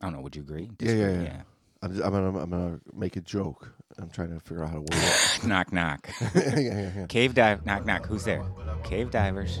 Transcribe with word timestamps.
I 0.00 0.06
don't 0.06 0.14
know. 0.14 0.20
Would 0.20 0.36
you 0.36 0.42
agree? 0.42 0.70
Yeah, 0.80 0.90
yeah, 0.92 0.94
Disagree? 1.06 1.24
yeah. 1.24 1.42
I'm, 1.82 1.92
just, 1.92 2.04
I'm, 2.04 2.12
gonna, 2.12 2.38
I'm 2.38 2.50
gonna 2.50 2.80
make 2.94 3.16
a 3.16 3.20
joke. 3.20 3.72
I'm 3.98 4.10
trying 4.10 4.32
to 4.32 4.40
figure 4.40 4.62
out 4.62 4.68
how 4.70 4.74
to 4.76 4.80
word 4.80 4.88
it. 4.92 5.44
knock, 5.46 5.72
knock. 5.72 6.08
yeah, 6.34 6.58
yeah, 6.58 6.90
yeah. 6.96 7.06
Cave 7.06 7.34
dive. 7.34 7.64
Knock, 7.66 7.84
knock. 7.86 8.06
Who's 8.06 8.24
there? 8.24 8.44
Cave 8.84 9.10
divers. 9.10 9.60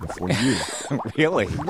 Before 0.00 0.30
you. 0.30 0.56
really? 1.16 1.46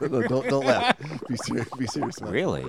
no, 0.00 0.22
don't, 0.22 0.48
don't 0.48 0.66
laugh. 0.66 0.98
Be 1.28 1.36
serious. 1.36 1.68
Be 1.78 1.86
serious, 1.86 2.20
man. 2.20 2.32
Really? 2.32 2.64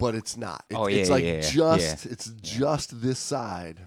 but 0.00 0.14
it's 0.14 0.36
not. 0.36 0.64
It's, 0.70 0.78
Oh, 0.78 0.86
it's 0.86 1.08
yeah, 1.08 1.14
like 1.14 1.24
yeah, 1.24 1.32
yeah. 1.34 1.40
just 1.42 2.06
it's 2.06 2.26
just 2.40 3.02
this 3.02 3.18
side. 3.18 3.80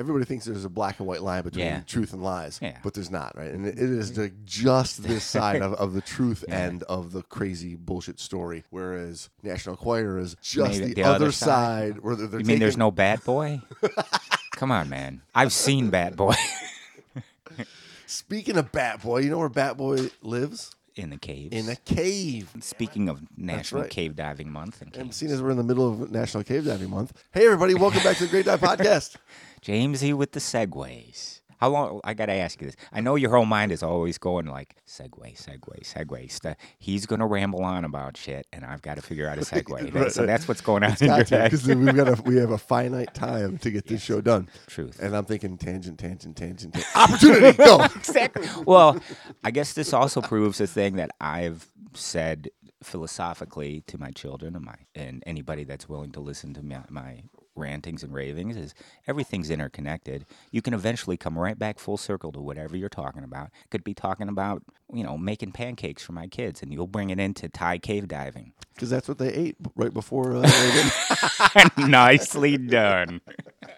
Everybody 0.00 0.24
thinks 0.24 0.46
there's 0.46 0.64
a 0.64 0.70
black 0.70 0.98
and 0.98 1.06
white 1.06 1.22
line 1.22 1.42
between 1.42 1.66
Yeah. 1.66 1.80
truth 1.86 2.14
and 2.14 2.22
lies, 2.22 2.58
Yeah. 2.62 2.78
but 2.82 2.94
there's 2.94 3.10
not, 3.10 3.36
right? 3.36 3.50
And 3.50 3.66
it 3.66 3.74
it 3.78 3.90
is 3.90 4.16
like 4.16 4.32
just 4.46 5.02
this 5.02 5.22
side 5.36 5.60
of, 5.60 5.74
of 5.74 5.92
the 5.92 6.00
truth 6.00 6.42
Yeah. 6.48 6.56
end 6.56 6.82
of 6.84 7.12
the 7.12 7.22
crazy 7.22 7.74
bullshit 7.76 8.18
story. 8.18 8.64
Whereas 8.70 9.28
National 9.42 9.74
Enquirer 9.74 10.18
is 10.18 10.36
just 10.40 10.80
Maybe 10.80 10.94
the, 10.94 11.02
the 11.02 11.02
other, 11.02 11.30
side. 11.32 11.98
where 11.98 12.16
they're, 12.16 12.28
they're 12.28 12.40
You 12.40 12.46
mean 12.46 12.58
there's 12.60 12.72
taking- 12.72 12.78
no 12.78 12.90
Bat 12.90 13.24
Boy? 13.24 13.60
Come 14.52 14.72
on, 14.72 14.88
man. 14.88 15.20
I've 15.34 15.52
seen 15.52 15.90
Bat 15.90 16.16
Boy 16.16 16.34
Speaking 18.06 18.56
of 18.56 18.72
Bat 18.72 19.02
Boy, 19.02 19.18
you 19.20 19.30
know 19.30 19.38
where 19.38 19.48
Bat 19.50 19.76
Boy 19.76 20.10
lives? 20.22 20.74
in 20.96 21.08
the 21.10 21.16
caves. 21.16 21.54
In 21.54 21.68
a 21.70 21.76
cave. 21.76 22.50
Speaking 22.60 23.08
of 23.08 23.20
National 23.38 23.82
right. 23.82 23.90
Cave 23.90 24.16
Diving 24.16 24.50
Month 24.50 24.82
and 24.82 24.94
And 24.96 25.04
caves. 25.06 25.16
seeing 25.16 25.32
as 25.32 25.40
we're 25.40 25.50
in 25.52 25.56
the 25.56 25.62
middle 25.62 25.88
of 25.88 26.10
National 26.10 26.42
Cave 26.42 26.64
Diving 26.66 26.90
Month, 26.90 27.12
hey 27.32 27.46
everybody, 27.46 27.74
welcome 27.74 28.02
back 28.02 28.16
to 28.18 28.24
the 28.24 28.30
Great 28.30 28.44
Dive 28.46 28.60
Podcast. 28.60 29.16
Jamesy 29.62 30.14
with 30.14 30.32
the 30.32 30.40
segues. 30.40 31.40
How 31.60 31.68
long? 31.68 32.00
I 32.04 32.14
gotta 32.14 32.32
ask 32.32 32.58
you 32.62 32.68
this. 32.68 32.76
I 32.90 33.02
know 33.02 33.16
your 33.16 33.30
whole 33.30 33.44
mind 33.44 33.70
is 33.70 33.82
always 33.82 34.16
going 34.16 34.46
like 34.46 34.76
segue, 34.88 35.36
segue, 35.36 35.82
segue. 35.82 36.32
St- 36.32 36.56
He's 36.78 37.04
gonna 37.04 37.26
ramble 37.26 37.62
on 37.62 37.84
about 37.84 38.16
shit, 38.16 38.46
and 38.50 38.64
I've 38.64 38.80
got 38.80 38.96
to 38.96 39.02
figure 39.02 39.28
out 39.28 39.36
a 39.36 39.42
segue. 39.42 39.70
Right, 39.92 40.10
so 40.10 40.22
right. 40.22 40.26
that's 40.26 40.48
what's 40.48 40.62
going 40.62 40.82
on 40.84 40.96
in 41.00 41.08
your 41.08 41.24
to, 41.24 41.36
head. 41.36 41.50
because 41.50 41.66
we've 41.66 41.94
got 41.94 42.18
a, 42.18 42.22
we 42.22 42.36
have 42.36 42.50
a 42.50 42.58
finite 42.58 43.12
time 43.14 43.58
to 43.58 43.70
get 43.70 43.86
this 43.86 44.02
show 44.02 44.22
done. 44.22 44.48
Truth. 44.68 45.00
And 45.00 45.14
I'm 45.14 45.26
thinking 45.26 45.58
tangent, 45.58 45.98
tangent, 45.98 46.36
tangent, 46.36 46.72
tangent. 46.72 46.96
opportunity. 46.96 47.58
Go. 47.58 47.82
exactly. 47.94 48.48
Well, 48.64 48.98
I 49.44 49.50
guess 49.50 49.74
this 49.74 49.92
also 49.92 50.22
proves 50.22 50.60
a 50.62 50.66
thing 50.66 50.96
that 50.96 51.10
I've 51.20 51.70
said 51.92 52.48
philosophically 52.82 53.82
to 53.88 53.98
my 53.98 54.10
children 54.12 54.56
and 54.56 54.64
my 54.64 54.76
and 54.94 55.22
anybody 55.26 55.64
that's 55.64 55.88
willing 55.90 56.12
to 56.12 56.20
listen 56.20 56.54
to 56.54 56.62
my, 56.62 56.80
my 56.88 57.22
rantings 57.60 58.02
and 58.02 58.12
ravings 58.12 58.56
is 58.56 58.74
everything's 59.06 59.50
interconnected. 59.50 60.26
You 60.50 60.62
can 60.62 60.74
eventually 60.74 61.16
come 61.16 61.38
right 61.38 61.58
back 61.58 61.78
full 61.78 61.96
circle 61.96 62.32
to 62.32 62.40
whatever 62.40 62.76
you're 62.76 62.88
talking 62.88 63.24
about. 63.24 63.50
Could 63.70 63.84
be 63.84 63.94
talking 63.94 64.28
about 64.28 64.62
you 64.92 65.04
know 65.04 65.16
making 65.18 65.52
pancakes 65.52 66.02
for 66.02 66.12
my 66.12 66.26
kids, 66.26 66.62
and 66.62 66.72
you'll 66.72 66.86
bring 66.86 67.10
it 67.10 67.20
into 67.20 67.48
Thai 67.48 67.78
cave 67.78 68.08
diving. 68.08 68.52
Because 68.74 68.90
that's 68.90 69.08
what 69.08 69.18
they 69.18 69.32
ate 69.32 69.56
right 69.76 69.92
before. 69.94 70.36
Uh, 70.36 71.68
Nicely 71.78 72.56
done. 72.58 73.20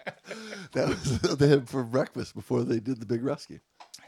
that 0.73 0.87
was 0.89 1.21
what 1.21 1.39
they 1.39 1.49
had 1.49 1.69
for 1.69 1.83
breakfast 1.83 2.35
before 2.35 2.63
they 2.63 2.79
did 2.79 2.99
the 2.99 3.05
big 3.05 3.23
rescue. 3.23 3.59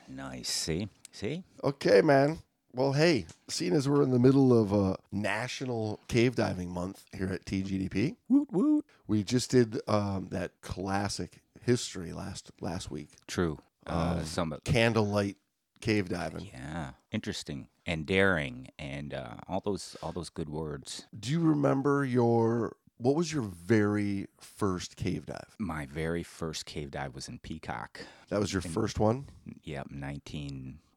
Nice. 0.08 0.50
See, 0.50 0.88
see. 1.12 1.44
Okay, 1.64 2.02
man. 2.02 2.40
Well, 2.76 2.92
hey, 2.92 3.26
seeing 3.48 3.74
as 3.74 3.88
we're 3.88 4.04
in 4.04 4.12
the 4.12 4.20
middle 4.20 4.52
of 4.60 4.74
a 4.74 4.98
National 5.10 6.02
Cave 6.10 6.36
Diving 6.36 6.70
Month 6.70 7.06
here 7.16 7.28
at 7.32 7.46
TGDP, 7.46 8.18
Woot 8.28 8.52
woot. 8.52 8.86
we 9.08 9.24
just 9.24 9.50
did 9.52 9.80
um, 9.88 10.28
that 10.32 10.52
classic 10.60 11.42
history 11.62 12.12
last 12.12 12.52
last 12.60 12.92
week. 12.92 13.12
True. 13.28 13.60
Uh, 13.88 14.18
Um, 14.20 14.26
some 14.26 14.54
Candlelight 14.66 15.38
cave 15.80 16.10
diving. 16.10 16.50
Yeah, 16.52 16.92
interesting 17.14 17.70
and 17.86 18.06
daring, 18.06 18.68
and 18.78 19.14
uh, 19.14 19.36
all 19.48 19.62
those 19.64 19.96
all 20.04 20.12
those 20.12 20.30
good 20.30 20.50
words. 20.50 21.06
Do 21.18 21.32
you 21.32 21.40
remember 21.40 22.04
your 22.04 22.76
what 22.98 23.16
was 23.16 23.32
your 23.32 23.44
very 23.44 24.28
first 24.38 24.98
cave 24.98 25.28
dive? 25.28 25.56
My 25.60 25.86
very 25.86 26.24
first 26.24 26.66
cave 26.66 26.92
dive 26.92 27.16
was 27.16 27.30
in 27.30 27.40
Peacock. 27.40 28.02
That 28.28 28.42
was 28.42 28.52
your 28.52 28.62
first 28.62 29.00
one. 29.00 29.28
Yep, 29.64 29.88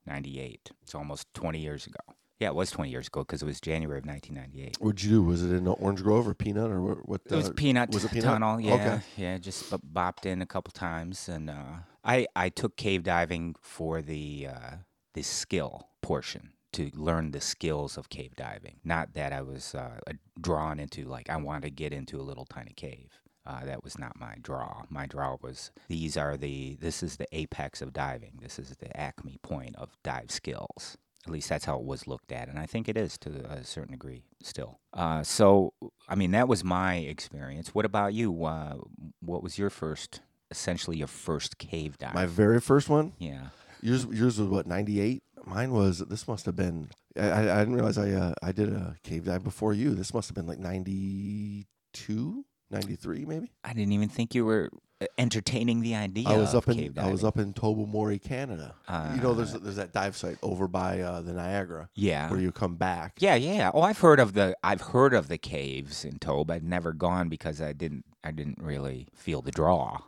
1998. 0.08 0.70
It's 0.82 0.94
almost 0.94 1.26
20 1.34 1.58
years 1.58 1.86
ago. 1.86 1.98
Yeah, 2.40 2.48
it 2.48 2.54
was 2.54 2.70
20 2.70 2.90
years 2.90 3.08
ago 3.08 3.20
because 3.22 3.42
it 3.42 3.46
was 3.46 3.60
January 3.60 3.98
of 3.98 4.06
1998. 4.06 4.76
What'd 4.80 5.02
you 5.02 5.10
do? 5.10 5.22
Was 5.22 5.42
it 5.42 5.52
in 5.52 5.66
Orange 5.66 6.02
Grove 6.04 6.28
or 6.28 6.34
Peanut 6.34 6.70
or 6.70 6.80
what? 6.80 7.08
what 7.08 7.20
It 7.28 7.34
was 7.34 7.48
uh, 7.48 7.52
Peanut 7.54 7.90
was 7.90 8.04
it 8.04 8.12
Peanut? 8.12 8.24
Tunnel. 8.24 8.60
Yeah, 8.60 8.74
Okay. 8.74 9.00
yeah, 9.16 9.38
just 9.38 9.70
bopped 9.92 10.24
in 10.24 10.40
a 10.40 10.46
couple 10.46 10.70
times, 10.70 11.28
and 11.28 11.50
uh, 11.50 11.78
I 12.04 12.26
I 12.36 12.48
took 12.48 12.76
cave 12.76 13.02
diving 13.02 13.56
for 13.60 14.02
the 14.02 14.48
uh, 14.54 14.70
the 15.14 15.22
skill 15.22 15.88
portion 16.00 16.52
to 16.74 16.90
learn 16.94 17.32
the 17.32 17.40
skills 17.40 17.96
of 17.96 18.08
cave 18.08 18.36
diving. 18.36 18.76
Not 18.84 19.14
that 19.14 19.32
I 19.32 19.42
was 19.42 19.74
uh, 19.74 19.98
drawn 20.40 20.78
into 20.78 21.06
like 21.06 21.28
I 21.28 21.38
wanted 21.38 21.62
to 21.62 21.70
get 21.70 21.92
into 21.92 22.20
a 22.20 22.22
little 22.22 22.44
tiny 22.44 22.72
cave. 22.72 23.18
Uh, 23.48 23.64
that 23.64 23.82
was 23.82 23.98
not 23.98 24.20
my 24.20 24.34
draw. 24.42 24.82
My 24.90 25.06
draw 25.06 25.38
was 25.40 25.70
these 25.88 26.18
are 26.18 26.36
the 26.36 26.76
this 26.80 27.02
is 27.02 27.16
the 27.16 27.26
apex 27.32 27.80
of 27.80 27.94
diving. 27.94 28.38
This 28.42 28.58
is 28.58 28.76
the 28.76 28.94
acme 28.94 29.38
point 29.42 29.74
of 29.76 29.96
dive 30.04 30.30
skills. 30.30 30.98
At 31.26 31.32
least 31.32 31.48
that's 31.48 31.64
how 31.64 31.78
it 31.78 31.84
was 31.84 32.06
looked 32.06 32.30
at, 32.30 32.48
and 32.48 32.58
I 32.58 32.66
think 32.66 32.88
it 32.88 32.96
is 32.96 33.16
to 33.18 33.30
a 33.50 33.64
certain 33.64 33.92
degree 33.92 34.22
still. 34.42 34.78
Uh, 34.92 35.22
so, 35.22 35.72
I 36.08 36.14
mean, 36.14 36.30
that 36.30 36.46
was 36.46 36.62
my 36.62 36.96
experience. 36.96 37.74
What 37.74 37.84
about 37.84 38.14
you? 38.14 38.44
Uh, 38.44 38.76
what 39.20 39.42
was 39.42 39.58
your 39.58 39.68
first, 39.68 40.20
essentially 40.50 40.96
your 40.96 41.08
first 41.08 41.58
cave 41.58 41.98
dive? 41.98 42.14
My 42.14 42.26
very 42.26 42.60
first 42.60 42.88
one. 42.88 43.14
yeah, 43.18 43.48
Yours 43.80 44.06
yours 44.12 44.38
was 44.38 44.48
what 44.48 44.66
ninety 44.66 45.00
eight. 45.00 45.22
Mine 45.46 45.72
was. 45.72 46.00
This 46.00 46.28
must 46.28 46.44
have 46.46 46.56
been. 46.56 46.90
I, 47.16 47.50
I, 47.50 47.58
didn't 47.60 47.74
realize 47.74 47.96
I 47.96 48.10
uh, 48.10 48.34
I 48.42 48.52
did 48.52 48.68
a 48.68 48.96
cave 49.02 49.24
dive 49.24 49.42
before 49.42 49.72
you. 49.72 49.94
This 49.94 50.12
must 50.12 50.28
have 50.28 50.34
been 50.34 50.46
like 50.46 50.58
92, 50.58 52.44
93 52.70 53.24
maybe. 53.24 53.50
I 53.64 53.72
didn't 53.72 53.92
even 53.92 54.08
think 54.08 54.34
you 54.34 54.44
were 54.44 54.70
uh, 55.00 55.06
entertaining 55.16 55.80
the 55.80 55.94
idea. 55.94 56.28
I 56.28 56.36
was 56.36 56.54
up 56.54 56.68
in 56.68 56.98
I 56.98 57.10
was 57.10 57.24
up 57.24 57.38
in 57.38 57.52
Tobermory, 57.52 58.18
Canada. 58.18 58.74
you 59.14 59.20
know, 59.22 59.32
there's 59.34 59.54
Uh, 59.54 59.58
there's 59.58 59.76
that 59.76 59.92
dive 59.92 60.16
site 60.16 60.38
over 60.42 60.68
by 60.68 61.00
uh, 61.00 61.20
the 61.22 61.32
Niagara 61.32 61.88
yeah. 61.94 62.30
where 62.30 62.40
you 62.40 62.52
come 62.52 62.76
back. 62.76 63.14
Yeah, 63.18 63.36
yeah. 63.36 63.70
Oh, 63.72 63.82
I've 63.82 63.98
heard 64.00 64.20
of 64.20 64.34
the 64.34 64.56
I've 64.62 64.80
heard 64.80 65.14
of 65.14 65.28
the 65.28 65.38
caves 65.38 66.04
in 66.04 66.18
Tobe. 66.18 66.50
I'd 66.50 66.64
never 66.64 66.92
gone 66.92 67.28
because 67.28 67.60
I 67.62 67.72
didn't 67.72 68.04
I 68.24 68.32
didn't 68.32 68.58
really 68.60 69.08
feel 69.14 69.40
the 69.42 69.52
draw. 69.52 69.98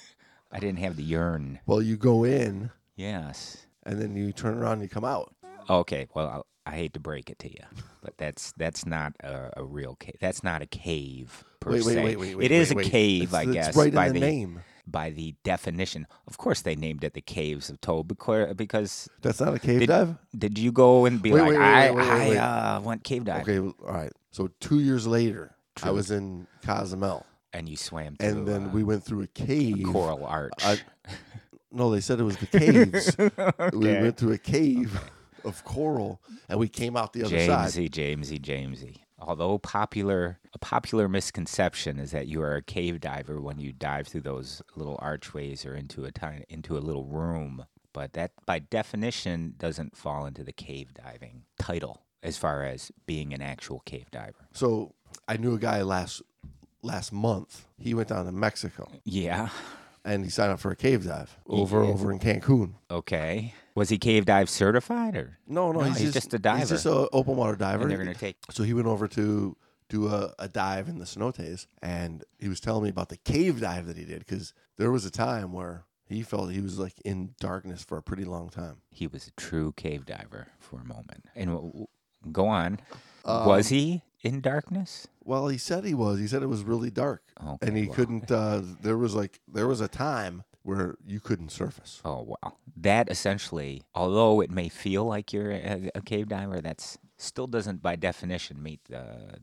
I 0.50 0.58
didn't 0.60 0.78
have 0.78 0.96
the 0.96 1.02
yearn. 1.02 1.60
Well, 1.66 1.82
you 1.82 1.96
go 1.96 2.24
in 2.24 2.70
Yes. 2.96 3.66
and 3.84 4.00
then 4.00 4.16
you 4.16 4.32
turn 4.32 4.56
around 4.58 4.74
and 4.74 4.82
you 4.82 4.88
come 4.88 5.04
out. 5.04 5.34
Okay. 5.70 6.08
Well, 6.14 6.46
I, 6.68 6.76
hate 6.76 6.92
to 6.94 7.00
break 7.00 7.30
it 7.30 7.38
to 7.40 7.48
you, 7.50 7.64
but 8.02 8.16
that's 8.18 8.52
that's 8.56 8.84
not 8.86 9.12
a, 9.20 9.50
a 9.58 9.64
real 9.64 9.94
cave. 9.96 10.16
That's 10.20 10.42
not 10.44 10.62
a 10.62 10.66
cave 10.66 11.44
per 11.60 11.72
Wait, 11.72 11.84
wait, 11.84 11.94
se. 11.94 12.04
wait, 12.04 12.18
wait, 12.18 12.34
wait. 12.36 12.44
it 12.44 12.50
is 12.52 12.74
wait, 12.74 12.86
a 12.86 12.90
cave, 12.90 13.22
It's, 13.24 13.34
I 13.34 13.42
it's 13.42 13.52
guess, 13.52 13.76
right 13.76 13.92
by 13.94 14.08
the, 14.08 14.14
the 14.14 14.20
name. 14.20 14.62
by 14.86 15.10
the 15.10 15.34
definition. 15.44 16.06
Of 16.26 16.38
course, 16.38 16.62
they 16.62 16.76
named 16.76 17.04
it 17.04 17.14
the 17.14 17.20
Caves 17.20 17.68
of 17.70 17.80
Tobe 17.80 18.16
because 18.56 19.08
That's 19.22 19.40
not 19.40 19.54
a 19.54 19.58
cave 19.58 19.80
Did- 19.80 19.86
dive. 19.88 20.16
did 20.36 20.58
you 20.58 20.72
go 20.72 21.04
and 21.06 21.20
be 21.22 21.32
Wait, 21.32 21.40
like, 21.40 21.50
wait, 21.50 21.58
wait, 21.58 21.64
I, 21.64 21.90
wait, 21.90 22.08
wait, 22.28 22.38
I. 22.38 22.76
Uh, 22.76 22.80
went 22.80 23.04
cave 23.04 23.24
diving, 23.24 23.42
Okay, 23.42 23.58
well, 23.60 23.74
all 23.86 23.94
right. 23.94 24.12
So 24.30 24.50
two 24.60 24.80
years 24.80 25.06
later, 25.06 25.54
I 25.82 25.90
was 25.90 26.10
in 26.10 26.46
Cozumel, 26.64 27.24
and 27.52 27.68
you 27.68 27.76
swam 27.76 28.16
through 28.16 28.28
and 28.28 28.46
then 28.48 28.64
uh, 28.66 28.68
we 28.70 28.82
went 28.84 29.04
through 29.04 29.22
a 29.22 29.26
cave. 29.28 29.84
Coral 29.86 30.24
Arch. 30.24 30.52
I- 30.62 30.78
No, 31.70 31.90
they 31.90 32.00
said 32.00 32.18
it 32.18 32.22
was 32.24 32.36
the 32.38 32.46
caves. 32.46 33.14
We 33.78 33.88
went 33.88 34.16
through 34.16 34.32
a 34.32 34.38
cave 34.38 34.98
of 35.44 35.64
coral, 35.64 36.20
and 36.48 36.58
we 36.58 36.68
came 36.68 36.96
out 36.96 37.12
the 37.12 37.24
other 37.24 37.38
side. 37.46 37.70
Jamesy, 37.70 37.90
Jamesy, 37.90 38.40
Jamesy. 38.40 38.96
Although 39.20 39.58
popular, 39.58 40.38
a 40.54 40.58
popular 40.58 41.08
misconception 41.08 41.98
is 41.98 42.12
that 42.12 42.28
you 42.28 42.40
are 42.40 42.54
a 42.56 42.62
cave 42.62 43.00
diver 43.00 43.40
when 43.40 43.58
you 43.58 43.72
dive 43.72 44.06
through 44.06 44.20
those 44.20 44.62
little 44.76 44.96
archways 45.02 45.64
or 45.66 45.74
into 45.74 46.04
a 46.04 46.12
tiny, 46.12 46.44
into 46.48 46.76
a 46.76 46.80
little 46.80 47.04
room, 47.04 47.66
but 47.92 48.12
that 48.12 48.30
by 48.46 48.60
definition 48.60 49.54
doesn't 49.58 49.96
fall 49.96 50.24
into 50.24 50.44
the 50.44 50.52
cave 50.52 50.94
diving 50.94 51.42
title 51.58 52.02
as 52.22 52.36
far 52.36 52.62
as 52.62 52.92
being 53.06 53.34
an 53.34 53.42
actual 53.42 53.80
cave 53.80 54.08
diver. 54.12 54.46
So 54.52 54.94
I 55.26 55.36
knew 55.36 55.54
a 55.54 55.58
guy 55.58 55.82
last 55.82 56.22
last 56.82 57.12
month. 57.12 57.66
He 57.76 57.94
went 57.94 58.08
down 58.10 58.24
to 58.26 58.32
Mexico 58.32 58.88
Yeah. 59.04 59.48
And 60.04 60.24
he 60.24 60.30
signed 60.30 60.52
up 60.52 60.60
for 60.60 60.70
a 60.70 60.76
cave 60.76 61.04
dive 61.04 61.36
over 61.46 61.82
over 61.82 62.12
in 62.12 62.18
Cancun. 62.18 62.74
Okay. 62.90 63.54
Was 63.74 63.88
he 63.90 63.98
cave 63.98 64.24
dive 64.26 64.50
certified 64.50 65.16
or? 65.16 65.38
No, 65.46 65.70
no, 65.72 65.80
No, 65.80 65.86
he's, 65.86 65.98
he's 65.98 66.12
just 66.12 66.34
a 66.34 66.38
diver. 66.38 66.58
He's 66.58 66.70
just 66.70 66.86
an 66.86 67.06
open 67.12 67.36
water 67.36 67.54
diver. 67.56 67.82
And 67.82 67.90
they're 67.90 67.98
gonna 67.98 68.14
take. 68.14 68.36
So 68.50 68.62
he 68.64 68.74
went 68.74 68.86
over 68.88 69.06
to 69.08 69.56
do 69.88 70.08
a, 70.08 70.34
a 70.38 70.48
dive 70.48 70.88
in 70.88 70.98
the 70.98 71.04
cenotes, 71.04 71.66
and 71.82 72.24
he 72.38 72.48
was 72.48 72.60
telling 72.60 72.82
me 72.84 72.88
about 72.90 73.08
the 73.08 73.16
cave 73.16 73.60
dive 73.60 73.86
that 73.86 73.96
he 73.96 74.04
did 74.04 74.18
because 74.18 74.52
there 74.76 74.90
was 74.90 75.04
a 75.04 75.10
time 75.10 75.52
where 75.52 75.84
he 76.06 76.22
felt 76.22 76.50
he 76.50 76.60
was 76.60 76.78
like 76.78 76.94
in 77.04 77.34
darkness 77.40 77.84
for 77.84 77.96
a 77.98 78.02
pretty 78.02 78.24
long 78.24 78.48
time. 78.48 78.78
He 78.90 79.06
was 79.06 79.26
a 79.26 79.30
true 79.32 79.72
cave 79.76 80.04
diver 80.06 80.48
for 80.58 80.80
a 80.80 80.84
moment. 80.84 81.26
And 81.34 81.50
w- 81.50 81.68
w- 81.70 81.86
go 82.32 82.46
on. 82.48 82.80
Um, 83.24 83.46
was 83.46 83.68
he 83.68 84.02
in 84.22 84.40
darkness? 84.40 85.08
Well, 85.24 85.48
he 85.48 85.58
said 85.58 85.84
he 85.84 85.94
was. 85.94 86.18
He 86.18 86.26
said 86.26 86.42
it 86.42 86.48
was 86.48 86.62
really 86.62 86.90
dark, 86.90 87.22
Okay, 87.44 87.66
and 87.66 87.76
he 87.76 87.86
couldn't. 87.86 88.30
Uh, 88.30 88.62
there 88.82 88.98
was 88.98 89.14
like 89.14 89.40
there 89.52 89.66
was 89.66 89.80
a 89.80 89.88
time 89.88 90.44
where 90.62 90.96
you 91.06 91.20
couldn't 91.20 91.50
surface. 91.50 92.00
Oh 92.04 92.22
wow. 92.42 92.56
That 92.76 93.10
essentially, 93.10 93.82
although 93.94 94.40
it 94.40 94.50
may 94.50 94.68
feel 94.68 95.04
like 95.04 95.32
you're 95.32 95.50
a, 95.52 95.90
a 95.94 96.02
cave 96.02 96.28
diver, 96.28 96.60
that's 96.60 96.98
still 97.16 97.46
doesn't 97.46 97.82
by 97.82 97.96
definition 97.96 98.62
meet 98.62 98.80
the 98.88 99.38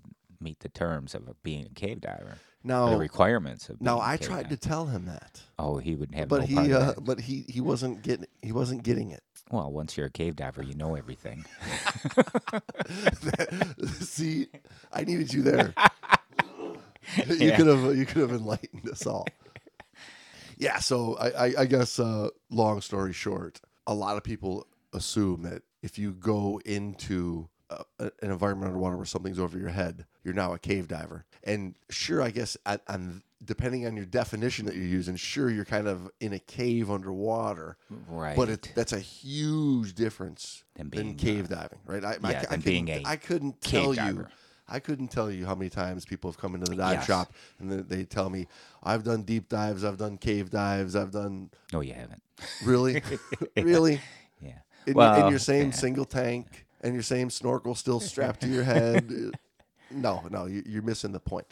meet 0.46 0.60
the 0.62 0.70
terms 0.70 1.14
of 1.14 1.22
being 1.44 1.66
a 1.66 1.70
cave 1.70 2.00
diver. 2.00 2.38
No, 2.64 2.90
the 2.92 2.98
requirements 2.98 3.68
of 3.70 3.80
a 3.82 3.84
I 4.00 4.18
tried 4.18 4.50
to 4.50 4.58
tell 4.58 4.86
him 4.88 5.06
that, 5.06 5.42
Oh, 5.60 5.78
he 5.78 5.96
would 5.96 6.16
have 6.16 6.30
but 6.30 6.42
no 6.42 6.46
he 6.48 6.56
part 6.56 6.66
of 6.68 6.72
uh, 6.74 6.86
that. 6.94 7.04
but 7.04 7.20
he 7.20 7.46
he 7.50 7.60
wasn't 7.62 8.02
getting 8.02 8.26
he 8.42 8.52
wasn't 8.52 8.84
getting 8.84 9.12
it. 9.12 9.22
Well, 9.52 9.72
once 9.72 9.96
you're 9.98 10.08
a 10.08 10.10
cave 10.12 10.36
diver, 10.36 10.64
you 10.64 10.74
know 10.74 10.96
everything. 10.96 11.46
See, 14.00 14.48
I 14.92 15.04
needed 15.04 15.34
you 15.34 15.42
there. 15.42 15.74
you 17.28 17.36
Yeah. 17.50 17.58
could 17.58 17.68
have 17.68 17.96
you 17.96 18.06
could 18.06 18.22
have 18.22 18.32
enlightened 18.32 18.90
us 18.90 19.06
all. 19.06 19.28
Yeah, 20.58 20.80
so 20.80 21.16
I, 21.18 21.30
I, 21.48 21.54
I 21.60 21.66
guess 21.66 22.00
uh, 22.00 22.30
long 22.50 22.80
story 22.82 23.12
short, 23.14 23.60
a 23.86 23.94
lot 23.94 24.16
of 24.18 24.24
people 24.24 24.66
assume 24.94 25.42
that 25.44 25.64
if 25.84 26.00
you 26.00 26.14
go 26.14 26.62
into 26.66 27.50
a, 28.00 28.06
a- 28.06 28.12
an 28.22 28.31
environment 28.31 28.68
underwater 28.69 28.95
where 28.98 29.06
something's 29.06 29.39
over 29.39 29.57
your 29.57 29.69
head, 29.69 30.06
you're 30.24 30.33
now 30.33 30.54
a 30.54 30.60
cave 30.60 30.88
diver. 30.88 31.25
And 31.44 31.75
sure, 31.89 32.22
I 32.22 32.31
guess 32.31 32.57
on 32.88 33.22
depending 33.44 33.86
on 33.86 33.95
your 33.95 34.06
definition 34.06 34.66
that 34.66 34.75
you're 34.75 34.86
using, 34.86 35.16
sure 35.16 35.50
you're 35.51 35.66
kind 35.66 35.88
of 35.88 36.10
in 36.19 36.33
a 36.33 36.39
cave 36.39 36.89
underwater, 36.89 37.77
right. 38.07 38.36
but 38.36 38.50
it, 38.50 38.72
that's 38.75 38.94
a 38.94 39.00
huge 39.00 39.94
difference 39.94 40.63
Than 40.75 40.89
than, 40.89 41.16
cave 41.16 41.45
uh, 41.51 41.56
diving, 41.56 41.80
right? 41.86 42.04
I, 42.04 42.18
I, 42.24 42.31
yeah, 42.31 42.44
I 42.50 42.51
than 42.51 42.62
being 42.62 42.86
couldn't- 42.88 43.06
a 43.06 43.10
I 43.10 43.16
couldn't 43.18 43.62
cave 43.62 43.72
tell 43.81 43.94
you. 43.94 44.27
I 44.68 44.80
couldn't 44.80 45.10
tell 45.10 45.30
you 45.30 45.45
how 45.45 45.54
many 45.54 45.69
times 45.69 46.06
people 46.06 46.31
have 46.31 46.39
come 46.39 46.56
into 46.56 46.66
the 46.72 46.75
dive 46.75 46.94
Yes. 46.94 47.06
shop 47.06 47.33
and 47.60 47.72
they, 47.88 48.04
tell 48.04 48.31
me, 48.31 48.48
"I've 48.81 49.04
done 49.04 49.22
deep 49.22 49.48
dives, 49.48 49.83
I've 49.83 49.98
done 50.00 50.18
cave 50.18 50.50
dives, 50.50 50.95
I've 50.95 51.12
done 51.12 51.51
no, 51.72 51.81
you 51.81 51.94
haven't. 51.94 52.24
really, 52.63 53.04
really 53.57 54.01
Yeah. 54.42 54.50
in, 54.88 54.94
your, 54.94 54.95
Well, 54.95 55.25
in 55.25 55.30
your 55.30 55.38
same 55.38 55.68
yeah. 55.68 55.72
single 55.75 56.06
tank 56.06 56.65
and 56.86 56.94
your 56.94 57.04
same 57.04 57.30
snorkel 57.30 57.76
still 57.76 58.00
strapped 58.00 58.42
to 58.42 58.48
your 58.48 58.64
head." 58.76 59.32
no, 59.92 60.24
no, 60.30 60.46
you, 60.46 60.64
you're 60.66 60.82
missing 60.82 61.12
the 61.12 61.20
point. 61.20 61.48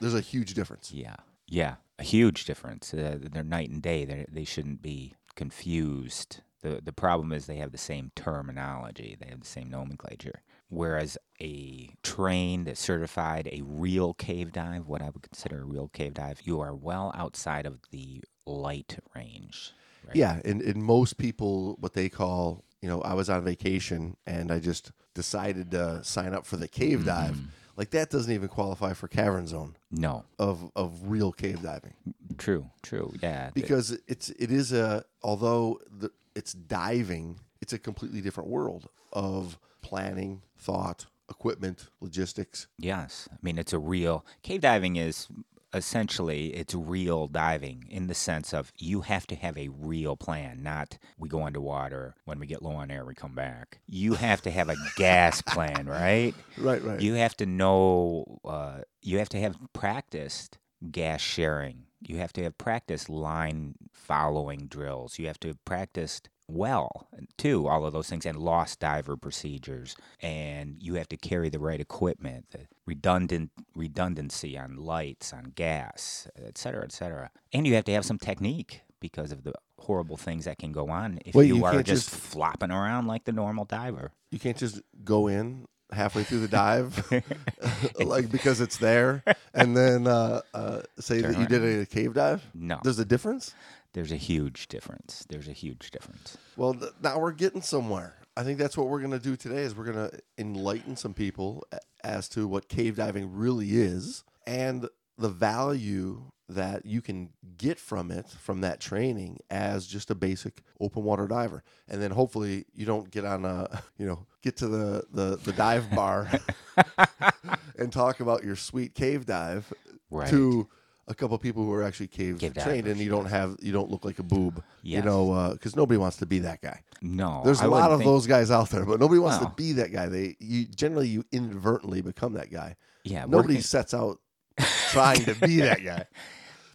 There's 0.00 0.14
a 0.14 0.20
huge 0.20 0.54
difference. 0.54 0.92
Yeah, 0.92 1.16
yeah, 1.46 1.74
a 1.98 2.04
huge 2.04 2.44
difference. 2.44 2.94
Uh, 2.94 3.18
they're 3.20 3.42
night 3.42 3.70
and 3.70 3.82
day. 3.82 4.04
They 4.04 4.26
they 4.30 4.44
shouldn't 4.44 4.82
be 4.82 5.14
confused. 5.34 6.40
the 6.62 6.80
The 6.82 6.92
problem 6.92 7.32
is 7.32 7.46
they 7.46 7.56
have 7.56 7.72
the 7.72 7.78
same 7.78 8.12
terminology. 8.14 9.16
They 9.20 9.28
have 9.28 9.40
the 9.40 9.46
same 9.46 9.70
nomenclature. 9.70 10.42
Whereas 10.68 11.16
a 11.40 11.94
trained, 12.02 12.76
certified, 12.76 13.48
a 13.52 13.62
real 13.62 14.14
cave 14.14 14.52
dive, 14.52 14.88
what 14.88 15.00
I 15.00 15.10
would 15.10 15.22
consider 15.22 15.60
a 15.62 15.64
real 15.64 15.88
cave 15.88 16.14
dive, 16.14 16.40
you 16.42 16.60
are 16.60 16.74
well 16.74 17.12
outside 17.14 17.66
of 17.66 17.78
the 17.92 18.24
light 18.46 18.98
range. 19.14 19.72
Right? 20.04 20.16
Yeah, 20.16 20.40
and, 20.44 20.60
and 20.60 20.82
most 20.82 21.18
people, 21.18 21.76
what 21.78 21.92
they 21.94 22.08
call, 22.08 22.64
you 22.82 22.88
know, 22.88 23.00
I 23.02 23.14
was 23.14 23.30
on 23.30 23.44
vacation 23.44 24.16
and 24.26 24.52
I 24.52 24.58
just 24.58 24.92
decided 25.14 25.70
to 25.72 26.04
sign 26.04 26.34
up 26.34 26.46
for 26.46 26.56
the 26.56 26.68
cave 26.68 26.98
mm-hmm. 27.00 27.06
dive. 27.06 27.40
Like 27.76 27.90
that 27.90 28.10
doesn't 28.10 28.32
even 28.32 28.48
qualify 28.48 28.94
for 28.94 29.06
cavern 29.06 29.46
zone 29.46 29.76
No. 29.90 30.24
of 30.38 30.70
of 30.74 31.08
real 31.10 31.30
cave 31.32 31.62
diving 31.62 31.94
True. 32.38 32.70
True. 32.82 33.12
Yeah. 33.22 33.50
because 33.54 33.98
it's 34.06 34.30
it 34.30 34.50
is 34.50 34.72
a 34.72 35.04
although 35.22 35.80
the, 35.98 36.10
it's 36.34 36.52
diving, 36.52 37.38
it's 37.60 37.72
a 37.72 37.78
completely 37.78 38.20
different 38.20 38.48
world 38.50 38.88
of 39.12 39.58
planning, 39.82 40.42
thought, 40.58 41.06
equipment, 41.30 41.88
logistics. 42.00 42.66
Yes, 42.78 43.28
I 43.30 43.36
mean 43.42 43.58
it's 43.58 43.72
a 43.72 43.78
real 43.78 44.24
cave 44.42 44.62
diving 44.62 44.96
is 44.96 45.28
essentially 45.76 46.48
it's 46.48 46.74
real 46.74 47.28
diving 47.28 47.86
in 47.88 48.06
the 48.08 48.14
sense 48.14 48.52
of 48.52 48.72
you 48.76 49.02
have 49.02 49.26
to 49.28 49.34
have 49.36 49.56
a 49.56 49.68
real 49.68 50.16
plan, 50.16 50.62
not 50.62 50.98
we 51.18 51.28
go 51.28 51.44
underwater 51.44 52.14
when 52.24 52.38
we 52.38 52.46
get 52.46 52.62
low 52.62 52.72
on 52.72 52.90
air 52.90 53.04
we 53.04 53.14
come 53.14 53.34
back. 53.34 53.78
You 53.86 54.14
have 54.14 54.42
to 54.42 54.50
have 54.50 54.68
a 54.68 54.76
gas 54.96 55.42
plan, 55.46 55.86
right? 55.86 56.34
Right, 56.58 56.82
right. 56.82 57.00
You 57.00 57.14
have 57.14 57.36
to 57.38 57.46
know. 57.46 58.40
Uh, 58.44 58.80
you 59.02 59.18
have 59.18 59.28
to 59.30 59.40
have 59.40 59.56
practiced 59.72 60.58
gas 60.90 61.20
sharing. 61.20 61.84
You 62.00 62.16
have 62.18 62.32
to 62.34 62.42
have 62.42 62.58
practiced 62.58 63.08
line 63.08 63.74
following 63.92 64.66
drills. 64.66 65.18
You 65.18 65.26
have 65.28 65.40
to 65.40 65.48
have 65.48 65.64
practiced 65.64 66.28
well 66.48 67.08
too 67.36 67.66
all 67.66 67.84
of 67.84 67.92
those 67.92 68.08
things 68.08 68.24
and 68.24 68.38
lost 68.38 68.78
diver 68.78 69.16
procedures 69.16 69.96
and 70.20 70.76
you 70.80 70.94
have 70.94 71.08
to 71.08 71.16
carry 71.16 71.48
the 71.48 71.58
right 71.58 71.80
equipment 71.80 72.46
the 72.52 72.60
redundant 72.86 73.50
redundancy 73.74 74.56
on 74.56 74.76
lights 74.76 75.32
on 75.32 75.52
gas 75.56 76.28
et 76.36 76.56
cetera 76.56 76.84
et 76.84 76.92
cetera. 76.92 77.30
And 77.52 77.66
you 77.66 77.74
have 77.74 77.84
to 77.86 77.92
have 77.92 78.04
some 78.04 78.18
technique 78.18 78.82
because 79.00 79.32
of 79.32 79.42
the 79.44 79.52
horrible 79.78 80.16
things 80.16 80.44
that 80.46 80.58
can 80.58 80.72
go 80.72 80.88
on 80.88 81.18
if 81.24 81.34
Well, 81.34 81.44
you, 81.44 81.56
you 81.56 81.64
are 81.64 81.82
just, 81.82 82.08
just- 82.08 82.10
flopping 82.10 82.70
around 82.70 83.06
like 83.06 83.24
the 83.24 83.32
normal 83.32 83.64
diver. 83.64 84.12
You 84.30 84.38
can't 84.38 84.56
just 84.56 84.80
go 85.04 85.26
in 85.28 85.66
halfway 85.92 86.22
through 86.24 86.40
the 86.40 86.48
dive 86.48 87.10
like 88.00 88.30
because 88.30 88.60
it's 88.60 88.76
there. 88.78 89.22
And 89.54 89.76
then 89.76 90.06
uh, 90.06 90.42
uh, 90.54 90.82
say 90.98 91.20
that 91.20 91.32
Turn 91.32 91.40
you 91.42 91.46
did 91.46 91.80
a 91.82 91.86
cave 91.86 92.14
dive? 92.14 92.44
No. 92.54 92.80
There's 92.82 92.98
a 92.98 93.04
difference? 93.04 93.54
There's 93.92 94.12
a 94.12 94.16
huge 94.16 94.68
difference. 94.68 95.24
There's 95.28 95.48
a 95.48 95.52
huge 95.52 95.90
difference. 95.90 96.36
well 96.56 96.74
th- 96.74 96.92
now 97.02 97.18
we're 97.18 97.32
getting 97.32 97.62
somewhere. 97.62 98.14
I 98.36 98.42
think 98.42 98.58
that's 98.58 98.76
what 98.76 98.88
we're 98.88 98.98
going 99.00 99.12
to 99.12 99.18
do 99.18 99.34
today 99.36 99.62
is 99.62 99.74
we're 99.74 99.90
going 99.90 100.10
to 100.10 100.18
enlighten 100.36 100.96
some 100.96 101.14
people 101.14 101.64
a- 101.72 101.78
as 102.04 102.28
to 102.30 102.46
what 102.46 102.68
cave 102.68 102.96
diving 102.96 103.32
really 103.34 103.70
is 103.76 104.24
and 104.46 104.86
the 105.16 105.30
value 105.30 106.22
that 106.48 106.86
you 106.86 107.00
can 107.02 107.30
get 107.58 107.78
from 107.78 108.10
it 108.10 108.28
from 108.28 108.60
that 108.60 108.78
training 108.80 109.38
as 109.50 109.86
just 109.86 110.10
a 110.10 110.14
basic 110.14 110.62
open 110.80 111.02
water 111.02 111.26
diver 111.26 111.64
and 111.88 112.00
then 112.00 112.12
hopefully 112.12 112.64
you 112.74 112.86
don't 112.86 113.10
get 113.10 113.24
on 113.24 113.44
a 113.44 113.82
you 113.98 114.06
know 114.06 114.24
get 114.42 114.56
to 114.56 114.68
the 114.68 115.04
the, 115.12 115.36
the 115.42 115.52
dive 115.52 115.90
bar 115.94 116.28
and 117.78 117.92
talk 117.92 118.20
about 118.20 118.44
your 118.44 118.56
sweet 118.56 118.94
cave 118.94 119.26
dive 119.26 119.72
Right. 120.08 120.28
to 120.30 120.68
a 121.08 121.14
couple 121.14 121.36
people 121.38 121.64
who 121.64 121.72
are 121.72 121.82
actually 121.82 122.06
cave, 122.06 122.38
Cave 122.38 122.54
trained 122.54 122.86
and 122.86 122.98
you 123.00 123.10
don't 123.10 123.26
have 123.26 123.56
you 123.60 123.72
don't 123.72 123.90
look 123.90 124.04
like 124.04 124.20
a 124.20 124.22
boob 124.22 124.62
you 124.82 125.02
know 125.02 125.32
uh, 125.32 125.52
because 125.52 125.74
nobody 125.74 125.98
wants 125.98 126.18
to 126.18 126.26
be 126.26 126.38
that 126.40 126.62
guy 126.62 126.80
No. 127.02 127.42
there's 127.44 127.60
a 127.60 127.66
a 127.66 127.68
lot 127.68 127.90
of 127.90 128.00
those 128.04 128.26
guys 128.28 128.52
out 128.52 128.70
there 128.70 128.84
but 128.84 129.00
nobody 129.00 129.18
wants 129.18 129.40
Well. 129.40 129.50
to 129.50 129.54
be 129.56 129.72
that 129.72 129.92
guy 129.92 130.06
they 130.06 130.36
you 130.38 130.64
generally 130.66 131.08
you 131.08 131.24
inadvertently 131.32 132.02
become 132.02 132.34
that 132.34 132.50
guy 132.52 132.76
Yeah. 133.02 133.22
nobody 133.22 133.54
working- 133.54 133.62
sets 133.62 133.94
out 133.94 134.20
trying 134.90 135.24
to 135.24 135.34
be 135.34 135.60
that 135.60 135.84
guy 135.84 136.04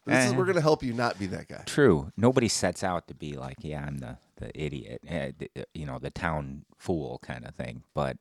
but 0.06 0.14
this 0.14 0.26
is, 0.26 0.34
we're 0.34 0.46
going 0.46 0.56
to 0.56 0.62
help 0.62 0.82
you 0.84 0.94
not 0.94 1.20
be 1.20 1.28
that 1.28 1.48
guy 1.48 1.64
True. 1.66 2.12
Nobody 2.18 2.48
sets 2.48 2.84
out 2.84 3.08
to 3.08 3.14
be 3.14 3.34
like, 3.34 3.58
yeah, 3.60 3.86
I'm 3.86 4.00
the, 4.00 4.18
the 4.38 4.52
idiot, 4.60 5.02
eh, 5.08 5.32
uh, 5.56 5.62
you 5.74 5.86
know, 5.86 6.00
the 6.00 6.10
town 6.10 6.66
fool 6.78 7.20
kind 7.22 7.46
of 7.46 7.54
thing. 7.54 7.84
But 7.94 8.18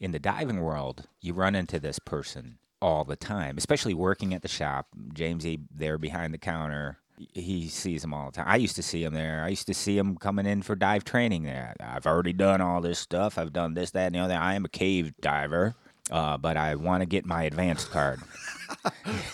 in 0.00 0.12
the 0.12 0.18
diving 0.18 0.60
world, 0.60 1.06
you 1.20 1.34
run 1.34 1.54
into 1.54 1.78
this 1.78 1.98
person 1.98 2.58
all 2.80 3.04
the 3.04 3.16
time, 3.16 3.58
especially 3.58 3.94
working 3.94 4.32
at 4.34 4.42
the 4.42 4.48
shop. 4.48 4.86
Jamesy 5.14 5.60
there 5.74 5.98
behind 5.98 6.32
the 6.32 6.38
counter. 6.38 6.98
He 7.34 7.68
sees 7.68 8.00
them 8.00 8.14
all 8.14 8.26
the 8.30 8.36
time. 8.36 8.46
I 8.48 8.56
used 8.56 8.76
to 8.76 8.82
see 8.82 9.04
him 9.04 9.12
there. 9.12 9.44
I 9.44 9.48
used 9.48 9.66
to 9.66 9.74
see 9.74 9.98
him 9.98 10.16
coming 10.16 10.46
in 10.46 10.62
for 10.62 10.74
dive 10.74 11.04
training 11.04 11.42
there. 11.42 11.74
I've 11.78 12.06
already 12.06 12.32
done 12.32 12.62
all 12.62 12.80
this 12.80 12.98
stuff. 12.98 13.36
I've 13.36 13.52
done 13.52 13.74
this, 13.74 13.90
that, 13.90 14.06
and 14.06 14.14
the 14.14 14.20
other. 14.20 14.34
I 14.34 14.54
am 14.54 14.64
a 14.64 14.70
cave 14.70 15.12
diver, 15.20 15.74
uh, 16.10 16.36
but 16.38 16.56
I 16.56 16.74
want 16.74 17.02
to 17.02 17.06
get 17.06 17.24
my 17.24 17.44
advanced 17.44 17.90
card. 17.90 18.20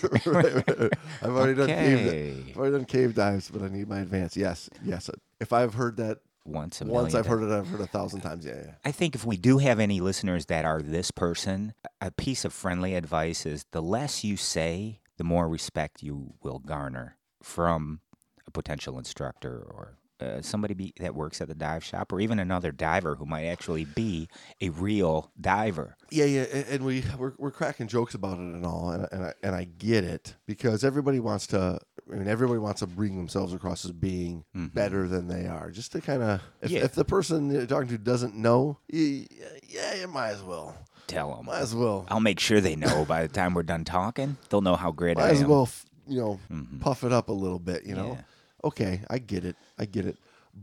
Right, 0.03 0.27
right, 0.27 0.79
right. 0.79 0.93
i've 1.23 1.31
already 1.31 1.55
done 1.55 1.69
cave 1.69 2.49
I've 2.51 2.57
already 2.57 2.77
done 2.79 2.85
cave 2.87 3.15
dives 3.15 3.51
but 3.51 3.61
i 3.63 3.69
need 3.69 3.87
my 3.87 4.01
advance 4.01 4.35
yes 4.35 4.71
yes 4.83 5.11
if 5.41 5.53
i've 5.53 5.75
heard 5.75 5.99
that 5.99 6.21
once 6.47 6.81
a 6.81 6.85
Once 6.85 7.15
I've 7.15 7.27
heard 7.27 7.43
it, 7.43 7.51
I've 7.51 7.67
heard 7.67 7.81
it 7.81 7.85
a 7.85 7.89
thousand 7.89 8.21
times. 8.21 8.45
Yeah, 8.47 8.55
yeah. 8.65 8.71
I 8.85 8.93
think 8.93 9.15
if 9.15 9.25
we 9.25 9.37
do 9.37 9.59
have 9.59 9.81
any 9.81 10.01
listeners 10.01 10.47
that 10.47 10.65
are 10.65 10.81
this 10.81 11.11
person, 11.11 11.75
a 12.01 12.11
piece 12.11 12.45
of 12.45 12.53
friendly 12.53 12.95
advice 12.95 13.45
is 13.45 13.67
the 13.73 13.83
less 13.83 14.23
you 14.23 14.37
say, 14.37 15.01
the 15.17 15.25
more 15.25 15.49
respect 15.49 16.03
you 16.03 16.35
will 16.43 16.59
garner 16.59 17.17
from 17.43 18.01
a 18.47 18.51
potential 18.51 18.99
instructor 18.99 19.57
or 19.57 19.96
uh, 20.21 20.41
somebody 20.41 20.75
be, 20.75 20.93
that 21.01 21.15
works 21.15 21.41
at 21.41 21.49
the 21.49 21.55
dive 21.55 21.85
shop 21.85 22.13
or 22.13 22.21
even 22.21 22.39
another 22.39 22.73
diver 22.73 23.15
who 23.17 23.27
might 23.27 23.45
actually 23.47 23.85
be 23.85 24.29
a 24.61 24.71
real 24.71 25.31
diver. 25.41 25.97
Yeah, 26.11 26.25
yeah, 26.25 26.45
a- 26.53 26.73
and 26.75 26.85
we 26.85 27.05
we're, 27.19 27.35
we're 27.39 27.51
cracking 27.51 27.87
jokes 27.89 28.15
about 28.15 28.35
it 28.39 28.41
and 28.41 28.65
all, 28.65 28.91
and 28.91 29.07
and 29.13 29.25
I, 29.25 29.33
and 29.43 29.55
I 29.55 29.65
get 29.65 30.05
it 30.05 30.35
because 30.47 30.85
everybody 30.85 31.21
wants 31.21 31.47
to. 31.49 31.79
I 32.11 32.15
mean, 32.15 32.29
everybody 32.29 32.61
wants 32.61 32.81
to 32.81 32.87
bring 32.87 33.17
themselves 33.17 33.53
across 33.53 33.85
as 33.85 33.91
being 33.91 34.45
better 34.55 35.09
than 35.09 35.27
they 35.27 35.47
are, 35.49 35.71
just 35.73 35.91
to 35.93 36.01
kind 36.01 36.23
of. 36.23 36.41
If, 36.63 36.71
Yeah. 36.71 36.85
if 36.85 36.95
the 36.95 37.05
person 37.05 37.51
you're 37.51 37.67
talking 37.67 37.89
to 37.89 37.99
doesn't 37.99 38.37
know, 38.37 38.79
you, 38.89 39.27
yeah, 39.69 39.95
you 39.97 40.07
might 40.07 40.29
as 40.31 40.43
well, 40.43 40.77
Tell 41.09 41.35
them. 41.35 41.47
might 41.47 41.59
as 41.59 41.75
well, 41.75 42.07
I'll 42.09 42.21
make 42.21 42.39
sure 42.39 42.61
they 42.61 42.77
know 42.77 43.05
by 43.05 43.23
the 43.23 43.29
time 43.29 43.55
we're 43.55 43.65
done 43.65 43.85
talking. 43.85 44.37
They'll 44.49 44.61
know 44.61 44.77
how 44.77 44.93
great 44.93 45.19
I 45.19 45.23
might 45.23 45.31
as 45.33 45.43
am. 45.43 45.49
well, 45.49 45.63
f- 45.65 45.85
you 46.07 46.21
know, 46.21 46.41
puff 46.81 47.03
it 47.03 47.13
up 47.13 47.29
a 47.29 47.33
little 47.33 47.59
bit. 47.59 47.85
You 47.85 47.97
know, 47.97 48.13
Yeah. 48.13 48.21
Okay, 48.67 49.01
I 49.11 49.19
get 49.19 49.45
it, 49.45 49.57
I 49.79 49.85
get 49.87 50.07
it, 50.07 50.17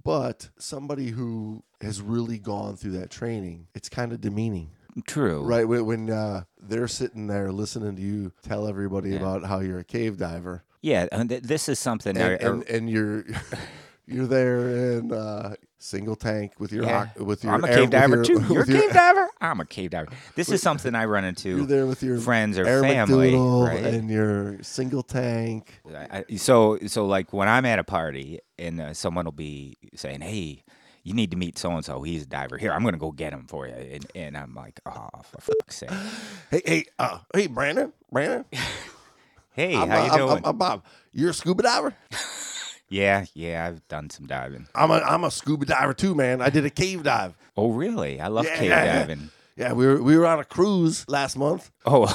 but 0.04 0.50
somebody 0.58 1.10
who 1.10 1.64
has 1.82 2.02
really 2.02 2.38
gone 2.40 2.76
through 2.76 2.92
that 3.00 3.10
training, 3.10 3.68
it's 3.76 3.90
kind 3.90 4.12
of 4.14 4.22
demeaning. 4.22 4.70
True. 5.08 5.42
Right 5.44 5.68
when, 5.68 5.86
when 5.86 6.10
uh, 6.10 6.44
they're 6.62 6.88
sitting 6.88 7.26
there 7.28 7.52
listening 7.52 7.96
to 7.96 8.02
you 8.02 8.32
tell 8.44 8.68
everybody 8.68 9.16
about 9.16 9.44
how 9.44 9.60
you're 9.60 9.80
a 9.80 9.84
cave 9.84 10.18
diver, 10.18 10.64
Yeah, 10.82 11.08
and 11.12 11.30
th- 11.30 11.44
this 11.44 11.68
is 11.68 11.80
something. 11.80 12.16
and, 12.16 12.34
I- 12.34 12.48
and, 12.48 12.64
and 12.70 12.90
you're 12.90 13.26
you're 14.06 14.28
there 14.28 14.70
in 14.98 15.12
uh, 15.12 15.56
single 15.80 16.16
tank 16.16 16.54
with 16.60 16.72
your 16.72 16.84
Yeah. 16.86 17.08
with 17.18 17.44
your 17.44 17.54
I'm 17.54 17.64
a 17.64 17.68
air- 17.68 17.78
cave 17.78 17.90
diver 17.90 18.16
your- 18.18 18.24
too. 18.26 18.46
You're 18.54 18.64
a 18.64 18.66
cave 18.66 18.92
diver. 18.94 19.30
I'm 19.42 19.60
a 19.60 19.66
cave 19.66 19.92
diver. 19.92 20.10
This 20.36 20.50
is 20.50 20.62
something 20.62 20.94
I 20.96 21.06
run 21.06 21.24
into. 21.26 21.50
You're 21.58 21.66
there 21.66 21.86
with 21.86 22.02
your 22.04 22.18
friends 22.20 22.58
or 22.58 22.66
family, 22.66 23.36
right? 23.36 23.84
and 23.84 24.10
your 24.10 24.62
single 24.64 25.04
tank. 25.04 25.82
I, 25.94 26.24
I- 26.30 26.36
so 26.36 26.78
so 26.88 27.06
like 27.06 27.34
when 27.34 27.48
I'm 27.48 27.66
at 27.66 27.80
a 27.80 27.84
party 27.84 28.40
and 28.60 28.80
uh, 28.82 28.94
someone 28.94 29.26
will 29.26 29.32
be 29.32 29.78
saying, 29.96 30.22
"Hey, 30.22 30.64
you 31.04 31.14
need 31.14 31.32
to 31.32 31.38
meet 31.38 31.58
so 31.58 31.72
and 31.72 31.84
so. 31.84 32.02
He's 32.04 32.24
a 32.24 32.28
diver. 32.28 32.58
Here, 32.58 32.72
I'm 32.72 32.84
gonna 32.84 32.98
go 32.98 33.12
get 33.12 33.34
him 33.34 33.46
for 33.48 33.68
you." 33.68 33.74
And, 33.74 34.06
and 34.16 34.38
I'm 34.38 34.54
like, 34.56 34.80
"Oh, 34.86 35.08
for 35.24 35.42
fuck's 35.42 35.78
sake! 35.78 35.90
Hey, 36.52 36.62
hey, 36.66 36.86
uh, 37.00 37.20
hey, 37.34 37.48
Brandon, 37.48 37.92
Brandon. 38.12 38.46
Hey, 39.56 39.76
I'm, 39.76 39.88
how 39.88 39.98
you 40.06 40.10
I'm- 40.12 40.18
doing?" 40.18 40.32
I'm- 40.32 40.42
I'm 40.46 40.58
Bob. 40.58 40.84
You're 41.12 41.30
a 41.30 41.34
scuba 41.34 41.64
diver. 41.64 41.94
yeah, 42.94 43.26
yeah, 43.34 43.66
I've 43.68 43.88
done 43.88 44.10
some 44.10 44.28
diving. 44.28 44.68
I'm 44.76 44.92
a 44.92 45.00
I'm 45.00 45.24
a 45.24 45.32
scuba 45.32 45.66
diver 45.66 45.94
too, 45.94 46.14
man. 46.16 46.42
I 46.42 46.50
did 46.50 46.66
a 46.66 46.70
cave 46.70 47.04
dive. 47.04 47.34
Oh, 47.58 47.72
really? 47.72 48.20
I 48.22 48.28
love 48.28 48.46
Yeah, 48.46 48.58
cave 48.58 48.70
yeah, 48.70 48.84
yeah. 48.86 49.00
diving. 49.00 49.30
Yeah, 49.56 49.74
we 49.74 49.86
were 49.88 50.02
we 50.02 50.18
were 50.18 50.26
on 50.28 50.40
a 50.40 50.44
cruise 50.46 51.06
last 51.08 51.36
month. 51.38 51.72
Oh, 51.86 52.06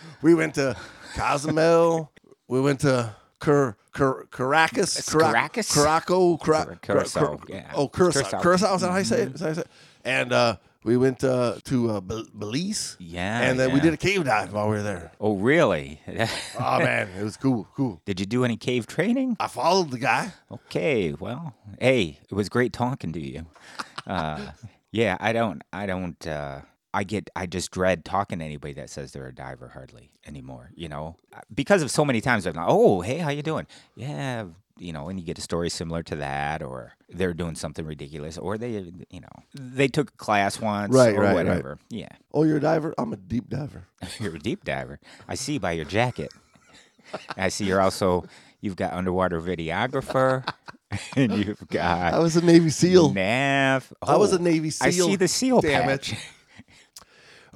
We 0.22 0.34
went 0.34 0.54
to 0.56 0.76
Cozumel. 1.14 2.10
we 2.48 2.60
went 2.60 2.80
to 2.80 3.14
Cur, 3.38 3.76
Cur, 3.92 4.26
Caracas. 4.30 5.08
Cura- 5.08 5.24
Caracas? 5.32 5.70
Curaçao. 5.72 6.38
Cura- 6.40 6.64
Cura- 6.64 6.78
Curacao, 6.82 7.36
Cura- 7.36 7.38
yeah. 7.48 7.72
Oh, 7.74 7.88
Curacao. 7.88 8.20
Curacao. 8.22 8.40
Curacao. 8.40 8.74
Is 8.74 8.80
that 8.82 8.90
how 8.90 8.98
you 8.98 9.04
say 9.04 9.22
it? 9.22 9.34
Is 9.34 9.40
that 9.40 9.44
how 9.44 9.48
you 9.50 9.54
say 9.54 9.60
it? 9.62 9.68
And 10.04 10.32
uh, 10.32 10.56
we 10.88 10.96
went 10.96 11.22
uh, 11.22 11.56
to 11.64 11.90
uh, 11.90 12.00
Bel- 12.00 12.26
Belize. 12.34 12.96
Yeah, 12.98 13.42
And 13.42 13.58
then 13.60 13.72
we 13.74 13.80
did 13.80 13.92
a 13.92 13.96
cave 13.98 14.24
dive 14.24 14.52
while 14.54 14.68
we 14.70 14.76
were 14.76 14.82
there. 14.82 15.12
oh, 15.20 15.36
really? 15.36 16.00
Oh, 16.58 16.78
man. 16.78 17.08
It 17.18 17.22
was 17.22 17.36
cool. 17.36 17.68
Cool. 17.76 18.00
Did 18.06 18.18
you 18.20 18.26
do 18.26 18.44
any 18.44 18.56
cave 18.56 18.86
training? 18.86 19.36
I 19.38 19.48
followed 19.48 19.90
the 19.90 19.98
guy. 19.98 20.32
Okay, 20.50 21.12
well, 21.12 21.54
hey, 21.78 22.18
it 22.30 22.34
was 22.34 22.48
great 22.48 22.72
talking 22.72 23.12
to 23.12 23.20
you. 23.20 23.46
Uh, 24.06 24.52
yeah, 24.90 25.16
I 25.20 25.32
don't, 25.32 25.62
I 25.72 25.84
don't, 25.86 26.26
uh, 26.26 26.60
I 26.98 27.04
get, 27.04 27.30
I 27.36 27.46
just 27.46 27.70
dread 27.70 28.04
talking 28.04 28.40
to 28.40 28.44
anybody 28.44 28.74
that 28.74 28.90
says 28.90 29.12
they're 29.12 29.28
a 29.28 29.34
diver 29.34 29.68
hardly 29.68 30.10
anymore. 30.26 30.70
You 30.74 30.88
know, 30.88 31.16
Uh, 31.32 31.40
because 31.54 31.80
of 31.82 31.90
so 31.90 32.04
many 32.04 32.20
times 32.20 32.44
I'm 32.46 32.54
like, 32.56 32.66
oh, 32.68 33.00
hey, 33.02 33.18
how 33.18 33.30
you 33.30 33.42
doing? 33.42 33.66
Yeah, 33.94 34.46
you 34.78 34.92
know, 34.92 35.08
and 35.08 35.18
you 35.18 35.24
get 35.24 35.38
a 35.38 35.42
story 35.42 35.70
similar 35.70 36.02
to 36.04 36.16
that, 36.16 36.62
or 36.62 36.94
they're 37.08 37.34
doing 37.34 37.54
something 37.54 37.84
ridiculous, 37.84 38.36
or 38.38 38.58
they, 38.58 38.70
you 39.10 39.20
know, 39.20 39.34
they 39.54 39.86
took 39.88 40.10
a 40.10 40.16
class 40.16 40.60
once, 40.60 40.92
Right, 40.94 41.14
or 41.14 41.20
right, 41.20 41.26
right. 41.26 41.34
whatever. 41.46 41.78
Yeah, 41.88 42.08
Oh, 42.34 42.42
you're 42.44 42.56
a 42.58 42.60
diver? 42.60 42.94
I'm 42.98 43.12
a 43.12 43.16
deep 43.16 43.48
diver. 43.48 43.86
you're 44.20 44.34
a 44.36 44.38
deep 44.40 44.64
diver. 44.64 44.98
I 45.28 45.34
see 45.36 45.58
by 45.58 45.72
your 45.72 45.84
jacket. 45.84 46.30
I 47.36 47.48
see 47.48 47.64
you're 47.66 47.80
also 47.80 48.26
you've 48.60 48.76
got 48.76 48.92
underwater 48.92 49.40
videographer, 49.40 50.44
and 51.16 51.32
you've 51.32 51.66
got 51.68 52.12
I 52.14 52.18
was 52.18 52.36
a 52.36 52.44
Navy 52.44 52.70
SEAL. 52.70 53.12
Nav. 53.14 53.92
I 54.02 54.16
was 54.16 54.32
Oh, 54.32 54.36
a 54.36 54.38
Navy 54.40 54.70
SEAL. 54.70 54.86
I 54.88 54.90
see 54.90 55.16
the 55.16 55.28
seal 55.28 55.60
Damn 55.60 55.88
it. 55.90 56.12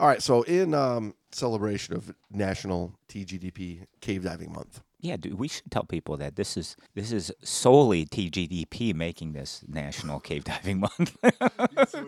All 0.02 0.08
right. 0.08 0.20
So, 0.20 0.42
in 0.42 0.74
um, 0.74 1.14
celebration 1.30 1.94
of 1.94 2.12
National 2.28 2.92
TGDP 3.08 3.86
Cave 4.00 4.24
Diving 4.24 4.52
Month, 4.52 4.82
Yeah, 4.98 5.16
dude, 5.16 5.34
we 5.34 5.46
should 5.46 5.70
tell 5.70 5.84
people 5.84 6.16
that 6.16 6.34
this 6.34 6.56
is 6.56 6.74
this 6.96 7.12
is 7.12 7.32
solely 7.44 8.04
TGDP 8.06 8.96
making 8.96 9.32
this 9.32 9.62
National 9.68 10.18
Cave 10.18 10.42
Diving 10.42 10.80
Month. 10.80 11.16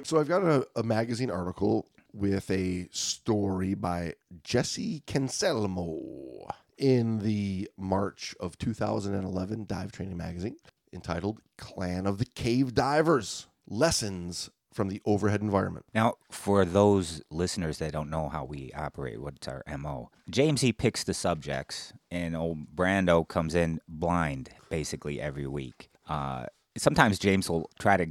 So 0.02 0.18
I've 0.18 0.26
got 0.26 0.42
a, 0.42 0.66
a 0.74 0.82
magazine 0.82 1.30
article 1.30 1.86
with 2.12 2.50
a 2.50 2.88
story 2.90 3.74
by 3.74 4.14
Jesse 4.42 5.04
Cancelmo 5.06 6.48
in 6.76 7.20
the 7.20 7.70
March 7.76 8.34
of 8.40 8.58
2011 8.58 9.66
Dive 9.66 9.92
Training 9.92 10.16
Magazine 10.16 10.56
entitled 10.92 11.38
Clan 11.58 12.08
of 12.08 12.18
the 12.18 12.24
Cave 12.24 12.74
Divers 12.74 13.46
Lessons 13.68 14.50
from 14.74 14.88
the 14.88 15.00
Overhead 15.06 15.40
Environment. 15.40 15.86
now, 15.94 16.14
for 16.30 16.64
those 16.64 17.22
listeners 17.30 17.78
that 17.78 17.92
don't 17.92 18.10
know 18.10 18.28
how 18.28 18.44
we 18.44 18.72
operate, 18.74 19.20
what's 19.20 19.46
our 19.46 19.62
MO? 19.78 20.10
James 20.28 20.60
he 20.60 20.72
picks 20.72 21.04
the 21.04 21.14
subjects, 21.14 21.92
and 22.10 22.36
old 22.36 22.74
Brando 22.74 23.26
comes 23.26 23.54
in 23.54 23.80
blind 23.88 24.50
basically 24.68 25.20
every 25.20 25.46
week. 25.46 25.90
Uh, 26.08 26.46
sometimes 26.76 27.18
James 27.20 27.48
will 27.48 27.70
try 27.78 27.96
to 27.96 28.06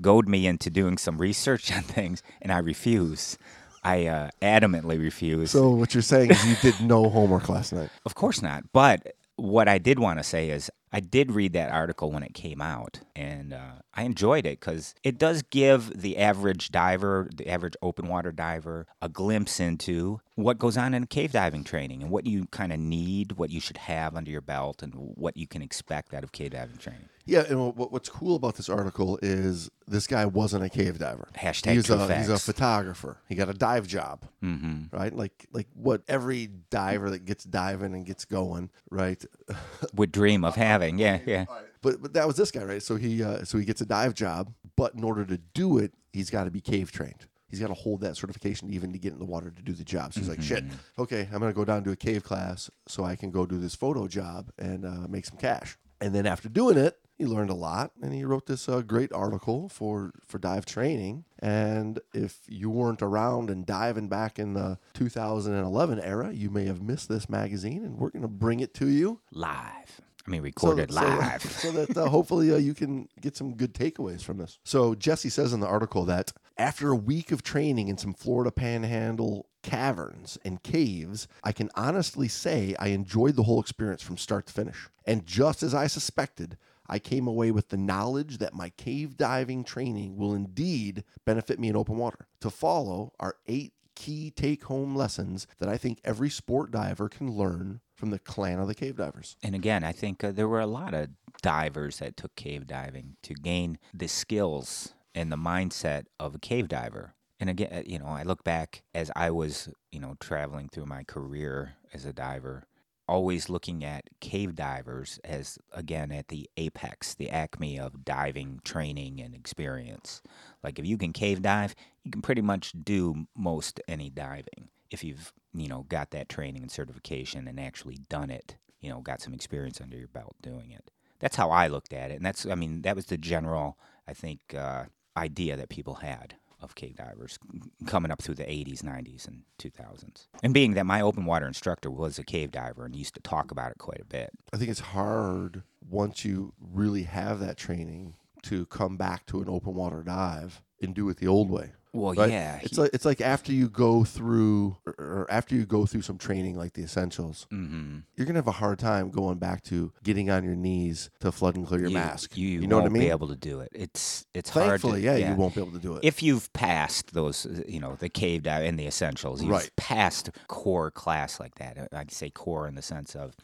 goad 0.00 0.28
me 0.28 0.46
into 0.46 0.70
doing 0.70 0.98
some 0.98 1.18
research 1.18 1.72
on 1.76 1.82
things, 1.82 2.22
and 2.42 2.52
I 2.52 2.58
refuse. 2.58 3.38
I 3.84 4.06
uh, 4.06 4.30
adamantly 4.42 5.00
refuse. 5.00 5.52
So 5.52 5.70
what 5.70 5.94
you're 5.94 6.02
saying 6.02 6.32
is 6.32 6.44
you 6.44 6.56
did 6.60 6.80
no 6.80 7.08
homework 7.08 7.48
last 7.48 7.72
night. 7.72 7.90
Of 8.04 8.16
course 8.16 8.42
not. 8.42 8.64
But 8.72 9.14
what 9.36 9.68
I 9.68 9.78
did 9.78 10.00
want 10.00 10.18
to 10.18 10.24
say 10.24 10.50
is 10.50 10.68
I 10.92 11.00
did 11.00 11.32
read 11.32 11.52
that 11.52 11.70
article 11.70 12.10
when 12.10 12.22
it 12.22 12.34
came 12.34 12.60
out, 12.60 13.00
and 13.14 13.52
uh, 13.52 13.76
I 13.94 14.02
enjoyed 14.04 14.46
it 14.46 14.60
because 14.60 14.94
it 15.02 15.18
does 15.18 15.42
give 15.42 16.00
the 16.00 16.18
average 16.18 16.70
diver, 16.70 17.28
the 17.34 17.48
average 17.48 17.74
open 17.82 18.08
water 18.08 18.32
diver, 18.32 18.86
a 19.02 19.08
glimpse 19.08 19.60
into 19.60 20.20
what 20.34 20.58
goes 20.58 20.76
on 20.76 20.94
in 20.94 21.06
cave 21.06 21.32
diving 21.32 21.64
training 21.64 22.02
and 22.02 22.10
what 22.10 22.26
you 22.26 22.46
kind 22.46 22.72
of 22.72 22.78
need, 22.78 23.32
what 23.32 23.50
you 23.50 23.60
should 23.60 23.76
have 23.76 24.16
under 24.16 24.30
your 24.30 24.40
belt, 24.40 24.82
and 24.82 24.92
what 24.94 25.36
you 25.36 25.46
can 25.46 25.62
expect 25.62 26.14
out 26.14 26.24
of 26.24 26.32
cave 26.32 26.52
diving 26.52 26.78
training. 26.78 27.08
Yeah, 27.28 27.44
and 27.46 27.76
what, 27.76 27.92
what's 27.92 28.08
cool 28.08 28.36
about 28.36 28.54
this 28.54 28.70
article 28.70 29.18
is 29.20 29.70
this 29.86 30.06
guy 30.06 30.24
wasn't 30.24 30.64
a 30.64 30.70
cave 30.70 30.98
diver. 30.98 31.28
Hashtag 31.36 31.74
he's 31.74 31.86
true 31.86 31.96
a, 31.96 32.16
he's 32.16 32.30
a 32.30 32.38
photographer. 32.38 33.18
He 33.28 33.34
got 33.34 33.50
a 33.50 33.52
dive 33.52 33.86
job. 33.86 34.24
Mm-hmm. 34.42 34.96
right? 34.96 35.14
Like 35.14 35.46
like 35.52 35.66
what 35.74 36.02
every 36.08 36.48
diver 36.70 37.10
that 37.10 37.26
gets 37.26 37.44
diving 37.44 37.92
and 37.94 38.06
gets 38.06 38.24
going, 38.24 38.70
right? 38.90 39.22
Would 39.94 40.10
dream 40.10 40.42
of 40.42 40.54
having, 40.54 40.98
yeah, 40.98 41.18
yeah. 41.26 41.44
But 41.82 42.00
but 42.00 42.14
that 42.14 42.26
was 42.26 42.36
this 42.36 42.50
guy, 42.50 42.64
right? 42.64 42.82
So 42.82 42.96
he 42.96 43.22
uh, 43.22 43.44
so 43.44 43.58
he 43.58 43.66
gets 43.66 43.82
a 43.82 43.86
dive 43.86 44.14
job, 44.14 44.52
but 44.74 44.94
in 44.94 45.04
order 45.04 45.26
to 45.26 45.36
do 45.36 45.76
it, 45.78 45.92
he's 46.14 46.30
got 46.30 46.44
to 46.44 46.50
be 46.50 46.62
cave 46.62 46.90
trained. 46.90 47.26
He's 47.50 47.60
got 47.60 47.68
to 47.68 47.74
hold 47.74 48.00
that 48.02 48.16
certification 48.16 48.70
even 48.72 48.92
to 48.92 48.98
get 48.98 49.12
in 49.12 49.18
the 49.18 49.24
water 49.24 49.50
to 49.50 49.62
do 49.62 49.72
the 49.72 49.84
job. 49.84 50.12
So 50.14 50.20
he's 50.20 50.28
like, 50.28 50.42
shit, 50.42 50.64
okay, 50.98 51.28
I'm 51.32 51.40
gonna 51.40 51.52
go 51.52 51.64
down 51.64 51.84
to 51.84 51.90
a 51.90 51.96
cave 51.96 52.22
class 52.24 52.70
so 52.86 53.04
I 53.04 53.16
can 53.16 53.30
go 53.30 53.44
do 53.44 53.58
this 53.58 53.74
photo 53.74 54.08
job 54.08 54.50
and 54.58 54.86
uh, 54.86 55.08
make 55.08 55.26
some 55.26 55.38
cash. 55.38 55.76
And 56.00 56.14
then 56.14 56.26
after 56.26 56.48
doing 56.48 56.78
it, 56.78 56.98
he 57.18 57.26
learned 57.26 57.50
a 57.50 57.54
lot, 57.54 57.90
and 58.00 58.14
he 58.14 58.24
wrote 58.24 58.46
this 58.46 58.68
uh, 58.68 58.80
great 58.80 59.12
article 59.12 59.68
for 59.68 60.12
for 60.24 60.38
dive 60.38 60.64
training. 60.64 61.24
And 61.40 61.98
if 62.14 62.38
you 62.48 62.70
weren't 62.70 63.02
around 63.02 63.50
and 63.50 63.66
diving 63.66 64.08
back 64.08 64.38
in 64.38 64.54
the 64.54 64.78
2011 64.94 66.00
era, 66.00 66.32
you 66.32 66.48
may 66.48 66.64
have 66.66 66.80
missed 66.80 67.08
this 67.08 67.28
magazine, 67.28 67.84
and 67.84 67.98
we're 67.98 68.10
gonna 68.10 68.28
bring 68.28 68.60
it 68.60 68.72
to 68.74 68.88
you 68.88 69.20
Live. 69.32 70.00
I 70.26 70.30
mean, 70.30 70.42
recorded 70.42 70.92
so, 70.92 71.00
live. 71.00 71.42
so 71.50 71.72
that 71.72 71.96
uh, 71.96 72.08
hopefully 72.08 72.52
uh, 72.52 72.56
you 72.56 72.74
can 72.74 73.08
get 73.20 73.34
some 73.34 73.54
good 73.54 73.72
takeaways 73.72 74.22
from 74.22 74.36
this. 74.36 74.58
So 74.62 74.94
Jesse 74.94 75.30
says 75.30 75.54
in 75.54 75.60
the 75.60 75.66
article 75.66 76.04
that 76.04 76.32
after 76.58 76.90
a 76.90 76.96
week 76.96 77.32
of 77.32 77.42
training 77.42 77.88
in 77.88 77.96
some 77.96 78.12
Florida 78.12 78.50
Panhandle 78.50 79.46
caverns 79.62 80.36
and 80.44 80.62
caves, 80.62 81.28
I 81.42 81.52
can 81.52 81.70
honestly 81.74 82.28
say 82.28 82.74
I 82.78 82.88
enjoyed 82.88 83.36
the 83.36 83.44
whole 83.44 83.60
experience 83.60 84.02
from 84.02 84.18
start 84.18 84.46
to 84.48 84.52
finish. 84.52 84.88
And 85.06 85.24
just 85.24 85.62
as 85.62 85.72
I 85.74 85.86
suspected, 85.86 86.58
I 86.88 86.98
came 86.98 87.26
away 87.26 87.50
with 87.50 87.68
the 87.68 87.76
knowledge 87.76 88.38
that 88.38 88.54
my 88.54 88.70
cave 88.70 89.16
diving 89.16 89.64
training 89.64 90.16
will 90.16 90.34
indeed 90.34 91.04
benefit 91.24 91.58
me 91.58 91.68
in 91.68 91.76
open 91.76 91.96
water. 91.96 92.26
To 92.40 92.50
follow 92.50 93.12
are 93.20 93.36
eight 93.46 93.72
key 93.94 94.30
take 94.30 94.64
home 94.64 94.94
lessons 94.94 95.48
that 95.58 95.68
I 95.68 95.76
think 95.76 96.00
every 96.04 96.30
sport 96.30 96.70
diver 96.70 97.08
can 97.08 97.32
learn 97.32 97.80
from 97.96 98.10
the 98.10 98.20
clan 98.20 98.60
of 98.60 98.68
the 98.68 98.74
cave 98.74 98.96
divers. 98.96 99.36
And 99.42 99.56
again, 99.56 99.82
I 99.82 99.90
think 99.90 100.22
uh, 100.22 100.30
there 100.30 100.46
were 100.46 100.60
a 100.60 100.66
lot 100.66 100.94
of 100.94 101.10
divers 101.42 101.98
that 101.98 102.16
took 102.16 102.34
cave 102.36 102.68
diving 102.68 103.16
to 103.24 103.34
gain 103.34 103.78
the 103.92 104.06
skills 104.06 104.94
and 105.16 105.32
the 105.32 105.36
mindset 105.36 106.04
of 106.20 106.36
a 106.36 106.38
cave 106.38 106.68
diver. 106.68 107.14
And 107.40 107.50
again, 107.50 107.70
uh, 107.72 107.82
you 107.84 107.98
know, 107.98 108.06
I 108.06 108.22
look 108.22 108.44
back 108.44 108.82
as 108.94 109.10
I 109.16 109.30
was, 109.30 109.68
you 109.90 109.98
know, 109.98 110.14
traveling 110.20 110.68
through 110.68 110.86
my 110.86 111.02
career 111.02 111.74
as 111.92 112.04
a 112.04 112.12
diver, 112.12 112.68
always 113.08 113.48
looking 113.48 113.84
at 113.84 114.08
cave 114.20 114.54
divers 114.54 115.18
as, 115.24 115.58
again, 115.72 116.12
at 116.12 116.28
the 116.28 116.48
apex, 116.56 117.14
the 117.14 117.30
acme 117.30 117.78
of 117.78 118.04
diving 118.04 118.60
training 118.64 119.20
and 119.20 119.34
experience. 119.34 120.22
Like 120.62 120.78
if 120.78 120.86
you 120.86 120.98
can 120.98 121.12
cave 121.12 121.42
dive, 121.42 121.74
you 122.04 122.10
can 122.10 122.22
pretty 122.22 122.42
much 122.42 122.72
do 122.84 123.26
most 123.36 123.80
any 123.88 124.10
diving 124.10 124.68
if 124.90 125.02
you've, 125.02 125.32
you 125.54 125.68
know, 125.68 125.84
got 125.88 126.10
that 126.10 126.28
training 126.28 126.62
and 126.62 126.70
certification 126.70 127.48
and 127.48 127.58
actually 127.58 127.98
done 128.08 128.30
it, 128.30 128.56
you 128.80 128.90
know, 128.90 129.00
got 129.00 129.20
some 129.20 129.34
experience 129.34 129.80
under 129.80 129.96
your 129.96 130.08
belt 130.08 130.36
doing 130.42 130.70
it. 130.70 130.90
That's 131.18 131.36
how 131.36 131.50
I 131.50 131.66
looked 131.66 131.92
at 131.92 132.10
it. 132.10 132.14
And 132.14 132.24
that's, 132.24 132.46
I 132.46 132.54
mean, 132.54 132.82
that 132.82 132.96
was 132.96 133.06
the 133.06 133.18
general, 133.18 133.78
I 134.06 134.12
think, 134.12 134.40
uh, 134.56 134.84
idea 135.16 135.56
that 135.56 135.68
people 135.68 135.94
had 135.94 136.36
of 136.60 136.74
cave 136.74 136.96
divers 136.96 137.38
coming 137.86 138.10
up 138.10 138.22
through 138.22 138.34
the 138.34 138.44
80s, 138.44 138.82
90s, 138.82 139.26
and 139.28 139.42
2000s. 139.58 140.26
And 140.42 140.52
being 140.54 140.74
that 140.74 140.86
my 140.86 141.00
open 141.00 141.24
water 141.24 141.46
instructor 141.46 141.90
was 141.90 142.18
a 142.18 142.24
cave 142.24 142.50
diver 142.50 142.84
and 142.84 142.96
used 142.96 143.14
to 143.14 143.20
talk 143.20 143.50
about 143.50 143.70
it 143.70 143.78
quite 143.78 144.00
a 144.00 144.04
bit. 144.04 144.30
I 144.52 144.56
think 144.56 144.70
it's 144.70 144.80
hard 144.80 145.62
once 145.88 146.24
you 146.24 146.52
really 146.60 147.04
have 147.04 147.40
that 147.40 147.56
training 147.56 148.14
to 148.42 148.66
come 148.66 148.96
back 148.96 149.26
to 149.26 149.40
an 149.40 149.48
open 149.48 149.74
water 149.74 150.02
dive 150.02 150.62
and 150.80 150.94
do 150.94 151.08
it 151.08 151.16
the 151.18 151.26
old 151.28 151.50
way. 151.50 151.72
Well, 151.92 152.14
Right? 152.14 152.30
yeah. 152.30 152.60
It's 152.62 152.76
like 152.76 152.90
it's 152.92 153.06
like 153.06 153.20
after 153.22 153.50
you 153.50 153.68
go 153.70 154.04
through 154.04 154.76
or, 154.86 154.92
or 154.98 155.26
after 155.30 155.54
you 155.54 155.64
go 155.64 155.86
through 155.86 156.02
some 156.02 156.18
training 156.18 156.56
like 156.56 156.74
the 156.74 156.82
essentials, 156.82 157.46
hmm 157.50 158.00
you're 158.14 158.26
gonna 158.26 158.38
have 158.38 158.46
a 158.46 158.52
hard 158.52 158.78
time 158.78 159.10
going 159.10 159.38
back 159.38 159.62
to 159.64 159.92
getting 160.02 160.28
on 160.28 160.44
your 160.44 160.54
knees 160.54 161.08
to 161.20 161.32
flood 161.32 161.56
and 161.56 161.66
clear 161.66 161.80
your 161.80 161.88
you, 161.90 161.94
mask. 161.96 162.36
You, 162.36 162.66
know 162.66 162.76
what 162.76 162.80
I 162.80 162.84
won't 162.84 162.92
mean? 162.92 163.02
be 163.04 163.08
able 163.10 163.28
to 163.28 163.36
do 163.36 163.60
it. 163.60 163.70
It's 163.72 164.26
it's 164.34 164.50
hard. 164.50 164.68
Thankfully, 164.68 165.00
to, 165.00 165.06
yeah, 165.18 165.30
you 165.30 165.34
won't 165.36 165.54
be 165.54 165.60
able 165.62 165.72
to 165.72 165.78
do 165.78 165.96
it. 165.96 166.04
If 166.04 166.22
you've 166.22 166.52
passed 166.52 167.14
those, 167.14 167.46
uh, 167.46 167.62
you 167.66 167.80
know, 167.80 167.96
the 167.98 168.10
cave 168.10 168.42
dive 168.42 168.64
and 168.64 168.78
the 168.78 168.86
essentials, 168.86 169.42
you've 169.42 169.50
Right. 169.52 169.70
passed 169.76 170.30
core 170.46 170.90
class 170.90 171.40
like 171.40 171.54
that. 171.56 171.78
Uh, 171.78 171.86
I 171.96 172.04
say 172.10 172.28
core 172.28 172.68
in 172.68 172.74
the 172.74 172.82
sense 172.82 173.16
of 173.16 173.34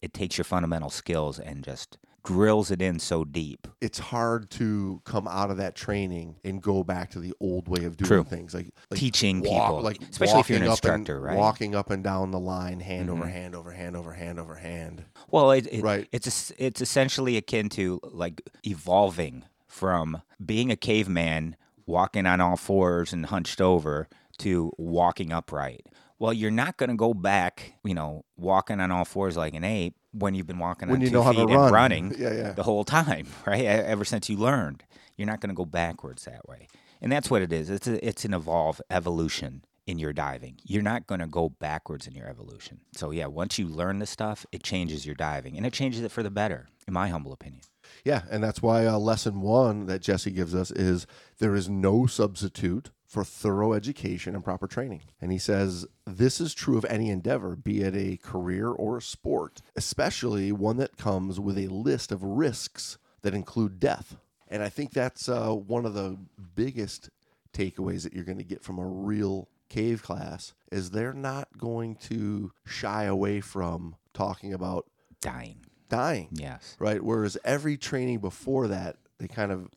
it 0.00 0.14
takes 0.14 0.38
your 0.38 0.46
fundamental 0.46 0.88
skills 0.90 1.38
and 1.38 1.62
just 1.62 1.98
drills 2.24 2.70
it 2.70 2.82
in 2.82 2.98
so 2.98 3.24
deep. 3.24 3.66
it's 3.80 3.98
hard 3.98 4.50
to 4.50 5.00
come 5.04 5.26
out 5.28 5.50
of 5.50 5.56
that 5.56 5.74
training 5.74 6.36
and 6.44 6.62
go 6.62 6.82
back 6.84 7.10
to 7.10 7.18
the 7.18 7.32
old 7.40 7.66
way 7.68 7.84
of 7.84 7.96
doing 7.96 8.06
True. 8.08 8.24
things, 8.24 8.52
like, 8.54 8.68
like 8.90 9.00
Teaching 9.00 9.40
walk- 9.40 9.68
people, 9.68 9.82
like 9.82 10.02
especially 10.10 10.40
if 10.40 10.48
you're 10.50 10.58
an 10.58 10.64
up 10.64 10.68
and- 10.68 10.72
instructor, 10.72 11.20
right? 11.20 11.30
Mm-hmm. 11.32 11.40
Walking 11.40 11.74
up 11.74 11.90
and 11.90 12.04
down 12.04 12.30
the 12.30 12.38
line, 12.38 12.80
hand 12.80 13.08
over 13.10 13.26
hand 13.26 13.54
over 13.54 13.70
hand 13.72 13.96
over 13.96 14.12
hand 14.12 14.38
over 14.38 14.56
hand. 14.56 15.04
Well, 15.30 15.50
it, 15.52 15.66
it, 15.72 15.82
Right. 15.82 16.08
it's 16.12 16.52
it's 16.58 16.80
essentially 16.80 17.36
akin 17.36 17.68
to 17.70 18.00
like 18.04 18.42
evolving 18.66 19.44
from 19.66 20.22
being 20.44 20.70
a 20.70 20.76
caveman, 20.76 21.56
walking 21.86 22.26
on 22.26 22.40
all 22.40 22.56
fours 22.56 23.12
and 23.12 23.26
hunched 23.26 23.60
over, 23.60 24.08
to 24.38 24.72
walking 24.78 25.32
upright. 25.32 25.86
Well, 26.20 26.32
you're 26.32 26.50
not 26.52 26.76
going 26.76 26.90
to 26.90 26.96
go 26.96 27.14
back, 27.14 27.72
you 27.82 27.94
know, 27.94 28.24
walking 28.36 28.78
on 28.78 28.92
all 28.92 29.04
fours 29.04 29.36
like 29.36 29.54
an 29.54 29.64
ape 29.64 29.96
when 30.12 30.34
you've 30.34 30.46
been 30.46 30.58
walking 30.58 30.88
When 30.88 31.02
on 31.02 31.10
two 31.10 31.22
feet 31.24 31.38
and 31.40 31.50
run. 31.50 31.72
running 31.72 32.14
Yeah, 32.18 32.32
yeah. 32.34 32.52
the 32.52 32.62
whole 32.62 32.84
time, 32.84 33.26
right? 33.46 33.64
Ever 33.64 34.04
since 34.04 34.28
you 34.28 34.36
learned, 34.36 34.84
you're 35.16 35.26
not 35.26 35.40
going 35.40 35.48
to 35.50 35.54
go 35.56 35.64
backwards 35.64 36.24
that 36.26 36.46
way. 36.48 36.68
And 37.00 37.10
that's 37.10 37.30
what 37.30 37.40
it 37.42 37.52
is. 37.52 37.70
It's 37.70 37.86
a, 37.88 38.06
it's 38.06 38.24
an 38.26 38.34
evolve 38.34 38.80
evolution 38.90 39.64
in 39.86 39.98
your 39.98 40.12
diving. 40.12 40.58
You're 40.62 40.82
not 40.82 41.06
going 41.06 41.20
to 41.20 41.26
go 41.26 41.48
backwards 41.48 42.06
in 42.06 42.14
your 42.14 42.28
evolution. 42.28 42.80
So 42.94 43.10
yeah, 43.10 43.26
once 43.26 43.58
you 43.58 43.66
learn 43.66 43.98
the 43.98 44.06
stuff, 44.06 44.44
it 44.52 44.62
changes 44.62 45.06
your 45.06 45.14
diving 45.14 45.56
and 45.56 45.64
it 45.64 45.72
changes 45.72 46.02
it 46.02 46.12
for 46.12 46.22
the 46.22 46.30
better, 46.30 46.68
in 46.86 46.92
my 46.92 47.08
humble 47.08 47.32
opinion. 47.32 47.62
Yeah, 48.04 48.22
and 48.30 48.44
that's 48.44 48.60
why 48.62 48.84
uh, 48.86 48.98
lesson 48.98 49.40
one 49.40 49.86
that 49.86 50.02
Jesse 50.02 50.30
gives 50.30 50.54
us 50.54 50.70
is 50.70 51.06
there 51.38 51.54
is 51.54 51.68
no 51.70 52.06
substitute 52.06 52.90
for 53.10 53.24
thorough 53.24 53.72
education 53.72 54.36
and 54.36 54.44
proper 54.44 54.68
training. 54.68 55.02
And 55.20 55.32
he 55.32 55.38
says 55.38 55.84
this 56.06 56.40
is 56.40 56.54
true 56.54 56.78
of 56.78 56.84
any 56.84 57.10
endeavor, 57.10 57.56
be 57.56 57.82
it 57.82 57.96
a 57.96 58.16
career 58.18 58.68
or 58.68 58.98
a 58.98 59.02
sport, 59.02 59.60
especially 59.74 60.52
one 60.52 60.76
that 60.76 60.96
comes 60.96 61.40
with 61.40 61.58
a 61.58 61.66
list 61.66 62.12
of 62.12 62.22
risks 62.22 62.98
that 63.22 63.34
include 63.34 63.80
death. 63.80 64.16
And 64.46 64.62
I 64.62 64.68
think 64.68 64.92
that's 64.92 65.28
uh, 65.28 65.50
one 65.50 65.84
of 65.84 65.94
the 65.94 66.18
biggest 66.54 67.10
takeaways 67.52 68.04
that 68.04 68.12
you're 68.12 68.24
going 68.24 68.38
to 68.38 68.44
get 68.44 68.62
from 68.62 68.78
a 68.78 68.86
real 68.86 69.48
cave 69.68 70.04
class 70.04 70.52
is 70.70 70.90
they're 70.90 71.12
not 71.12 71.48
going 71.58 71.96
to 71.96 72.52
shy 72.64 73.04
away 73.04 73.40
from 73.40 73.96
talking 74.14 74.52
about 74.54 74.86
Dying. 75.20 75.58
dying 75.88 76.28
Yes. 76.30 76.76
right? 76.78 77.02
Whereas 77.02 77.36
every 77.44 77.76
training 77.76 78.20
before 78.20 78.68
that, 78.68 78.96
they 79.18 79.26
kind 79.28 79.50
of 79.50 79.68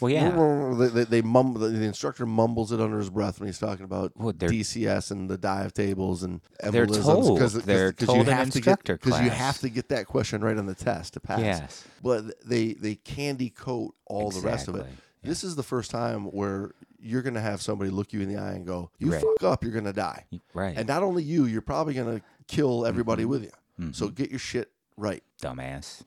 Well, 0.00 0.10
yeah. 0.12 0.74
they, 0.78 0.88
they, 0.88 1.04
they 1.04 1.22
mumble. 1.22 1.60
The 1.60 1.82
instructor 1.84 2.26
mumbles 2.26 2.72
it 2.72 2.80
under 2.80 2.98
his 2.98 3.10
breath 3.10 3.38
when 3.40 3.46
he's 3.48 3.58
talking 3.58 3.84
about 3.84 4.12
Well, 4.16 4.32
DCS 4.32 5.10
and 5.10 5.28
the 5.30 5.38
dive 5.38 5.72
tables 5.72 6.22
and 6.22 6.40
They're 6.62 6.86
told. 6.86 7.38
'cause- 7.38 7.54
They're 7.62 7.92
'cause 7.92 8.06
told 8.08 8.26
you 8.26 8.32
have 8.32 8.50
to 8.50 8.60
get 8.60 8.84
because 8.84 9.20
you 9.20 9.30
have 9.30 9.58
to 9.60 9.68
get 9.68 9.88
that 9.90 10.06
question 10.06 10.42
right 10.42 10.56
on 10.56 10.66
the 10.66 10.74
test 10.74 11.14
to 11.14 11.20
pass. 11.20 11.40
Yes. 11.40 11.84
But 12.02 12.46
they 12.46 12.74
they 12.74 12.96
candy 12.96 13.50
coat 13.50 13.94
all 14.06 14.30
the 14.30 14.40
rest 14.40 14.68
of 14.68 14.74
it. 14.74 14.78
Exactly. 14.80 15.00
This 15.22 15.44
is 15.44 15.56
the 15.56 15.62
first 15.62 15.90
time 15.90 16.24
where 16.26 16.72
you're 17.00 17.22
going 17.22 17.34
to 17.34 17.40
have 17.40 17.62
somebody 17.62 17.90
look 17.90 18.12
you 18.12 18.20
in 18.20 18.28
the 18.28 18.36
eye 18.40 18.52
and 18.52 18.66
go, 18.66 18.90
"You 18.98 19.12
Right. 19.12 19.20
fuck 19.22 19.42
up, 19.42 19.62
you're 19.62 19.72
going 19.72 19.84
to 19.84 19.92
die." 19.92 20.24
Right. 20.54 20.76
And 20.76 20.86
not 20.88 21.02
only 21.02 21.22
you, 21.22 21.44
you're 21.46 21.62
probably 21.62 21.94
going 21.94 22.18
to 22.18 22.24
kill 22.46 22.84
everybody 22.84 23.22
Mm-hmm. 23.22 23.30
with 23.30 23.42
you. 23.78 23.92
So 23.92 24.08
get 24.08 24.30
your 24.30 24.38
shit 24.38 24.70
right. 24.96 25.22
dumbass. 25.42 26.02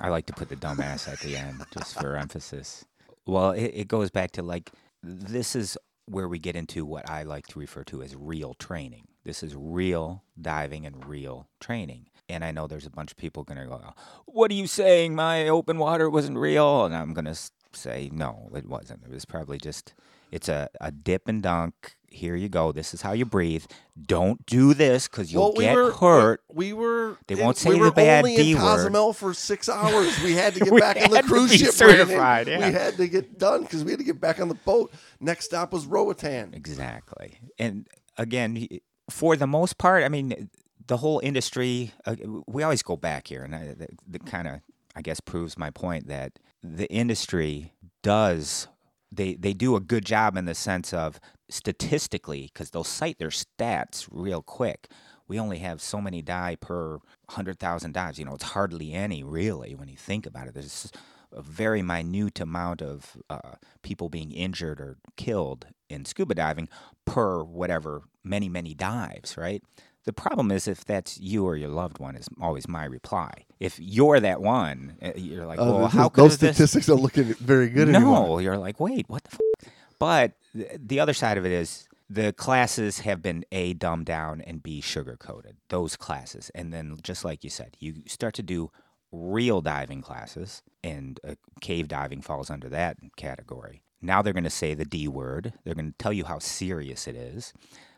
I 0.00 0.08
like 0.10 0.26
to 0.26 0.32
put 0.32 0.48
the 0.48 0.56
dumbass 0.56 1.08
at 1.10 1.18
the 1.20 1.36
end 1.36 1.64
just 1.72 1.98
for 1.98 2.14
emphasis. 2.24 2.84
Well, 3.28 3.50
it, 3.50 3.72
it 3.74 3.88
goes 3.88 4.10
back 4.10 4.30
to 4.32 4.42
like 4.42 4.72
this 5.02 5.54
is 5.54 5.76
where 6.06 6.26
we 6.26 6.38
get 6.38 6.56
into 6.56 6.86
what 6.86 7.08
I 7.08 7.22
like 7.22 7.46
to 7.48 7.58
refer 7.58 7.84
to 7.84 8.02
as 8.02 8.16
real 8.16 8.54
training. 8.54 9.08
This 9.24 9.42
is 9.42 9.54
real 9.54 10.24
diving 10.40 10.86
and 10.86 11.04
real 11.04 11.46
training. 11.60 12.06
And 12.30 12.42
I 12.42 12.52
know 12.52 12.66
there's 12.66 12.86
a 12.86 12.90
bunch 12.90 13.10
of 13.10 13.18
people 13.18 13.44
going 13.44 13.60
to 13.60 13.66
go, 13.66 13.92
What 14.24 14.50
are 14.50 14.54
you 14.54 14.66
saying? 14.66 15.14
My 15.14 15.46
open 15.46 15.76
water 15.76 16.08
wasn't 16.08 16.38
real? 16.38 16.86
And 16.86 16.96
I'm 16.96 17.12
going 17.12 17.26
to 17.26 17.38
say, 17.74 18.08
No, 18.10 18.48
it 18.54 18.66
wasn't. 18.66 19.04
It 19.04 19.10
was 19.10 19.26
probably 19.26 19.58
just, 19.58 19.92
it's 20.32 20.48
a, 20.48 20.70
a 20.80 20.90
dip 20.90 21.28
and 21.28 21.42
dunk. 21.42 21.97
Here 22.10 22.34
you 22.34 22.48
go. 22.48 22.72
This 22.72 22.94
is 22.94 23.02
how 23.02 23.12
you 23.12 23.24
breathe. 23.24 23.64
Don't 24.00 24.44
do 24.46 24.74
this 24.74 25.06
because 25.08 25.32
you'll 25.32 25.42
Well, 25.42 25.54
we 25.56 25.64
get 25.64 25.76
were, 25.76 25.92
hurt. 25.92 26.42
We, 26.48 26.72
we 26.72 26.72
were. 26.72 27.18
They 27.26 27.34
won't 27.34 27.56
say 27.56 27.70
we 27.70 27.76
the 27.76 27.80
were 27.82 27.90
bad 27.90 28.24
only 28.24 28.36
D 28.36 28.52
in 28.52 28.56
word. 28.58 28.76
Cozumel 28.76 29.12
for 29.12 29.34
six 29.34 29.68
hours. 29.68 30.18
We 30.22 30.32
had 30.32 30.54
to 30.54 30.60
get 30.64 30.80
back 30.80 30.96
on 31.02 31.10
the 31.10 31.22
cruise 31.22 31.54
ship. 31.54 31.72
Certified, 31.72 32.48
yeah. 32.48 32.66
We 32.66 32.72
had 32.72 32.96
to 32.96 33.06
get 33.06 33.38
done 33.38 33.62
because 33.62 33.84
we 33.84 33.90
had 33.92 33.98
to 33.98 34.04
get 34.04 34.20
back 34.20 34.40
on 34.40 34.48
the 34.48 34.54
boat. 34.54 34.92
Next 35.20 35.44
stop 35.46 35.72
was 35.72 35.86
Roatan. 35.86 36.54
Exactly. 36.54 37.38
And 37.58 37.86
again, 38.16 38.66
for 39.10 39.36
the 39.36 39.46
most 39.46 39.78
part, 39.78 40.02
I 40.02 40.08
mean, 40.08 40.50
the 40.86 40.96
whole 40.96 41.20
industry, 41.22 41.92
uh, 42.06 42.16
we 42.46 42.62
always 42.62 42.82
go 42.82 42.96
back 42.96 43.28
here, 43.28 43.42
and 43.44 43.54
I, 43.54 43.74
that, 43.74 43.90
that 44.08 44.26
kind 44.26 44.48
of, 44.48 44.60
I 44.96 45.02
guess, 45.02 45.20
proves 45.20 45.58
my 45.58 45.70
point 45.70 46.08
that 46.08 46.38
the 46.62 46.90
industry 46.90 47.72
does. 48.02 48.68
They, 49.10 49.34
they 49.34 49.52
do 49.52 49.76
a 49.76 49.80
good 49.80 50.04
job 50.04 50.36
in 50.36 50.44
the 50.44 50.54
sense 50.54 50.92
of 50.92 51.20
statistically, 51.50 52.50
because 52.52 52.70
they'll 52.70 52.84
cite 52.84 53.18
their 53.18 53.28
stats 53.28 54.06
real 54.10 54.42
quick. 54.42 54.90
We 55.26 55.38
only 55.38 55.58
have 55.58 55.80
so 55.80 56.00
many 56.00 56.22
die 56.22 56.56
per 56.60 56.98
100,000 57.26 57.92
dives. 57.92 58.18
You 58.18 58.24
know, 58.24 58.34
it's 58.34 58.44
hardly 58.44 58.92
any, 58.92 59.22
really, 59.22 59.74
when 59.74 59.88
you 59.88 59.96
think 59.96 60.26
about 60.26 60.48
it. 60.48 60.54
There's 60.54 60.90
a 61.32 61.42
very 61.42 61.82
minute 61.82 62.40
amount 62.40 62.82
of 62.82 63.16
uh, 63.28 63.56
people 63.82 64.08
being 64.08 64.32
injured 64.32 64.80
or 64.80 64.96
killed 65.16 65.66
in 65.88 66.04
scuba 66.04 66.34
diving 66.34 66.68
per 67.04 67.42
whatever 67.42 68.02
many 68.24 68.48
many 68.48 68.74
dives 68.74 69.36
right 69.36 69.62
the 70.04 70.12
problem 70.12 70.50
is 70.50 70.66
if 70.68 70.84
that's 70.84 71.18
you 71.20 71.44
or 71.46 71.56
your 71.56 71.68
loved 71.68 71.98
one 71.98 72.16
is 72.16 72.28
always 72.40 72.66
my 72.68 72.84
reply. 72.84 73.44
If 73.60 73.78
you're 73.80 74.20
that 74.20 74.40
one 74.40 74.96
uh, 75.02 75.12
you're 75.16 75.46
like 75.46 75.58
Uh, 75.60 75.64
well 75.64 75.86
how 75.88 76.08
those 76.08 76.32
could 76.36 76.40
this? 76.48 76.56
statistics 76.56 76.86
don't 76.86 77.02
look 77.02 77.18
any- 77.18 77.32
very 77.34 77.68
good 77.68 77.88
no 77.88 77.98
anymore. 77.98 78.42
you're 78.42 78.58
like 78.58 78.80
wait 78.80 79.08
what 79.08 79.24
the 79.24 79.30
f-? 79.32 79.72
but 79.98 80.32
the 80.54 80.98
other 81.00 81.12
side 81.14 81.36
of 81.38 81.44
it 81.44 81.52
is 81.52 81.88
the 82.10 82.32
classes 82.32 83.00
have 83.00 83.20
been 83.20 83.44
a 83.52 83.74
dumbed 83.74 84.06
down 84.06 84.40
and 84.40 84.62
b 84.62 84.80
sugar 84.80 85.16
coated 85.18 85.56
those 85.68 85.94
classes. 85.96 86.50
And 86.54 86.72
then 86.72 86.96
just 87.02 87.24
like 87.24 87.44
you 87.44 87.50
said 87.50 87.76
you 87.78 87.96
start 88.06 88.34
to 88.34 88.42
do 88.42 88.70
real 89.12 89.60
diving 89.60 90.00
classes 90.02 90.62
and 90.82 91.18
uh, 91.26 91.34
cave 91.60 91.88
diving 91.88 92.22
falls 92.22 92.48
under 92.50 92.68
that 92.70 92.96
category. 93.16 93.82
Now 94.00 94.22
they're 94.22 94.32
going 94.32 94.44
to 94.44 94.50
say 94.50 94.74
the 94.74 94.84
d 94.84 95.08
word. 95.08 95.52
They're 95.64 95.74
going 95.74 95.90
to 95.92 95.98
tell 95.98 96.12
you 96.12 96.24
how 96.24 96.38
serious 96.38 97.06
it 97.08 97.16
is 97.16 97.52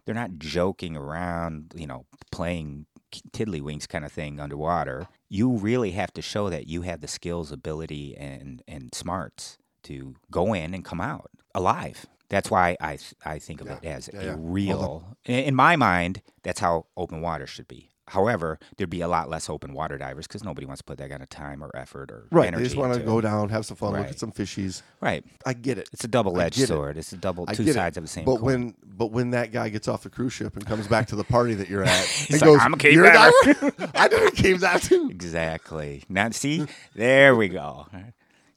they're 0.05 0.15
not 0.15 0.39
joking 0.39 0.97
around 0.97 1.73
you 1.77 1.87
know 1.87 2.07
playing 2.31 2.87
tiddlywinks 3.33 3.89
kind 3.89 4.05
of 4.05 4.13
thing 4.13 4.39
underwater 4.41 5.09
you 5.29 5.51
really 5.51 5.93
have 5.93 6.13
to 6.13 6.23
show 6.23 6.49
that 6.49 6.67
you 6.67 6.83
have 6.83 7.01
the 7.01 7.09
skills 7.09 7.51
ability 7.51 8.17
and 8.17 8.63
and 8.69 8.95
smarts 8.95 9.59
to 9.83 10.15
go 10.31 10.53
in 10.53 10.75
and 10.75 10.85
come 10.85 11.01
out 11.01 11.31
alive 11.55 12.07
That's 12.31 12.49
why 12.51 12.77
I 12.81 12.97
I 13.25 13.39
think 13.41 13.61
of 13.61 13.67
it 13.67 13.85
as 13.85 14.09
yeah, 14.13 14.21
a 14.21 14.25
yeah. 14.25 14.37
Real. 14.39 15.17
In, 15.27 15.45
in 15.47 15.55
my 15.55 15.75
mind, 15.77 16.23
that's 16.45 16.61
how 16.61 16.87
open 16.97 17.21
water 17.21 17.47
should 17.47 17.67
be. 17.67 17.91
However, 18.11 18.59
there'd 18.77 18.91
be 18.91 19.01
a 19.01 19.09
lot 19.09 19.31
less 19.31 19.49
open 19.49 19.73
water 19.73 19.97
divers 19.99 20.27
because 20.27 20.45
nobody 20.45 20.67
wants 20.67 20.81
to 20.81 20.85
put 20.85 20.99
that 20.99 21.11
kind 21.11 21.23
of 21.23 21.29
time 21.29 21.63
or 21.63 21.71
effort 21.75 22.11
or 22.11 22.27
Right. 22.31 22.49
energy 22.49 22.63
They 22.63 22.69
just 22.69 22.77
want 22.77 22.95
to 22.95 23.01
go 23.01 23.21
down, 23.21 23.49
have 23.51 23.65
some 23.65 23.77
fun, 23.77 23.93
look 23.93 24.09
at 24.09 24.19
some 24.19 24.33
fishies. 24.33 24.83
Right. 25.01 25.25
I 25.47 25.53
get 25.53 25.79
it. 25.79 25.89
It's 25.93 26.05
a 26.05 26.09
double-edged 26.09 26.57
get 26.57 26.65
it. 26.65 26.67
sword. 26.69 26.97
It's 26.99 27.13
a 27.13 27.17
double 27.17 27.45
I 27.49 27.55
two 27.55 27.73
sides 27.73 27.97
it. 27.97 28.01
of 28.01 28.05
the 28.05 28.09
same 28.09 28.25
But 28.25 28.37
coin. 28.39 28.45
when 28.45 28.75
but 28.85 29.13
when 29.13 29.31
that 29.31 29.53
guy 29.53 29.69
gets 29.71 29.89
off 29.89 30.03
the 30.03 30.11
cruise 30.11 30.33
ship 30.33 30.57
and 30.57 30.67
comes 30.67 30.87
back 30.89 31.07
to 31.09 31.17
the 31.17 31.25
party 31.25 31.55
that 31.55 31.69
you're 31.69 31.85
at 31.85 32.09
and 32.31 32.33
like, 32.33 32.41
goes, 32.43 32.59
"I'm 32.61 32.75
a 32.75 32.77
cave 32.77 32.93
"You're 32.93 33.07
a 33.07 33.13
diver." 33.13 33.33
diver? 33.55 33.73
I 33.95 34.09
did 34.09 34.27
a 34.29 34.31
cave 34.33 34.61
dive 34.61 34.83
too. 34.83 35.09
exactly. 35.11 36.05
Now, 36.09 36.31
see, 36.31 36.67
there 36.95 37.35
we 37.37 37.49
go. 37.49 37.87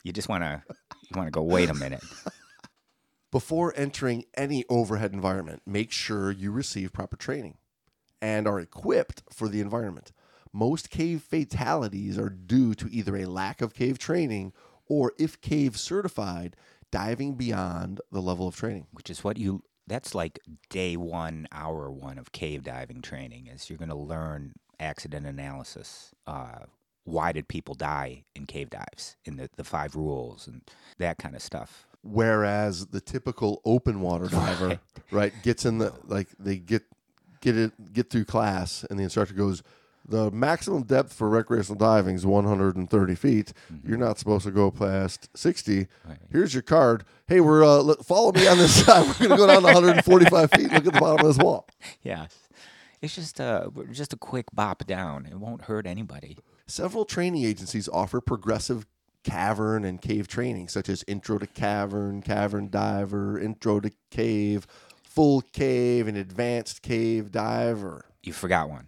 You 0.03 0.11
just 0.11 0.27
want 0.29 0.43
to 0.43 0.61
you 1.09 1.15
want 1.15 1.27
to 1.27 1.31
go. 1.31 1.43
Wait 1.43 1.69
a 1.69 1.73
minute. 1.73 2.03
Before 3.31 3.73
entering 3.75 4.25
any 4.35 4.63
overhead 4.69 5.13
environment, 5.13 5.61
make 5.65 5.91
sure 5.91 6.31
you 6.31 6.51
receive 6.51 6.93
proper 6.93 7.15
training 7.15 7.55
and 8.23 8.47
are 8.47 8.61
equipped 8.61 9.21
for 9.29 9.49
the 9.49 9.59
environment. 9.59 10.13
Most 10.53 10.89
cave 10.89 11.21
fatalities 11.21 12.17
are 12.17 12.29
due 12.29 12.73
to 12.75 12.87
either 12.89 13.17
a 13.17 13.25
lack 13.25 13.61
of 13.61 13.73
cave 13.73 13.99
training 13.99 14.53
or, 14.87 15.11
if 15.19 15.41
cave 15.41 15.77
certified, 15.77 16.55
diving 16.89 17.35
beyond 17.35 17.99
the 18.11 18.21
level 18.21 18.47
of 18.47 18.55
training. 18.55 18.87
which 18.91 19.09
is 19.09 19.23
what 19.23 19.37
you 19.37 19.63
that's 19.85 20.15
like 20.15 20.39
day 20.69 20.95
one 20.95 21.47
hour 21.51 21.91
one 21.91 22.17
of 22.17 22.31
cave 22.31 22.63
diving 22.63 23.01
training 23.01 23.47
is 23.47 23.69
you're 23.69 23.77
going 23.77 23.89
to 23.89 23.95
learn 23.95 24.53
accident 24.79 25.25
analysis 25.25 26.13
uh, 26.27 26.59
why 27.03 27.33
did 27.33 27.47
people 27.49 27.73
die 27.75 28.23
in 28.35 28.45
cave 28.45 28.69
dives 28.69 29.17
in 29.25 29.35
the, 29.35 29.49
the 29.57 29.63
five 29.63 29.95
rules 29.95 30.47
and 30.47 30.61
that 30.99 31.17
kind 31.17 31.35
of 31.35 31.41
stuff 31.41 31.87
Whereas 32.03 32.87
the 32.87 32.99
typical 32.99 33.61
open 33.63 34.01
water 34.01 34.27
diver, 34.27 34.81
right, 35.11 35.33
gets 35.41 35.65
in 35.65 35.77
the 35.77 35.93
like 36.05 36.27
they 36.37 36.57
get 36.57 36.83
get 37.43 37.57
it 37.57 37.93
get 37.93 38.09
through 38.09 38.25
class, 38.25 38.83
and 38.89 38.97
the 38.97 39.03
instructor 39.03 39.33
goes, 39.35 39.61
"The 40.07 40.31
maximum 40.31 40.83
depth 40.83 41.13
for 41.13 41.29
recreational 41.29 41.77
diving 41.77 42.15
is 42.15 42.25
130 42.25 43.15
feet. 43.15 43.53
You're 43.85 43.97
not 43.97 44.17
supposed 44.17 44.45
to 44.45 44.51
go 44.51 44.71
past 44.71 45.29
60. 45.35 45.87
Right. 46.07 46.17
Here's 46.31 46.53
your 46.53 46.63
card. 46.63 47.03
Hey, 47.27 47.39
we're 47.41 47.63
uh, 47.63 47.81
let- 47.83 48.05
follow 48.05 48.31
me 48.31 48.47
on 48.47 48.57
this 48.57 48.73
side. 48.85 49.05
We're 49.19 49.27
gonna 49.27 49.37
go 49.37 49.47
down 49.47 49.61
to 49.61 49.67
145 49.73 50.51
feet. 50.51 50.63
Look 50.71 50.85
at 50.87 50.93
the 50.93 50.99
bottom 50.99 51.25
of 51.25 51.35
this 51.35 51.43
wall." 51.43 51.67
yeah 52.01 52.27
it's 53.01 53.15
just 53.15 53.39
a 53.41 53.69
just 53.91 54.13
a 54.13 54.17
quick 54.17 54.45
bop 54.53 54.85
down 54.85 55.25
it 55.25 55.35
won't 55.37 55.63
hurt 55.63 55.85
anybody 55.85 56.37
Several 56.67 57.03
training 57.03 57.43
agencies 57.43 57.89
offer 57.89 58.21
progressive 58.21 58.85
cavern 59.25 59.83
and 59.83 60.01
cave 60.01 60.27
training, 60.29 60.69
such 60.69 60.87
as 60.87 61.03
Intro 61.07 61.37
to 61.37 61.47
Cavern, 61.47 62.21
Cavern 62.21 62.69
Diver, 62.69 63.37
Intro 63.39 63.81
to 63.81 63.91
Cave, 64.11 64.65
Full 65.13 65.41
Cave, 65.41 66.07
and 66.07 66.17
Advanced 66.17 66.81
Cave 66.81 67.31
Diver. 67.31 68.05
you 68.23 68.33
forgot 68.33 68.69
one 68.69 68.87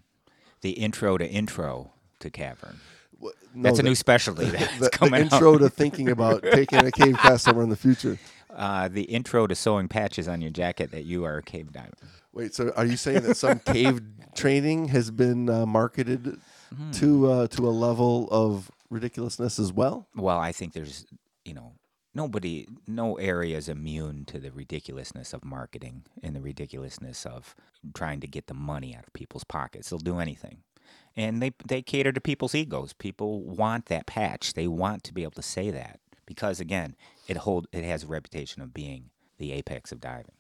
the 0.62 0.72
intro 0.72 1.18
to 1.18 1.28
intro 1.28 1.92
to 2.20 2.30
cavern 2.30 2.80
Wha- 3.20 3.32
no, 3.54 3.64
that's 3.64 3.80
a 3.80 3.84
the- 3.84 3.90
new 3.90 3.96
specialty 3.96 4.46
that's 4.50 4.78
the, 4.80 4.90
the 5.10 5.16
intro 5.22 5.54
out 5.56 5.60
to 5.62 5.70
thinking 5.70 6.10
about 6.10 6.42
taking 6.44 6.80
a 6.86 6.92
cave 6.92 7.18
class 7.18 7.44
somewhere 7.44 7.64
in 7.64 7.70
the 7.70 7.76
future. 7.76 8.18
uh, 8.56 8.88
the 8.88 9.04
intro 9.04 9.46
to 9.48 9.54
sewing 9.56 9.88
patches 9.88 10.28
on 10.28 10.42
your 10.42 10.52
jacket 10.52 10.92
that 10.92 11.04
you 11.04 11.24
are 11.26 11.38
a 11.38 11.44
cave 11.44 11.72
diver 11.72 11.92
Wait, 12.34 12.54
so 12.54 12.74
are 12.76 12.86
you 12.86 12.98
saying 12.98 13.22
that 13.22 13.36
some 13.38 13.60
cave 13.60 14.02
training 14.36 14.90
has 14.90 15.12
been 15.12 15.50
uh, 15.50 15.66
marketed 15.66 16.38
Hmm. 16.76 16.92
to 16.94 17.32
uh, 17.32 17.48
to 17.50 17.68
a 17.68 17.70
level 17.70 18.28
of 18.32 18.72
ridiculousness 18.90 19.60
as 19.60 19.72
well? 19.72 20.08
Well, 20.16 20.40
I 20.40 20.52
think 20.52 20.74
there's, 20.74 21.06
you 21.46 21.54
know, 21.54 21.74
nobody, 22.15 22.67
no 22.88 23.15
area 23.15 23.58
is 23.58 23.69
immune 23.69 24.25
to 24.25 24.39
the 24.39 24.51
ridiculousness 24.51 25.34
of 25.34 25.45
marketing 25.45 26.04
and 26.23 26.36
the 26.36 26.41
ridiculousness 26.41 27.25
of 27.25 27.56
trying 27.93 28.21
to 28.21 28.28
get 28.28 28.47
the 28.47 28.54
money 28.54 28.95
out 28.95 29.06
of 29.06 29.13
people's 29.13 29.43
pockets. 29.43 29.89
They'll 29.89 29.99
do 29.99 30.19
anything. 30.19 30.60
And 31.15 31.41
they, 31.41 31.51
they 31.65 31.82
cater 31.82 32.12
to 32.12 32.21
people's 32.21 32.56
egos. 32.56 32.93
People 32.93 33.43
want 33.43 33.86
that 33.88 34.06
patch. 34.06 34.54
They 34.54 34.67
want 34.67 35.04
to 35.04 35.13
be 35.13 35.23
able 35.23 35.32
to 35.34 35.41
say 35.41 35.71
that 35.71 35.99
because, 36.25 36.60
again, 36.60 36.95
it 37.28 37.38
hold 37.38 37.67
it 37.71 37.84
has 37.84 38.04
a 38.04 38.08
reputation 38.08 38.62
of 38.62 38.73
being 38.73 39.10
the 39.38 39.51
apex 39.51 39.91
of 39.91 40.01
diving. 40.01 40.35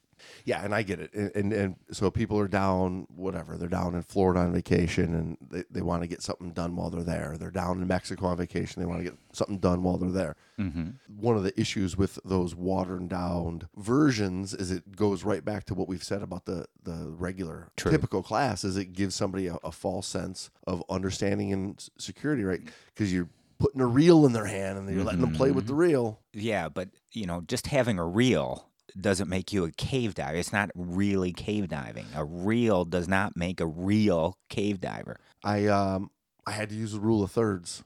Yeah, 0.45 0.63
and 0.63 0.73
I 0.73 0.83
get 0.83 0.99
it. 0.99 1.13
And, 1.13 1.31
and 1.35 1.53
and 1.53 1.75
so 1.91 2.09
people 2.11 2.39
are 2.39 2.47
down, 2.47 3.07
whatever. 3.15 3.57
They're 3.57 3.67
down 3.67 3.95
in 3.95 4.01
Florida 4.01 4.41
on 4.41 4.53
vacation, 4.53 5.13
and 5.13 5.37
they, 5.49 5.63
they 5.69 5.81
want 5.81 6.03
to 6.03 6.07
get 6.07 6.21
something 6.21 6.51
done 6.51 6.75
while 6.75 6.89
they're 6.89 7.03
there. 7.03 7.35
They're 7.37 7.51
down 7.51 7.81
in 7.81 7.87
Mexico 7.87 8.27
on 8.27 8.37
vacation. 8.37 8.81
They 8.81 8.85
want 8.85 8.99
to 8.99 9.03
get 9.05 9.17
something 9.33 9.59
done 9.59 9.83
while 9.83 9.97
they're 9.97 10.09
there. 10.09 10.35
Mm-hmm. 10.59 10.89
One 11.19 11.35
of 11.35 11.43
the 11.43 11.59
issues 11.59 11.97
with 11.97 12.19
those 12.23 12.55
watered 12.55 13.09
down 13.09 13.67
versions 13.75 14.53
is 14.53 14.71
it 14.71 14.95
goes 14.95 15.23
right 15.23 15.43
back 15.43 15.65
to 15.65 15.73
what 15.73 15.87
we've 15.87 16.03
said 16.03 16.21
about 16.21 16.45
the 16.45 16.65
the 16.83 17.13
regular 17.17 17.71
True. 17.75 17.91
typical 17.91 18.23
class. 18.23 18.63
Is 18.63 18.77
it 18.77 18.93
gives 18.93 19.15
somebody 19.15 19.47
a, 19.47 19.57
a 19.63 19.71
false 19.71 20.07
sense 20.07 20.49
of 20.65 20.83
understanding 20.89 21.51
and 21.53 21.89
security, 21.97 22.43
right? 22.43 22.61
Because 22.93 23.13
you're 23.13 23.29
putting 23.57 23.79
a 23.79 23.85
reel 23.85 24.25
in 24.25 24.33
their 24.33 24.45
hand 24.45 24.77
and 24.77 24.93
you're 24.93 25.03
letting 25.03 25.21
them 25.21 25.33
play 25.33 25.49
with 25.49 25.65
the 25.65 25.73
reel. 25.73 26.19
Yeah, 26.33 26.67
but, 26.67 26.89
you 27.13 27.25
know, 27.25 27.39
just 27.39 27.67
having 27.67 27.97
a 27.97 28.05
reel 28.05 28.67
doesn't 28.99 29.29
make 29.29 29.51
you 29.53 29.63
a 29.65 29.71
cave 29.71 30.15
diver. 30.15 30.37
It's 30.37 30.53
not 30.53 30.69
really 30.75 31.31
cave 31.33 31.67
diving. 31.69 32.05
A 32.15 32.23
reel 32.23 32.85
does 32.85 33.07
not 33.07 33.35
make 33.35 33.59
a 33.59 33.65
real 33.67 34.37
cave 34.49 34.79
diver. 34.81 35.17
I 35.43 35.67
um 35.67 36.09
I 36.47 36.51
had 36.51 36.69
to 36.69 36.75
use 36.75 36.91
the 36.93 36.99
rule 36.99 37.23
of 37.23 37.31
thirds. 37.31 37.83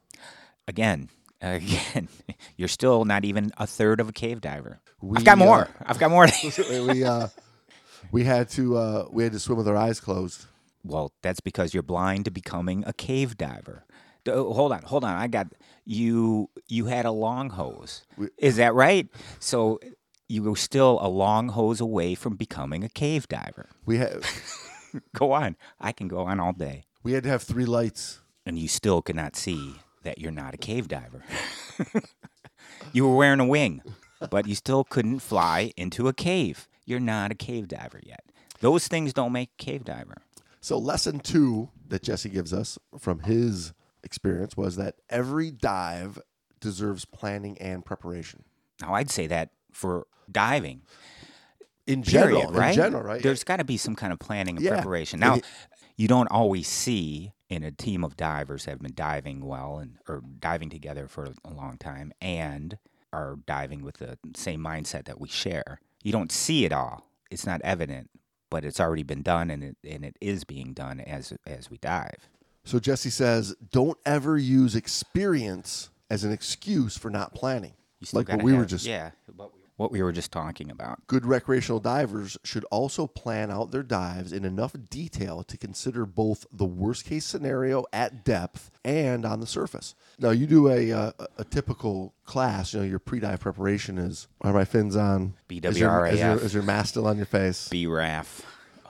again, 0.68 1.10
again, 1.42 2.10
you're 2.58 2.68
still 2.68 3.06
not 3.06 3.24
even 3.26 3.52
a 3.58 3.66
third 3.66 4.00
of 4.00 4.10
a 4.10 4.12
cave 4.12 4.42
diver. 4.42 4.80
We, 5.02 5.18
I've 5.18 5.24
got 5.26 5.38
more. 5.38 5.62
uh, 5.62 5.68
I've 5.86 6.00
got 6.00 6.12
more. 6.12 6.28
we 6.70 7.04
uh, 7.04 7.28
we 8.12 8.24
had 8.26 8.50
to 8.52 8.78
uh, 8.78 9.06
we 9.12 9.24
had 9.24 9.32
to 9.34 9.40
swim 9.40 9.58
with 9.58 9.68
our 9.68 9.78
eyes 9.78 10.00
closed. 10.00 10.46
well, 10.84 11.12
that's 11.22 11.40
because 11.40 11.74
you're 11.74 11.84
blind 11.84 12.26
to 12.26 12.32
becoming 12.32 12.84
a 12.86 12.94
cave 12.94 13.38
diver. 13.38 13.86
Oh, 14.28 14.54
Hold 14.54 14.74
on, 14.74 14.82
hold 14.84 15.04
on. 15.06 15.16
I 15.16 15.28
got 15.28 15.48
you. 15.86 16.50
You 16.68 16.86
had 16.86 17.06
a 17.06 17.12
long 17.12 17.50
hose. 17.50 18.04
We- 18.18 18.28
Is 18.38 18.58
that 18.58 18.74
right? 18.76 19.08
So 19.40 19.80
you 20.30 20.44
were 20.44 20.56
still 20.56 21.00
a 21.02 21.10
long 21.10 21.50
hose 21.50 21.82
away 21.82 22.16
from 22.16 22.36
becoming 22.36 22.84
a 22.84 22.90
cave 22.90 23.28
diver. 23.28 23.68
We 23.86 23.98
had 23.98 24.24
Go 25.16 25.32
on. 25.34 25.56
I 25.80 25.92
can 25.92 26.08
go 26.08 26.20
on 26.20 26.40
all 26.40 26.54
day. 26.54 26.84
we 27.04 27.12
had 27.14 27.24
to 27.24 27.30
have 27.30 27.44
three 27.44 27.66
lights. 27.66 28.22
and 28.46 28.58
you 28.58 28.68
still 28.68 29.02
could 29.02 29.16
not 29.16 29.36
see 29.36 29.76
that 30.04 30.18
you're 30.20 30.32
not 30.32 30.54
a 30.54 30.58
cave 30.58 30.88
diver. 30.88 31.24
you 32.94 33.08
were 33.08 33.16
wearing 33.16 33.40
a 33.40 33.46
wing, 33.46 33.82
but 34.30 34.48
you 34.48 34.56
still 34.56 34.84
couldn't 34.84 35.20
fly 35.20 35.72
into 35.78 36.08
a 36.08 36.14
cave. 36.14 36.68
You're 36.86 37.00
not 37.00 37.32
a 37.32 37.36
cave 37.36 37.68
diver 37.68 38.00
yet. 38.04 38.24
Those 38.62 38.88
things 38.88 39.14
don't 39.14 39.32
make 39.32 39.50
a 39.60 39.64
cave 39.64 39.84
diver. 39.86 40.24
So 40.62 40.78
lesson 40.78 41.20
two 41.20 41.70
that 41.88 42.04
Jesse 42.04 42.30
gives 42.30 42.54
us 42.54 42.78
from 42.98 43.20
his 43.20 43.74
experience 44.04 44.58
was 44.58 44.76
that 44.78 44.96
every 45.10 45.52
dive 45.52 46.20
deserves 46.60 47.06
planning 47.06 47.58
and 47.60 47.86
preparation. 47.86 48.44
Now, 48.82 48.94
I'd 48.96 49.10
say 49.12 49.28
that 49.28 49.50
for 49.72 50.08
diving, 50.32 50.82
In 51.88 52.04
period, 52.04 52.36
general, 52.38 52.52
right? 52.52 52.70
in 52.70 52.76
general, 52.76 53.04
right? 53.04 53.22
There's 53.24 53.44
got 53.44 53.58
to 53.58 53.64
be 53.64 53.78
some 53.78 53.96
kind 53.96 54.14
of 54.14 54.20
planning 54.20 54.56
and 54.58 54.64
Yeah. 54.64 54.72
preparation. 54.76 55.20
Now, 55.20 55.40
you 55.96 56.08
don't 56.08 56.28
always 56.28 56.68
see 56.68 57.34
in 57.50 57.64
a 57.64 57.72
team 57.72 58.04
of 58.04 58.16
divers 58.16 58.66
that 58.66 58.72
have 58.72 58.82
been 58.82 58.94
diving 58.94 59.44
well 59.46 59.80
and 59.80 59.98
or 60.08 60.22
diving 60.40 60.70
together 60.70 61.08
for 61.08 61.30
a 61.44 61.50
long 61.50 61.78
time 61.78 62.12
and 62.22 62.78
are 63.12 63.38
diving 63.48 63.82
with 63.82 63.98
the 63.98 64.18
same 64.36 64.60
mindset 64.62 65.06
that 65.06 65.20
we 65.20 65.28
share. 65.28 65.82
You 66.04 66.12
don't 66.12 66.32
see 66.32 66.64
it 66.64 66.72
all. 66.72 67.10
It's 67.32 67.46
not 67.48 67.60
evident, 67.64 68.12
but 68.52 68.64
it's 68.64 68.80
already 68.80 69.02
been 69.04 69.24
done 69.24 69.50
and 69.50 69.64
it 69.64 69.78
and 69.84 70.06
it 70.06 70.16
is 70.22 70.44
being 70.44 70.74
done 70.74 71.00
as 71.00 71.34
as 71.48 71.72
we 71.72 71.78
dive. 71.78 72.30
so 72.64 72.80
Jesse 72.80 73.10
says, 73.10 73.56
don't 73.72 73.98
ever 74.06 74.38
use 74.38 74.76
experience 74.76 75.90
as 76.10 76.24
an 76.24 76.32
excuse 76.32 76.98
for 76.98 77.10
not 77.10 77.34
planning. 77.34 77.74
Like 78.14 78.30
what 78.30 78.44
we 78.44 78.54
were 78.54 78.66
just 78.66 78.86
yeah, 78.86 79.12
we, 79.28 79.46
what 79.80 79.94
we 79.94 80.04
were 80.04 80.12
just 80.12 80.34
talking 80.34 80.70
about. 80.70 81.08
Good 81.08 81.26
recreational 81.26 81.80
divers 81.80 82.38
should 82.44 82.66
also 82.66 83.08
plan 83.08 83.50
out 83.50 83.72
their 83.72 83.82
dives 83.82 84.34
in 84.34 84.44
enough 84.44 84.76
detail 84.90 85.42
to 85.44 85.58
consider 85.58 86.06
both 86.06 86.46
the 86.52 86.66
worst 86.66 87.06
case 87.06 87.24
scenario 87.24 87.86
at 87.94 88.26
depth 88.26 88.72
and 88.84 89.26
on 89.26 89.40
the 89.40 89.48
surface. 89.48 89.96
Now, 90.20 90.32
you 90.32 90.48
do 90.48 90.68
a 90.68 90.92
uh, 90.92 91.12
a 91.38 91.46
typical 91.46 92.14
class. 92.26 92.74
You 92.74 92.82
know, 92.82 92.86
your 92.86 93.00
pre-dive 93.00 93.40
preparation 93.40 93.98
is: 93.98 94.28
Are 94.42 94.52
my 94.52 94.66
fins 94.66 94.98
on? 94.98 95.36
Is 95.50 95.80
your, 95.80 96.06
is 96.08 96.20
your, 96.20 96.36
BWRAF. 96.36 96.44
is 96.44 96.54
your 96.54 96.64
mask 96.64 96.90
still 96.90 97.08
on 97.08 97.16
your 97.16 97.26
face? 97.26 97.70
BRAF. 97.70 98.42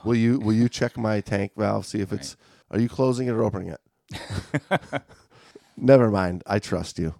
Will 0.04 0.16
you 0.16 0.40
will 0.40 0.54
you 0.54 0.68
check 0.68 0.98
my 0.98 1.20
tank 1.20 1.52
valve? 1.56 1.86
See 1.86 2.00
if 2.00 2.12
it's. 2.12 2.36
Are 2.72 2.80
you 2.80 2.88
closing 2.88 3.28
it 3.28 3.30
or 3.30 3.44
opening 3.44 3.68
it? 3.68 4.80
Never 5.76 6.10
mind. 6.10 6.42
I 6.48 6.58
trust 6.58 6.98
you. 6.98 7.14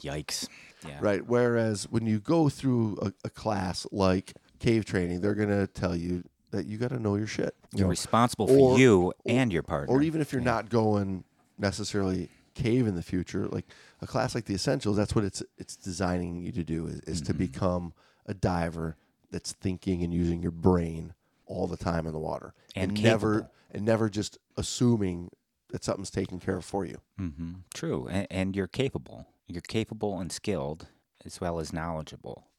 Yikes. 0.00 0.48
Yeah. 0.86 0.98
Right. 1.00 1.26
Whereas 1.26 1.84
when 1.90 2.06
you 2.06 2.18
go 2.18 2.48
through 2.48 2.98
a, 3.02 3.12
a 3.24 3.30
class 3.30 3.86
like 3.92 4.34
cave 4.58 4.84
training, 4.84 5.20
they're 5.20 5.34
going 5.34 5.48
to 5.48 5.66
tell 5.66 5.94
you 5.96 6.24
that 6.50 6.66
you 6.66 6.76
got 6.78 6.90
to 6.90 6.98
know 6.98 7.16
your 7.16 7.26
shit. 7.26 7.54
You 7.72 7.78
You're 7.78 7.86
know, 7.86 7.90
responsible 7.90 8.46
for 8.46 8.72
or- 8.72 8.78
you 8.78 9.12
and 9.26 9.52
your 9.52 9.62
partner. 9.62 9.94
or 9.94 10.02
even 10.02 10.20
if 10.20 10.32
you're 10.32 10.42
not 10.42 10.68
going 10.68 11.24
necessarily 11.58 12.28
cave 12.54 12.86
in 12.86 12.94
the 12.94 13.02
future, 13.02 13.46
like 13.48 13.66
a 14.00 14.06
class 14.06 14.34
like 14.34 14.44
the 14.44 14.54
Essentials, 14.54 14.96
that's 14.96 15.14
what 15.14 15.24
it's 15.24 15.42
it's 15.56 15.76
designing 15.76 16.42
you 16.42 16.52
to 16.52 16.64
do 16.64 16.86
is, 16.86 17.00
is 17.00 17.20
to 17.22 17.32
become 17.34 17.92
a 18.26 18.34
diver 18.34 18.96
that's 19.30 19.52
thinking 19.52 20.02
and 20.02 20.12
using 20.12 20.42
your 20.42 20.50
brain 20.50 21.14
all 21.46 21.66
the 21.66 21.76
time 21.76 22.06
in 22.06 22.12
the 22.12 22.18
water, 22.18 22.52
And 22.76 23.02
never 23.02 23.48
and 23.70 23.84
never 23.84 24.10
just 24.10 24.36
assuming 24.56 25.30
that 25.70 25.82
something's 25.84 26.10
taken 26.10 26.38
care 26.38 26.56
of 26.56 26.64
for 26.64 26.84
you. 26.84 26.98
hmm 27.16 27.52
True, 27.72 28.06
and, 28.10 28.26
and 28.30 28.56
you're 28.56 28.66
capable. 28.66 29.26
You're 29.46 29.62
capable 29.62 30.18
and 30.18 30.32
skilled, 30.32 30.88
as 31.24 31.40
well 31.40 31.58
as 31.58 31.72
knowledgeable. 31.72 32.51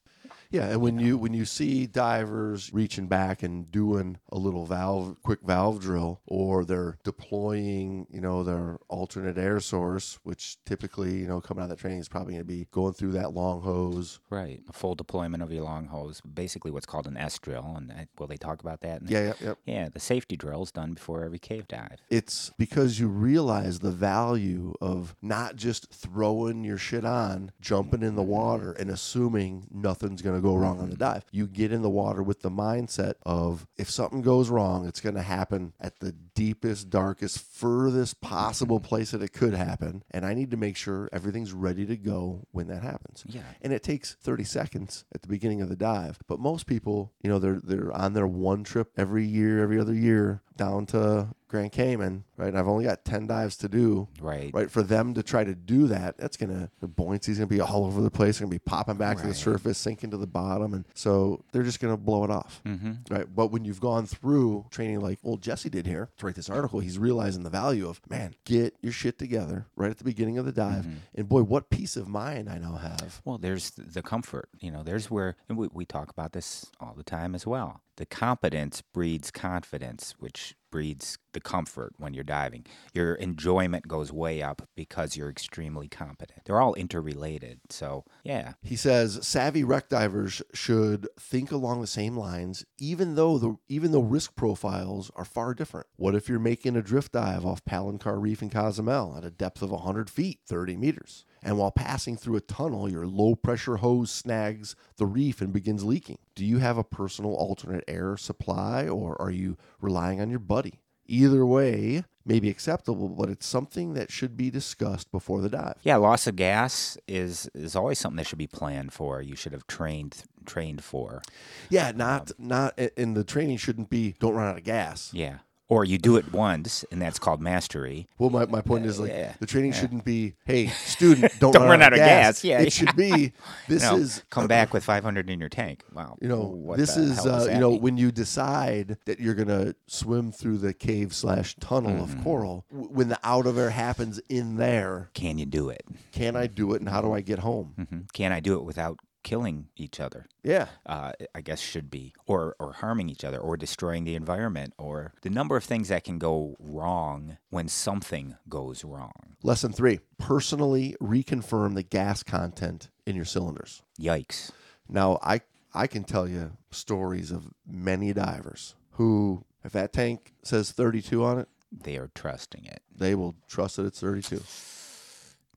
Yeah, 0.53 0.69
and 0.69 0.81
when 0.81 0.99
you 0.99 1.17
when 1.17 1.33
you 1.33 1.45
see 1.45 1.87
divers 1.87 2.71
reaching 2.71 3.07
back 3.07 3.41
and 3.41 3.71
doing 3.71 4.19
a 4.31 4.37
little 4.37 4.67
valve 4.67 5.17
quick 5.23 5.39
valve 5.43 5.81
drill 5.81 6.21
or 6.27 6.63
they're 6.63 6.99
deploying, 7.03 8.05
you 8.11 8.21
know, 8.21 8.43
their 8.43 8.77
alternate 8.87 9.39
air 9.39 9.59
source, 9.59 10.19
which 10.21 10.57
typically, 10.63 11.15
you 11.15 11.27
know, 11.27 11.41
coming 11.41 11.63
out 11.63 11.65
of 11.65 11.69
that 11.71 11.79
training 11.79 11.99
is 11.99 12.07
probably 12.07 12.33
going 12.33 12.45
to 12.45 12.45
be 12.45 12.67
going 12.69 12.93
through 12.93 13.13
that 13.13 13.33
long 13.33 13.61
hose. 13.61 14.19
Right, 14.29 14.61
a 14.69 14.73
full 14.73 14.93
deployment 14.93 15.41
of 15.41 15.51
your 15.51 15.63
long 15.63 15.87
hose, 15.87 16.21
basically 16.21 16.69
what's 16.69 16.85
called 16.85 17.07
an 17.07 17.17
S 17.17 17.39
drill, 17.39 17.73
and 17.75 17.91
I, 17.91 18.07
will 18.19 18.27
they 18.27 18.37
talk 18.37 18.61
about 18.61 18.81
that? 18.81 19.03
the- 19.03 19.11
Yeah, 19.11 19.21
yeah, 19.21 19.33
yeah. 19.41 19.53
yeah. 19.65 19.89
The 19.89 19.99
safety 19.99 20.37
drill 20.37 20.61
is 20.61 20.71
done 20.71 20.93
before 20.93 21.23
every 21.23 21.39
cave 21.39 21.67
dive. 21.67 21.97
It's 22.11 22.51
because 22.59 22.99
you 22.99 23.07
realize 23.07 23.79
the 23.79 23.89
value 23.89 24.75
of 24.79 25.15
not 25.19 25.55
just 25.55 25.91
throwing 25.91 26.63
your 26.63 26.77
shit 26.77 27.05
on, 27.05 27.51
jumping 27.59 28.03
in 28.03 28.13
the 28.13 28.21
mm-hmm. 28.21 28.29
water, 28.29 28.73
and 28.73 28.91
assuming 28.91 29.67
nothing's 29.71 30.21
going 30.21 30.35
to 30.35 30.42
go 30.43 30.55
wrong 30.55 30.79
on 30.79 30.89
the 30.89 30.95
mm-hmm. 30.95 31.03
dive. 31.03 31.25
You 31.31 31.47
get 31.47 31.71
in 31.71 31.81
the 31.81 31.89
water 31.89 32.21
with 32.21 32.41
the 32.41 32.51
mindset 32.51 33.15
of 33.23 33.65
if 33.77 33.89
something 33.89 34.21
goes 34.21 34.49
wrong, 34.49 34.85
it's 34.85 34.99
going 34.99 35.15
to 35.15 35.21
happen 35.21 35.73
at 35.79 35.99
the 35.99 36.11
deepest, 36.33 36.89
darkest, 36.89 37.39
furthest 37.39 38.21
possible 38.21 38.79
place 38.79 39.11
that 39.11 39.21
it 39.21 39.33
could 39.33 39.53
happen. 39.53 40.03
And 40.11 40.25
I 40.25 40.33
need 40.33 40.51
to 40.51 40.57
make 40.57 40.75
sure 40.75 41.09
everything's 41.11 41.53
ready 41.53 41.85
to 41.85 41.97
go 41.97 42.47
when 42.51 42.67
that 42.67 42.83
happens. 42.83 43.23
Yeah. 43.27 43.41
And 43.61 43.73
it 43.73 43.83
takes 43.83 44.15
30 44.15 44.43
seconds 44.43 45.05
at 45.13 45.21
the 45.21 45.27
beginning 45.27 45.61
of 45.61 45.69
the 45.69 45.75
dive. 45.75 46.19
But 46.27 46.39
most 46.39 46.65
people, 46.65 47.11
you 47.21 47.29
know, 47.29 47.39
they're 47.39 47.59
they're 47.63 47.91
on 47.91 48.13
their 48.13 48.27
one 48.27 48.63
trip 48.63 48.91
every 48.97 49.25
year, 49.25 49.61
every 49.61 49.79
other 49.79 49.93
year 49.93 50.41
down 50.55 50.85
to 50.85 51.27
Grand 51.47 51.71
Cayman, 51.71 52.23
right? 52.37 52.47
And 52.47 52.57
I've 52.57 52.67
only 52.67 52.85
got 52.85 53.05
10 53.05 53.27
dives 53.27 53.57
to 53.57 53.69
do. 53.69 54.07
Right. 54.19 54.51
Right. 54.53 54.69
For 54.69 54.83
them 54.83 55.13
to 55.13 55.23
try 55.23 55.43
to 55.43 55.53
do 55.53 55.87
that, 55.87 56.17
that's 56.17 56.37
gonna 56.37 56.69
the 56.79 56.87
buoyancy's 56.87 57.37
gonna 57.37 57.47
be 57.47 57.61
all 57.61 57.85
over 57.85 58.01
the 58.01 58.11
place, 58.11 58.39
gonna 58.39 58.49
be 58.49 58.59
popping 58.59 58.95
back 58.95 59.17
to 59.17 59.27
the 59.27 59.33
surface, 59.33 59.77
sinking 59.77 60.11
to 60.11 60.17
the 60.17 60.27
bottom, 60.27 60.73
and 60.73 60.85
so 60.93 61.43
they're 61.51 61.63
just 61.63 61.79
gonna 61.79 61.97
blow 61.97 62.23
it 62.23 62.31
off. 62.31 62.61
Mm-hmm. 62.65 63.13
Right. 63.13 63.25
But 63.33 63.47
when 63.47 63.65
you've 63.65 63.81
gone 63.81 64.05
through 64.05 64.65
training 64.71 64.99
like 64.99 65.19
old 65.23 65.41
Jesse 65.41 65.69
did 65.69 65.85
here 65.85 66.09
to 66.23 66.27
write 66.27 66.35
this 66.35 66.49
article, 66.49 66.79
he's 66.79 66.97
realizing 66.97 67.43
the 67.43 67.49
value 67.49 67.87
of, 67.87 68.01
man, 68.09 68.33
get 68.45 68.75
your 68.81 68.91
shit 68.91 69.17
together 69.19 69.67
right 69.75 69.91
at 69.91 69.97
the 69.97 70.03
beginning 70.03 70.37
of 70.37 70.45
the 70.45 70.51
dive. 70.51 70.85
Mm-hmm. 70.85 70.97
And 71.15 71.29
boy, 71.29 71.43
what 71.43 71.69
peace 71.69 71.95
of 71.95 72.07
mind 72.07 72.49
I 72.49 72.57
now 72.57 72.75
have. 72.75 73.21
Well, 73.25 73.37
there's 73.37 73.71
the 73.71 74.01
comfort. 74.01 74.49
You 74.59 74.71
know, 74.71 74.83
there's 74.83 75.11
where 75.11 75.35
and 75.47 75.57
we, 75.57 75.69
we 75.71 75.85
talk 75.85 76.09
about 76.09 76.33
this 76.33 76.71
all 76.79 76.93
the 76.95 77.03
time 77.03 77.35
as 77.35 77.45
well. 77.45 77.81
The 77.97 78.05
competence 78.05 78.81
breeds 78.81 79.29
confidence, 79.29 80.15
which 80.17 80.55
breeds 80.73 81.19
the 81.33 81.39
comfort 81.39 81.93
when 81.99 82.15
you're 82.15 82.23
diving. 82.23 82.65
Your 82.95 83.13
enjoyment 83.13 83.87
goes 83.87 84.11
way 84.11 84.41
up 84.41 84.67
because 84.75 85.15
you're 85.15 85.29
extremely 85.29 85.87
competent. 85.87 86.45
They're 86.45 86.59
all 86.59 86.73
interrelated. 86.73 87.59
So, 87.69 88.05
yeah. 88.23 88.53
He 88.63 88.75
says 88.75 89.19
savvy 89.21 89.63
wreck 89.63 89.87
divers 89.87 90.41
should 90.51 91.07
think 91.19 91.51
along 91.51 91.81
the 91.81 91.87
same 91.87 92.17
lines, 92.17 92.65
even 92.79 93.13
though 93.13 93.37
the 93.37 93.55
even 93.69 93.91
though 93.91 94.01
risk 94.01 94.35
profiles 94.35 95.11
are 95.15 95.25
far 95.25 95.53
different. 95.53 95.85
What 95.95 96.15
if 96.15 96.27
you're 96.27 96.39
making 96.39 96.75
a 96.75 96.81
drift 96.81 97.11
dive 97.11 97.45
off 97.45 97.63
Palancar 97.65 98.19
Reef 98.19 98.41
in 98.41 98.49
Cozumel 98.49 99.15
at 99.15 99.23
a 99.23 99.29
depth 99.29 99.61
of 99.61 99.69
100 99.69 100.09
feet, 100.09 100.39
30 100.47 100.75
meters, 100.75 101.23
and 101.43 101.57
while 101.57 101.71
passing 101.71 102.17
through 102.17 102.37
a 102.37 102.41
tunnel, 102.41 102.89
your 102.89 103.05
low 103.05 103.35
pressure 103.35 103.77
hose 103.77 104.11
snags 104.11 104.75
the 104.97 105.05
reef 105.05 105.41
and 105.41 105.53
begins 105.53 105.83
leaking? 105.83 106.17
Do 106.35 106.45
you 106.45 106.59
have 106.59 106.77
a 106.77 106.83
personal 106.83 107.33
alternate 107.33 107.83
air 107.87 108.17
supply, 108.17 108.87
or 108.87 109.21
are 109.21 109.31
you 109.31 109.57
relying 109.81 110.21
on 110.21 110.29
your 110.29 110.39
buddy? 110.39 110.79
Either 111.05 111.45
way 111.45 112.05
may 112.25 112.39
be 112.39 112.49
acceptable, 112.49 113.09
but 113.09 113.29
it's 113.29 113.45
something 113.45 113.93
that 113.93 114.11
should 114.11 114.37
be 114.37 114.49
discussed 114.49 115.11
before 115.11 115.41
the 115.41 115.49
dive. 115.49 115.75
Yeah, 115.83 115.97
loss 115.97 116.27
of 116.27 116.35
gas 116.35 116.97
is 117.07 117.49
is 117.53 117.75
always 117.75 117.99
something 117.99 118.17
that 118.17 118.27
should 118.27 118.37
be 118.37 118.47
planned 118.47 118.93
for. 118.93 119.21
You 119.21 119.35
should 119.35 119.51
have 119.51 119.67
trained 119.67 120.23
trained 120.45 120.83
for. 120.83 121.21
Yeah, 121.69 121.91
not 121.93 122.31
um, 122.31 122.47
not 122.47 122.79
and 122.97 123.15
the 123.15 123.23
training 123.23 123.57
shouldn't 123.57 123.89
be 123.89 124.15
don't 124.19 124.35
run 124.35 124.47
out 124.47 124.57
of 124.57 124.63
gas. 124.63 125.11
Yeah. 125.13 125.39
Or 125.69 125.85
you 125.85 125.97
do 125.97 126.17
it 126.17 126.31
once 126.33 126.83
and 126.91 127.01
that's 127.01 127.17
called 127.17 127.41
mastery. 127.41 128.07
Well, 128.19 128.29
my, 128.29 128.45
my 128.45 128.61
point 128.61 128.85
is 128.85 128.99
like 128.99 129.09
yeah, 129.11 129.33
the 129.39 129.45
training 129.47 129.71
shouldn't 129.71 130.03
be, 130.05 130.35
hey, 130.45 130.67
student, 130.67 131.31
don't, 131.39 131.53
Don't 131.53 131.63
run, 131.67 131.81
out 131.81 131.93
of 131.93 131.97
gas. 131.97 132.41
gas. 132.41 132.43
Yeah, 132.43 132.59
it 132.59 132.63
yeah. 132.65 132.69
should 132.69 132.95
be 132.95 133.31
this 133.67 133.81
know, 133.81 133.95
is 133.97 134.23
come 134.29 134.45
back 134.47 134.73
with 134.73 134.83
500 134.83 135.29
in 135.29 135.39
your 135.39 135.49
tank. 135.49 135.83
Wow. 135.93 136.17
you 136.21 136.27
know 136.27 136.43
what 136.43 136.77
this 136.77 136.95
is 136.97 137.25
uh, 137.25 137.47
you 137.51 137.59
know 137.59 137.71
mean? 137.71 137.81
when 137.81 137.97
you 137.97 138.11
decide 138.11 138.97
that 139.05 139.19
you're 139.19 139.33
gonna 139.35 139.73
swim 139.87 140.31
through 140.31 140.57
the 140.59 140.73
cave 140.73 141.13
slash 141.13 141.55
tunnel 141.55 141.91
Mm-hmm. 141.91 142.17
of 142.19 142.23
coral 142.23 142.65
w- 142.71 142.89
when 142.91 143.07
the 143.09 143.19
out 143.23 143.47
of 143.47 143.57
air 143.57 143.69
happens 143.71 144.19
in 144.29 144.57
there 144.57 145.09
can 145.13 145.37
you 145.37 145.45
do 145.45 145.69
it? 145.69 145.83
can 146.11 146.35
I 146.35 146.47
do 146.47 146.73
it 146.73 146.81
and 146.81 146.89
how 146.89 147.01
do 147.01 147.13
I 147.13 147.21
get 147.21 147.39
home? 147.39 147.73
hmm 147.89 147.99
Can 148.13 148.31
I 148.31 148.41
do 148.41 148.55
it 148.55 148.63
without 148.63 148.99
killing 149.23 149.67
each 149.75 149.99
other? 149.99 150.25
Yeah, 150.43 150.67
Uh, 150.85 151.13
I 151.33 151.41
guess 151.41 151.59
should 151.59 151.89
be, 151.89 152.13
or 152.25 152.55
or 152.59 152.73
harming 152.73 153.09
each 153.09 153.23
other, 153.23 153.37
or 153.39 153.57
destroying 153.57 154.03
the 154.03 154.15
environment, 154.15 154.73
or 154.77 155.13
the 155.21 155.29
number 155.29 155.55
of 155.57 155.63
things 155.63 155.87
that 155.89 156.03
can 156.03 156.19
go 156.19 156.55
wrong 156.59 157.37
when 157.49 157.67
something 157.67 158.35
goes 158.49 158.83
wrong. 158.83 159.35
lesson 159.43 159.71
three: 159.71 159.99
personally 160.17 160.95
reconfirm 161.01 161.75
the 161.75 161.83
gas 161.83 162.23
content 162.23 162.89
in 163.05 163.15
your 163.15 163.25
cylinders. 163.25 163.81
Yikes! 163.99 164.51
Now, 164.89 165.19
I 165.23 165.41
I 165.73 165.87
can 165.87 166.03
tell 166.03 166.27
you 166.27 166.57
stories 166.71 167.31
of 167.31 167.53
many 167.65 168.13
divers 168.13 168.75
who, 168.91 169.43
if 169.63 169.71
that 169.71 169.91
tank 169.93 170.33
says 170.43 170.71
32 170.71 171.23
on 171.23 171.39
it, 171.39 171.47
They 171.71 171.97
are 171.97 172.11
trusting 172.13 172.65
it. 172.65 172.81
they 172.95 173.15
will 173.15 173.35
trust 173.47 173.77
that 173.77 173.85
it's 173.85 173.99
32. 173.99 174.41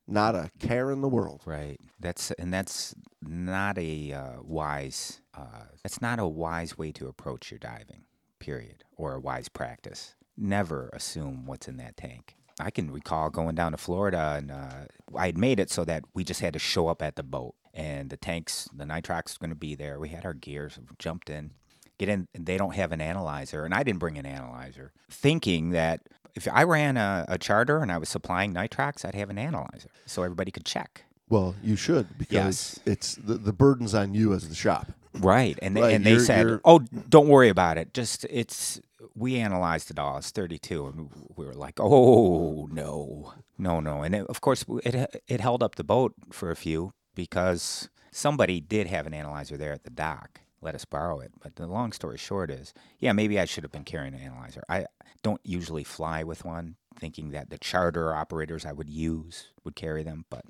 Not 0.09 0.35
a 0.35 0.51
care 0.61 0.91
in 0.91 1.01
the 1.01 1.09
world. 1.09 1.43
Right. 1.45 1.79
That's 1.99 2.31
and 2.33 2.53
that's 2.53 2.95
not 3.23 3.79
a 3.79 4.13
uh, 4.13 4.43
wise. 4.43 5.21
Uh, 5.37 5.65
that's 5.83 6.01
not 6.01 6.19
a 6.19 6.27
wise 6.27 6.79
way 6.79 6.93
to 6.93 7.09
approach 7.09 7.51
your 7.51 7.59
diving. 7.59 8.05
Period. 8.39 8.85
Or 8.97 9.15
a 9.15 9.21
wise 9.21 9.49
practice. 9.49 10.15
Never 10.37 10.91
assume 10.93 11.47
what's 11.47 11.69
in 11.69 11.79
that 11.79 11.97
tank. 11.97 12.37
I 12.59 12.71
can 12.71 12.91
recall 12.91 13.31
going 13.31 13.55
down 13.55 13.73
to 13.73 13.79
Florida 13.79 14.35
and 14.39 14.51
uh, 14.51 14.87
I 15.15 15.27
had 15.27 15.37
made 15.37 15.61
it 15.61 15.71
so 15.71 15.85
that 15.85 16.05
we 16.15 16.25
just 16.25 16.41
had 16.41 16.55
to 16.55 16.59
show 16.59 16.89
up 16.89 17.03
at 17.03 17.17
the 17.17 17.23
boat 17.23 17.55
and 17.77 18.09
the 18.09 18.17
tanks, 18.17 18.69
the 18.75 18.85
nitrox 18.85 19.25
was 19.25 19.39
going 19.39 19.51
to 19.51 19.57
be 19.57 19.75
there. 19.75 20.01
We 20.01 20.09
had 20.09 20.25
our 20.25 20.33
gears, 20.33 20.79
jumped 20.99 21.29
in, 21.29 21.53
get 21.99 22.09
in. 22.09 22.29
They 22.35 22.57
don't 22.57 22.75
have 22.75 22.93
an 22.93 23.01
analyzer, 23.01 23.65
and 23.65 23.75
I 23.75 23.83
didn't 23.83 23.99
bring 24.01 24.19
an 24.19 24.27
analyzer, 24.27 24.93
thinking 25.11 25.71
that 25.71 26.01
if 26.35 26.47
I 26.53 26.63
ran 26.65 26.97
a, 26.97 27.25
a 27.29 27.39
charter 27.39 27.79
and 27.79 27.91
I 27.91 27.99
was 27.99 28.09
supplying 28.09 28.53
nitrox, 28.55 29.05
I'd 29.05 29.15
have 29.15 29.31
an 29.31 29.39
analyzer 29.39 29.89
so 30.07 30.23
everybody 30.23 30.51
could 30.51 30.65
check. 30.67 31.05
Well, 31.29 31.55
you 31.63 31.75
should 31.77 32.19
because 32.19 32.33
Yes. 32.33 32.79
it's 32.85 33.15
the, 33.17 33.35
the 33.35 33.53
burden's 33.53 33.95
on 33.95 34.15
you 34.15 34.33
as 34.35 34.49
the 34.49 34.55
shop. 34.55 34.87
Right, 35.15 35.59
and 35.63 35.75
they, 35.77 35.81
Right, 35.83 35.95
and 35.95 36.05
they 36.05 36.11
you're- 36.13 36.25
said, 36.25 36.47
you're- 36.47 36.61
"Oh, 36.65 36.81
don't 37.09 37.29
worry 37.29 37.49
about 37.49 37.79
it. 37.79 37.95
Just 37.95 38.25
it's 38.31 38.81
we 39.15 39.37
analyzed 39.39 39.91
it 39.91 39.99
all. 39.99 40.19
It's 40.19 40.31
32." 40.31 40.87
And 40.87 41.11
we 41.37 41.47
were 41.47 41.55
like, 41.55 41.81
"Oh 41.81 42.69
no, 42.71 43.33
no, 43.57 43.81
no!" 43.81 44.03
And 44.03 44.15
it, 44.15 44.27
of 44.27 44.41
course, 44.43 44.65
it 44.85 45.23
it 45.27 45.41
held 45.41 45.63
up 45.63 45.77
the 45.77 45.85
boat 45.85 46.13
for 46.31 46.51
a 46.51 46.57
few 46.57 46.93
because 47.15 47.89
somebody 48.13 48.61
did 48.61 48.87
have 48.89 49.07
an 49.07 49.15
analyzer 49.15 49.57
there 49.57 49.73
at 49.73 49.85
the 49.85 49.91
dock. 49.91 50.41
Let 50.63 50.75
us 50.75 50.85
borrow 50.85 51.21
it. 51.21 51.33
But 51.43 51.57
the 51.57 51.67
long 51.67 51.93
story 51.93 52.17
short 52.19 52.51
is, 52.51 52.73
yeah, 52.99 53.13
maybe 53.13 53.39
I 53.39 53.45
should 53.45 53.65
have 53.65 53.73
been 53.73 53.85
carrying 53.85 54.15
an 54.15 54.21
analyzer. 54.21 54.63
I 54.69 54.87
don't 55.23 55.41
usually 55.45 55.85
fly 55.85 56.23
with 56.25 56.45
one, 56.45 56.77
thinking 56.99 57.31
that 57.31 57.51
the 57.51 57.59
charter 57.59 58.15
operators 58.15 58.65
I 58.65 58.73
would 58.73 58.89
use 58.91 59.49
would 59.65 59.77
carry 59.77 60.03
them, 60.03 60.25
but. 60.31 60.45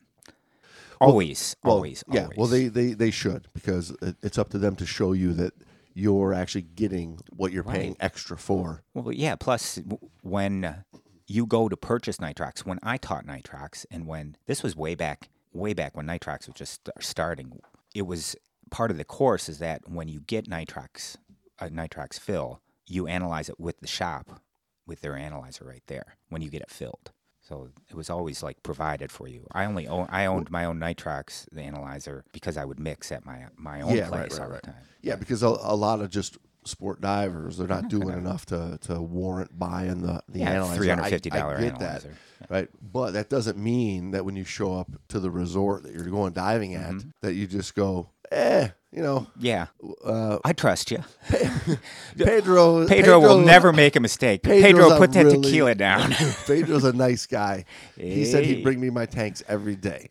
Always, 1.00 1.56
Well, 1.62 1.74
always, 1.74 2.02
yeah. 2.10 2.22
always. 2.22 2.38
Well, 2.38 2.46
they, 2.46 2.68
they, 2.68 2.94
they 2.94 3.10
should 3.10 3.48
because 3.52 3.94
it's 4.22 4.38
up 4.38 4.48
to 4.50 4.58
them 4.58 4.76
to 4.76 4.86
show 4.86 5.12
you 5.12 5.34
that 5.34 5.52
you're 5.92 6.32
actually 6.32 6.62
getting 6.62 7.20
what 7.34 7.52
you're 7.52 7.64
paying 7.64 7.96
extra 8.00 8.38
for. 8.38 8.82
Well, 8.94 9.12
yeah. 9.12 9.36
Plus, 9.36 9.78
when 10.22 10.84
you 11.26 11.46
go 11.46 11.68
to 11.68 11.76
purchase 11.76 12.16
nitrox, 12.18 12.60
when 12.60 12.78
I 12.82 12.96
taught 12.96 13.26
nitrox, 13.26 13.84
and 13.90 14.06
when 14.06 14.36
this 14.46 14.62
was 14.62 14.74
way 14.76 14.94
back, 14.94 15.28
way 15.52 15.74
back 15.74 15.96
when 15.96 16.06
nitrox 16.06 16.46
was 16.46 16.54
just 16.54 16.88
starting, 17.00 17.60
it 17.94 18.06
was 18.06 18.36
part 18.70 18.90
of 18.90 18.98
the 18.98 19.04
course 19.04 19.48
is 19.48 19.58
that 19.58 19.88
when 19.88 20.08
you 20.08 20.20
get 20.20 20.48
nitrox, 20.48 21.16
a 21.60 21.64
uh, 21.64 21.68
nitrox 21.68 22.18
fill, 22.18 22.60
you 22.86 23.06
analyze 23.06 23.48
it 23.48 23.58
with 23.58 23.80
the 23.80 23.86
shop, 23.86 24.40
with 24.86 25.00
their 25.00 25.16
analyzer 25.16 25.64
right 25.64 25.82
there 25.86 26.16
when 26.28 26.42
you 26.42 26.50
get 26.50 26.62
it 26.62 26.70
filled. 26.70 27.10
So 27.40 27.68
it 27.88 27.94
was 27.94 28.10
always 28.10 28.42
like 28.42 28.62
provided 28.64 29.12
for 29.12 29.28
you. 29.28 29.46
I 29.52 29.66
only 29.66 29.86
own, 29.86 30.08
I 30.10 30.26
owned 30.26 30.50
my 30.50 30.64
own 30.64 30.80
nitrox, 30.80 31.46
the 31.52 31.62
analyzer, 31.62 32.24
because 32.32 32.56
I 32.56 32.64
would 32.64 32.80
mix 32.80 33.12
at 33.12 33.24
my 33.24 33.46
my 33.56 33.82
own 33.82 33.94
Yeah, 33.94 34.02
right, 34.02 34.28
place 34.28 34.32
right, 34.32 34.40
all 34.42 34.50
right. 34.50 34.62
the 34.62 34.72
time. 34.72 34.82
Yeah, 35.00 35.14
because 35.14 35.44
a, 35.44 35.48
a 35.48 35.76
lot 35.76 36.00
of 36.00 36.10
just 36.10 36.38
sport 36.66 37.00
divers. 37.00 37.56
They're 37.58 37.66
not 37.66 37.88
doing 37.88 38.10
enough 38.10 38.46
to, 38.46 38.78
to 38.82 39.00
warrant 39.00 39.58
buying 39.58 40.02
the 40.02 40.22
the 40.28 40.40
Yeah, 40.40 40.50
analyzer. 40.50 40.76
three 40.76 40.88
hundred 40.88 41.08
fifty 41.10 41.30
dollar 41.30 41.58
get 41.60 41.78
that, 41.78 42.04
analyzer. 42.04 42.14
right? 42.48 42.68
But 42.80 43.12
that 43.12 43.28
doesn't 43.30 43.56
mean 43.58 44.10
that 44.12 44.24
when 44.24 44.36
you 44.36 44.44
show 44.44 44.74
up 44.74 44.90
to 45.08 45.20
the 45.20 45.30
resort 45.30 45.82
that 45.84 45.92
you're 45.92 46.04
going 46.04 46.32
diving 46.32 46.74
at, 46.74 46.92
Mm-hmm. 46.92 47.08
that 47.22 47.34
you 47.34 47.46
just 47.46 47.74
go, 47.74 48.08
eh, 48.32 48.68
you 48.92 49.02
know, 49.02 49.26
Yeah, 49.38 49.66
uh, 50.04 50.38
I 50.44 50.52
trust 50.52 50.90
you. 50.90 51.02
Pedro. 52.18 52.86
Pedro, 52.88 53.18
will 53.20 53.40
never 53.40 53.72
make 53.72 53.96
a 53.96 54.00
mistake. 54.00 54.42
Pedro's 54.42 54.62
Pedro, 54.62 54.98
put 54.98 55.12
that 55.12 55.24
really- 55.26 55.40
tequila 55.42 55.74
down. 55.88 56.12
Pedro's 56.46 56.84
a 56.84 56.92
nice 56.92 57.26
guy. 57.26 57.64
He 57.96 58.24
said 58.24 58.44
he'd 58.44 58.62
bring 58.62 58.80
me 58.80 58.90
my 58.90 59.06
tanks 59.06 59.42
every 59.48 59.76
day. 59.76 60.08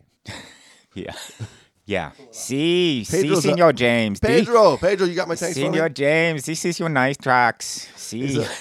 yeah, 0.94 1.12
yeah. 1.86 2.10
See, 2.32 3.04
see, 3.04 3.22
Pedro's 3.22 3.42
Senor 3.42 3.72
James. 3.72 4.20
Pedro, 4.20 4.76
Pedro, 4.76 5.06
you 5.06 5.14
got 5.14 5.28
my 5.28 5.34
tanks 5.34 5.56
for? 5.56 5.60
Senor 5.64 5.88
James, 5.88 6.44
this 6.44 6.64
is 6.64 6.78
your 6.78 6.88
nice 6.90 7.16
trucks. 7.16 7.88
See, 7.96 8.44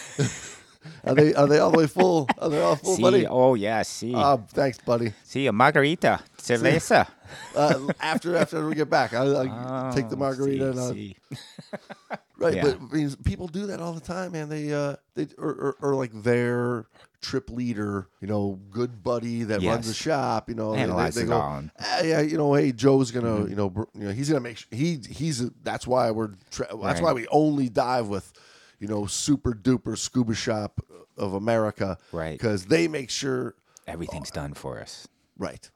Are 1.04 1.14
they 1.16 1.34
are 1.36 1.48
they 1.48 1.60
all 1.60 1.72
the 1.72 1.78
way 1.80 1.88
full? 1.88 2.28
Are 2.40 2.50
they 2.50 2.62
all 2.62 2.76
full, 2.76 2.98
buddy? 3.00 3.26
Oh 3.28 3.54
yeah, 3.56 3.82
see, 3.84 4.14
Uh, 4.14 4.38
thanks, 4.38 4.78
buddy. 4.80 5.14
see 5.24 5.46
a 5.48 5.52
margarita, 5.52 6.20
cerveza. 6.38 7.08
Uh, 7.56 7.92
after 8.00 8.38
after 8.38 8.66
we 8.68 8.76
get 8.76 8.88
back, 8.90 9.12
I'll, 9.14 9.36
I'll 9.36 9.92
take 9.94 10.10
the 10.10 10.16
Oh, 10.16 10.20
margarita. 10.20 10.70
and, 10.70 10.80
uh, 10.80 10.94
right, 12.38 12.54
Yeah. 12.56 12.62
but 12.64 12.78
I 12.80 12.96
mean, 12.96 13.16
people 13.26 13.48
do 13.48 13.66
that 13.68 13.82
all 13.82 13.94
the 13.94 14.00
time, 14.00 14.34
man. 14.34 14.48
They 14.48 14.72
uh, 14.72 14.96
they 15.16 15.28
or, 15.38 15.50
or, 15.50 15.76
or 15.82 15.96
like 15.96 16.12
their 16.14 16.86
trip 17.26 17.50
leader, 17.50 18.08
you 18.22 18.28
know, 18.28 18.60
good 18.70 19.02
buddy 19.04 19.44
that 19.44 19.62
runs 19.64 19.88
the 19.88 19.94
shop. 19.94 20.48
You 20.50 20.56
know, 20.56 20.74
they- 20.76 20.86
they- 20.86 21.22
they 21.22 21.26
go. 21.28 21.64
"Ah, 21.80 22.02
yeah, 22.02 22.22
you 22.22 22.38
know, 22.38 22.54
hey, 22.54 22.72
Joe's 22.72 23.12
gonna, 23.12 23.28
Mm-hmm. 23.40 23.50
you 23.50 23.56
know, 23.56 23.70
br- 23.70 23.84
you 23.94 24.06
know, 24.06 24.12
he's 24.12 24.30
gonna 24.30 24.42
make 24.42 24.58
sure 24.58 24.68
he 24.72 25.00
he's 25.10 25.44
that's 25.64 25.88
why 25.88 26.12
we're 26.12 26.32
tra- 26.52 26.68
that's 26.70 26.82
Right. 26.82 27.02
why 27.04 27.14
we 27.14 27.28
only 27.30 27.70
dive 27.70 28.08
with, 28.08 28.32
you 28.80 28.88
know, 28.88 29.06
super 29.08 29.54
duper 29.54 29.98
scuba 29.98 30.34
shop 30.36 30.80
of 31.18 31.34
America, 31.34 31.98
Right. 32.12 32.34
Because 32.34 32.66
they 32.66 32.88
make 32.88 33.10
sure, 33.10 33.56
Everything's 33.88 34.32
done 34.32 34.54
for 34.54 34.80
us. 34.80 35.08
right? 35.38 35.70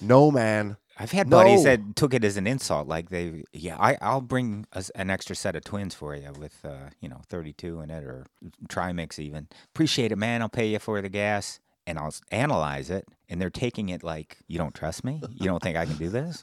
No 0.00 0.30
man, 0.30 0.76
I've 0.98 1.12
had 1.12 1.28
buddies 1.28 1.64
that 1.64 1.94
took 1.96 2.14
it 2.14 2.24
as 2.24 2.36
an 2.36 2.46
insult. 2.46 2.88
Like 2.88 3.10
they, 3.10 3.44
yeah, 3.52 3.76
I, 3.78 3.98
I'll 4.00 4.20
bring 4.22 4.66
us 4.72 4.90
an 4.90 5.10
extra 5.10 5.36
set 5.36 5.54
of 5.54 5.62
twins 5.64 5.94
for 5.94 6.14
you 6.14 6.32
with, 6.38 6.58
uh, 6.64 6.90
you 7.00 7.08
know, 7.08 7.20
32 7.28 7.80
in 7.80 7.90
it 7.90 8.02
or 8.04 8.26
trimix 8.68 9.18
even. 9.18 9.48
Appreciate 9.74 10.10
it, 10.12 10.16
man. 10.16 10.40
I'll 10.42 10.48
pay 10.48 10.66
you 10.68 10.78
for 10.78 11.02
the 11.02 11.08
gas 11.10 11.60
and 11.86 11.98
I'll 11.98 12.14
analyze 12.30 12.88
it. 12.90 13.06
And 13.28 13.40
they're 13.40 13.50
taking 13.50 13.90
it 13.90 14.02
like, 14.02 14.38
you 14.48 14.56
don't 14.58 14.74
trust 14.74 15.04
me? 15.04 15.20
You 15.34 15.46
don't 15.46 15.62
think 15.62 15.76
I 15.76 15.84
can 15.84 15.96
do 15.96 16.08
this? 16.08 16.42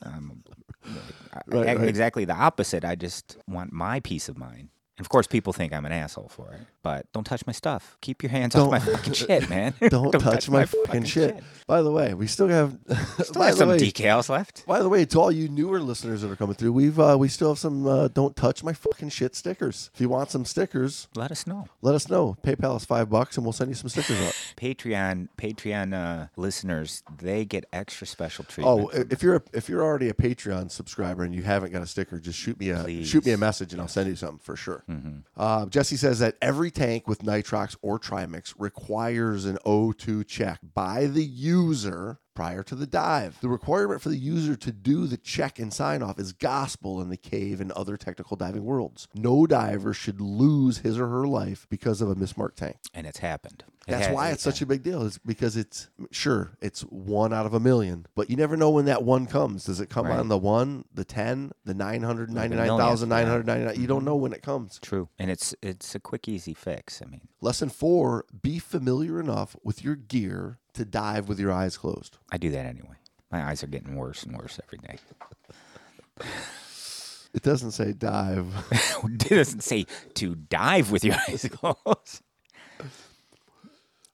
I- 1.34 1.42
Right, 1.48 1.68
I- 1.70 1.76
right. 1.76 1.90
Exactly 1.90 2.26
the 2.26 2.36
opposite. 2.36 2.86
I 2.86 2.94
just 2.96 3.38
want 3.48 3.74
my 3.74 4.00
peace 4.02 4.30
of 4.30 4.38
mind. 4.38 4.70
And 4.98 5.04
of 5.04 5.10
course, 5.10 5.26
people 5.26 5.54
think 5.54 5.74
I'm 5.74 5.86
an 5.88 5.92
asshole 5.92 6.30
for 6.30 6.52
it, 6.54 6.60
but 6.84 7.12
don't 7.14 7.24
touch 7.24 7.48
my 7.48 7.52
stuff. 7.54 7.98
Keep 8.02 8.22
your 8.22 8.30
hands 8.30 8.54
off 8.56 8.70
my 8.70 8.78
fucking 8.78 9.14
shit, 9.14 9.50
man. 9.56 9.74
don't, 9.90 10.12
touch, 10.20 10.48
my, 10.52 10.66
fucking 10.66 11.06
shit. 11.06 11.42
By 11.66 11.82
the 11.82 11.90
way, 11.90 12.14
we 12.14 12.28
still 12.28 12.48
have, 12.48 12.78
Still 13.24 13.42
have 13.42 13.56
some 13.56 13.70
way, 13.70 13.78
decals 13.80 14.30
left. 14.30 14.68
By 14.68 14.84
the 14.84 14.90
way, 14.90 15.04
to 15.06 15.20
all 15.20 15.32
you 15.32 15.50
newer 15.50 15.80
listeners 15.80 16.22
that 16.22 16.30
are 16.30 16.36
coming 16.36 16.54
through, 16.54 16.74
we've 16.74 17.00
uh, 17.00 17.16
we 17.20 17.28
still 17.28 17.50
have 17.50 17.58
some 17.58 17.88
uh, 17.88 18.08
"Don't 18.10 18.36
touch 18.36 18.64
my 18.64 18.74
fucking 18.74 19.10
shit" 19.10 19.36
stickers. 19.36 19.90
If 19.96 20.02
you 20.02 20.10
want 20.10 20.30
some 20.30 20.46
stickers, 20.46 21.08
Let 21.16 21.32
us 21.32 21.48
know. 21.48 21.66
let 21.82 21.96
us 21.96 22.08
know. 22.08 22.38
PayPal 22.44 22.78
is 22.78 22.86
five 22.86 23.10
bucks, 23.10 23.36
and 23.36 23.46
we'll 23.48 23.54
send 23.54 23.72
you 23.72 23.76
some 23.76 23.90
stickers 23.90 24.20
out. 24.22 24.34
Patreon 24.58 25.30
Patreon 25.40 25.94
uh, 25.96 26.28
listeners 26.36 27.02
they 27.18 27.46
get 27.46 27.66
extra 27.74 28.06
special 28.06 28.46
oh, 28.60 28.88
treatment. 28.88 29.10
i- 29.10 29.14
if 29.14 29.24
you're 29.24 29.36
a, 29.38 29.42
if 29.54 29.70
you're 29.70 29.82
already 29.84 30.10
a 30.10 30.14
Patreon 30.14 30.70
subscriber 30.70 31.24
and 31.24 31.34
you 31.34 31.42
haven't 31.42 31.72
got 31.72 31.82
a 31.82 31.88
sticker, 31.88 32.20
just 32.20 32.38
shoot 32.38 32.60
me 32.60 32.70
a 32.70 32.84
Please. 32.84 33.08
shoot 33.10 33.26
me 33.26 33.32
a 33.32 33.38
message, 33.38 33.74
and 33.74 33.82
I'll 33.82 33.88
send 33.88 34.08
you 34.08 34.16
something 34.16 34.38
for 34.40 34.56
sure. 34.56 34.83
Uh, 35.36 35.66
Jesse 35.68 35.98
says 35.98 36.20
that 36.20 36.36
every 36.42 36.72
tank 36.72 37.08
with 37.08 37.20
nitrox 37.20 37.76
or 37.82 38.00
trimix 38.00 38.54
requires 38.58 39.46
an 39.46 39.58
O2 39.66 40.28
check 40.28 40.60
by 40.74 41.06
the 41.08 41.24
user 41.24 42.20
prior 42.34 42.64
to 42.64 42.76
the 42.76 42.88
dive. 42.88 43.38
The 43.42 43.50
requirement 43.50 44.02
for 44.02 44.10
the 44.10 44.18
user 44.18 44.56
to 44.56 44.72
do 44.72 45.08
the 45.08 45.18
check 45.18 45.60
and 45.60 45.74
sign 45.74 46.02
off 46.02 46.20
is 46.20 46.34
gospel 46.34 47.02
in 47.02 47.10
the 47.10 47.18
cave 47.18 47.60
and 47.62 47.72
other 47.74 47.98
technical 47.98 48.36
diving 48.38 48.64
worlds. 48.64 49.08
No 49.14 49.46
diver 49.46 49.94
should 49.94 50.20
lose 50.22 50.80
his 50.80 50.98
or 51.00 51.08
her 51.08 51.28
life 51.28 51.68
because 51.70 52.02
of 52.02 52.10
a 52.10 52.16
mismarked 52.16 52.56
tank. 52.56 52.78
and 52.94 53.06
it's 53.08 53.20
happened. 53.20 53.64
It 53.86 53.92
That's 53.92 54.08
ha- 54.08 54.14
why 54.14 54.30
it's 54.32 54.42
such 54.44 54.62
a 54.62 54.66
big 54.66 54.82
deal. 54.82 55.02
Is 55.02 55.18
because 55.18 55.58
it's 55.58 55.90
sure 56.10 56.52
it's 56.62 56.84
one 56.84 57.34
out 57.34 57.46
of 57.46 57.54
a 57.54 57.60
million, 57.60 58.06
but 58.16 58.30
you 58.30 58.38
never 58.38 58.56
know 58.56 58.70
when 58.70 58.86
that 58.86 59.04
one 59.04 59.26
comes. 59.26 59.66
Does 59.66 59.82
it 59.82 59.90
come 59.90 60.06
Right. 60.06 60.18
on 60.18 60.30
the 60.30 60.38
one, 60.38 60.86
the 60.94 61.04
ten, 61.04 61.52
the 61.66 61.74
nine 61.74 62.02
hundred 62.02 62.32
ninety 62.32 62.56
nine 62.56 62.70
thousand 62.70 63.10
nine 63.10 63.28
hundred 63.28 63.46
ninety 63.46 63.66
nine? 63.66 63.74
You 63.76 63.82
Mm-hmm. 63.82 63.88
don't 63.90 64.06
know 64.06 64.16
when 64.16 64.32
it 64.32 64.42
comes. 64.42 64.80
true, 64.82 65.10
and 65.20 65.30
it's 65.30 65.54
it's 65.62 65.96
a 65.96 66.00
quick, 66.00 66.30
easy 66.30 66.54
fix. 66.54 67.02
I 67.06 67.10
mean, 67.10 67.28
Lesson 67.42 67.68
four: 67.68 68.24
Be 68.42 68.58
familiar 68.58 69.20
enough 69.20 69.54
with 69.66 69.84
your 69.84 69.98
gear 69.98 70.60
to 70.74 70.86
dive 70.86 71.30
with 71.30 71.40
your 71.40 71.52
eyes 71.52 71.78
closed. 71.78 72.18
I 72.32 72.38
do 72.38 72.50
that 72.52 72.66
anyway. 72.66 72.96
My 73.32 73.44
eyes 73.50 73.64
are 73.64 73.68
getting 73.68 73.96
worse 73.96 74.24
and 74.24 74.38
worse 74.38 74.60
every 74.64 74.80
day. 74.80 74.98
It 77.34 77.42
doesn't 77.42 77.72
say 77.72 77.94
dive. 77.94 78.48
it 79.04 79.30
doesn't 79.30 79.62
say 79.62 79.86
to 80.16 80.36
dive 80.36 80.92
with 80.92 81.04
your 81.04 81.16
eyes 81.28 81.50
closed. 81.52 82.22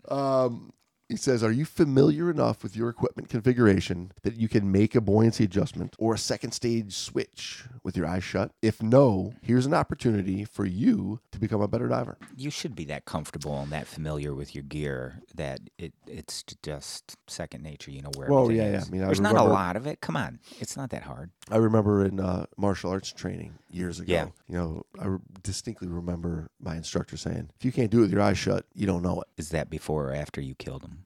Um, 0.08 0.72
he 1.10 1.16
says, 1.18 1.44
Are 1.44 1.52
you 1.52 1.66
familiar 1.66 2.30
enough 2.30 2.62
with 2.62 2.76
your 2.78 2.88
equipment 2.88 3.30
configuration 3.30 4.12
that 4.22 4.36
you 4.36 4.48
can 4.48 4.72
make 4.72 4.94
a 4.94 5.02
buoyancy 5.02 5.44
adjustment 5.44 5.96
or 5.98 6.14
a 6.14 6.18
second 6.18 6.52
stage 6.52 6.94
switch 6.96 7.66
with 7.84 7.98
your 7.98 8.06
eyes 8.06 8.24
shut? 8.24 8.52
If 8.62 8.82
no, 8.84 9.34
here's 9.42 9.66
an 9.66 9.74
opportunity 9.74 10.46
for 10.46 10.66
you 10.66 11.20
to 11.32 11.40
become 11.40 11.62
a 11.62 11.68
better 11.68 11.88
diver. 11.88 12.18
You 12.38 12.52
should 12.52 12.76
be 12.76 12.86
that 12.86 13.06
comfortable 13.06 13.60
and 13.60 13.72
that 13.72 13.88
familiar 13.88 14.36
with 14.36 14.54
your 14.54 14.64
gear 14.64 15.22
that 15.36 15.62
it 15.80 15.94
it's 16.06 16.44
just 16.62 17.18
second 17.28 17.64
nature. 17.64 17.90
You 17.90 18.04
know 18.04 18.12
where. 18.16 18.30
Well, 18.30 18.52
yeah, 18.52 18.72
yeah. 18.72 18.84
I 18.86 18.90
mean, 18.92 19.02
I 19.02 19.08
there's 19.08 19.20
not 19.20 19.36
a 19.36 19.44
lot 19.44 19.76
of 19.76 19.88
it. 19.88 20.02
Come 20.02 20.16
on, 20.16 20.40
it's 20.60 20.78
not 20.78 20.92
that 20.92 21.04
hard. 21.04 21.32
I 21.50 21.58
remember 21.58 22.06
in 22.06 22.20
uh, 22.20 22.46
martial 22.56 22.92
arts 22.92 23.12
training 23.12 23.56
years 23.72 24.00
ago, 24.00 24.14
Yeah. 24.14 24.26
you 24.48 24.58
know, 24.58 24.84
I 25.02 25.18
distinctly 25.42 25.88
remember 25.88 26.52
my 26.62 26.76
instructor 26.76 27.18
saying, 27.18 27.50
If 27.58 27.66
you 27.66 27.72
can't 27.72 27.90
do 27.90 28.00
it 28.00 28.02
with 28.02 28.12
your 28.12 28.22
eyes 28.22 28.38
shut, 28.38 28.66
you 28.76 28.86
don't 28.86 29.02
know 29.02 29.22
it. 29.22 29.28
Is 29.38 29.50
that 29.50 29.72
before 29.72 30.10
or 30.12 30.14
after 30.14 30.40
you 30.42 30.54
killed 30.54 30.84
him 30.84 30.99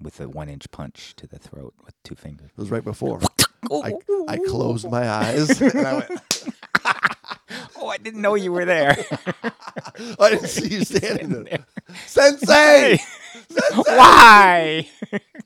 with 0.00 0.20
a 0.20 0.28
one 0.28 0.48
inch 0.48 0.70
punch 0.70 1.14
to 1.16 1.26
the 1.26 1.38
throat 1.38 1.74
with 1.84 1.94
two 2.02 2.14
fingers? 2.14 2.50
It 2.50 2.60
was 2.60 2.70
right 2.70 2.84
before. 2.84 3.20
I, 3.70 3.94
I 4.28 4.36
closed 4.48 4.90
my 4.90 5.08
eyes 5.08 5.60
and 5.60 5.86
I 5.86 5.94
went, 5.94 6.10
Oh, 7.76 7.88
I 7.88 7.98
didn't 7.98 8.20
know 8.22 8.34
you 8.34 8.52
were 8.52 8.64
there. 8.64 8.96
I 10.18 10.30
didn't 10.30 10.48
see 10.48 10.68
you 10.68 10.84
standing 10.84 11.44
there. 11.44 11.66
Sensei! 12.06 12.98
Why? 13.74 14.88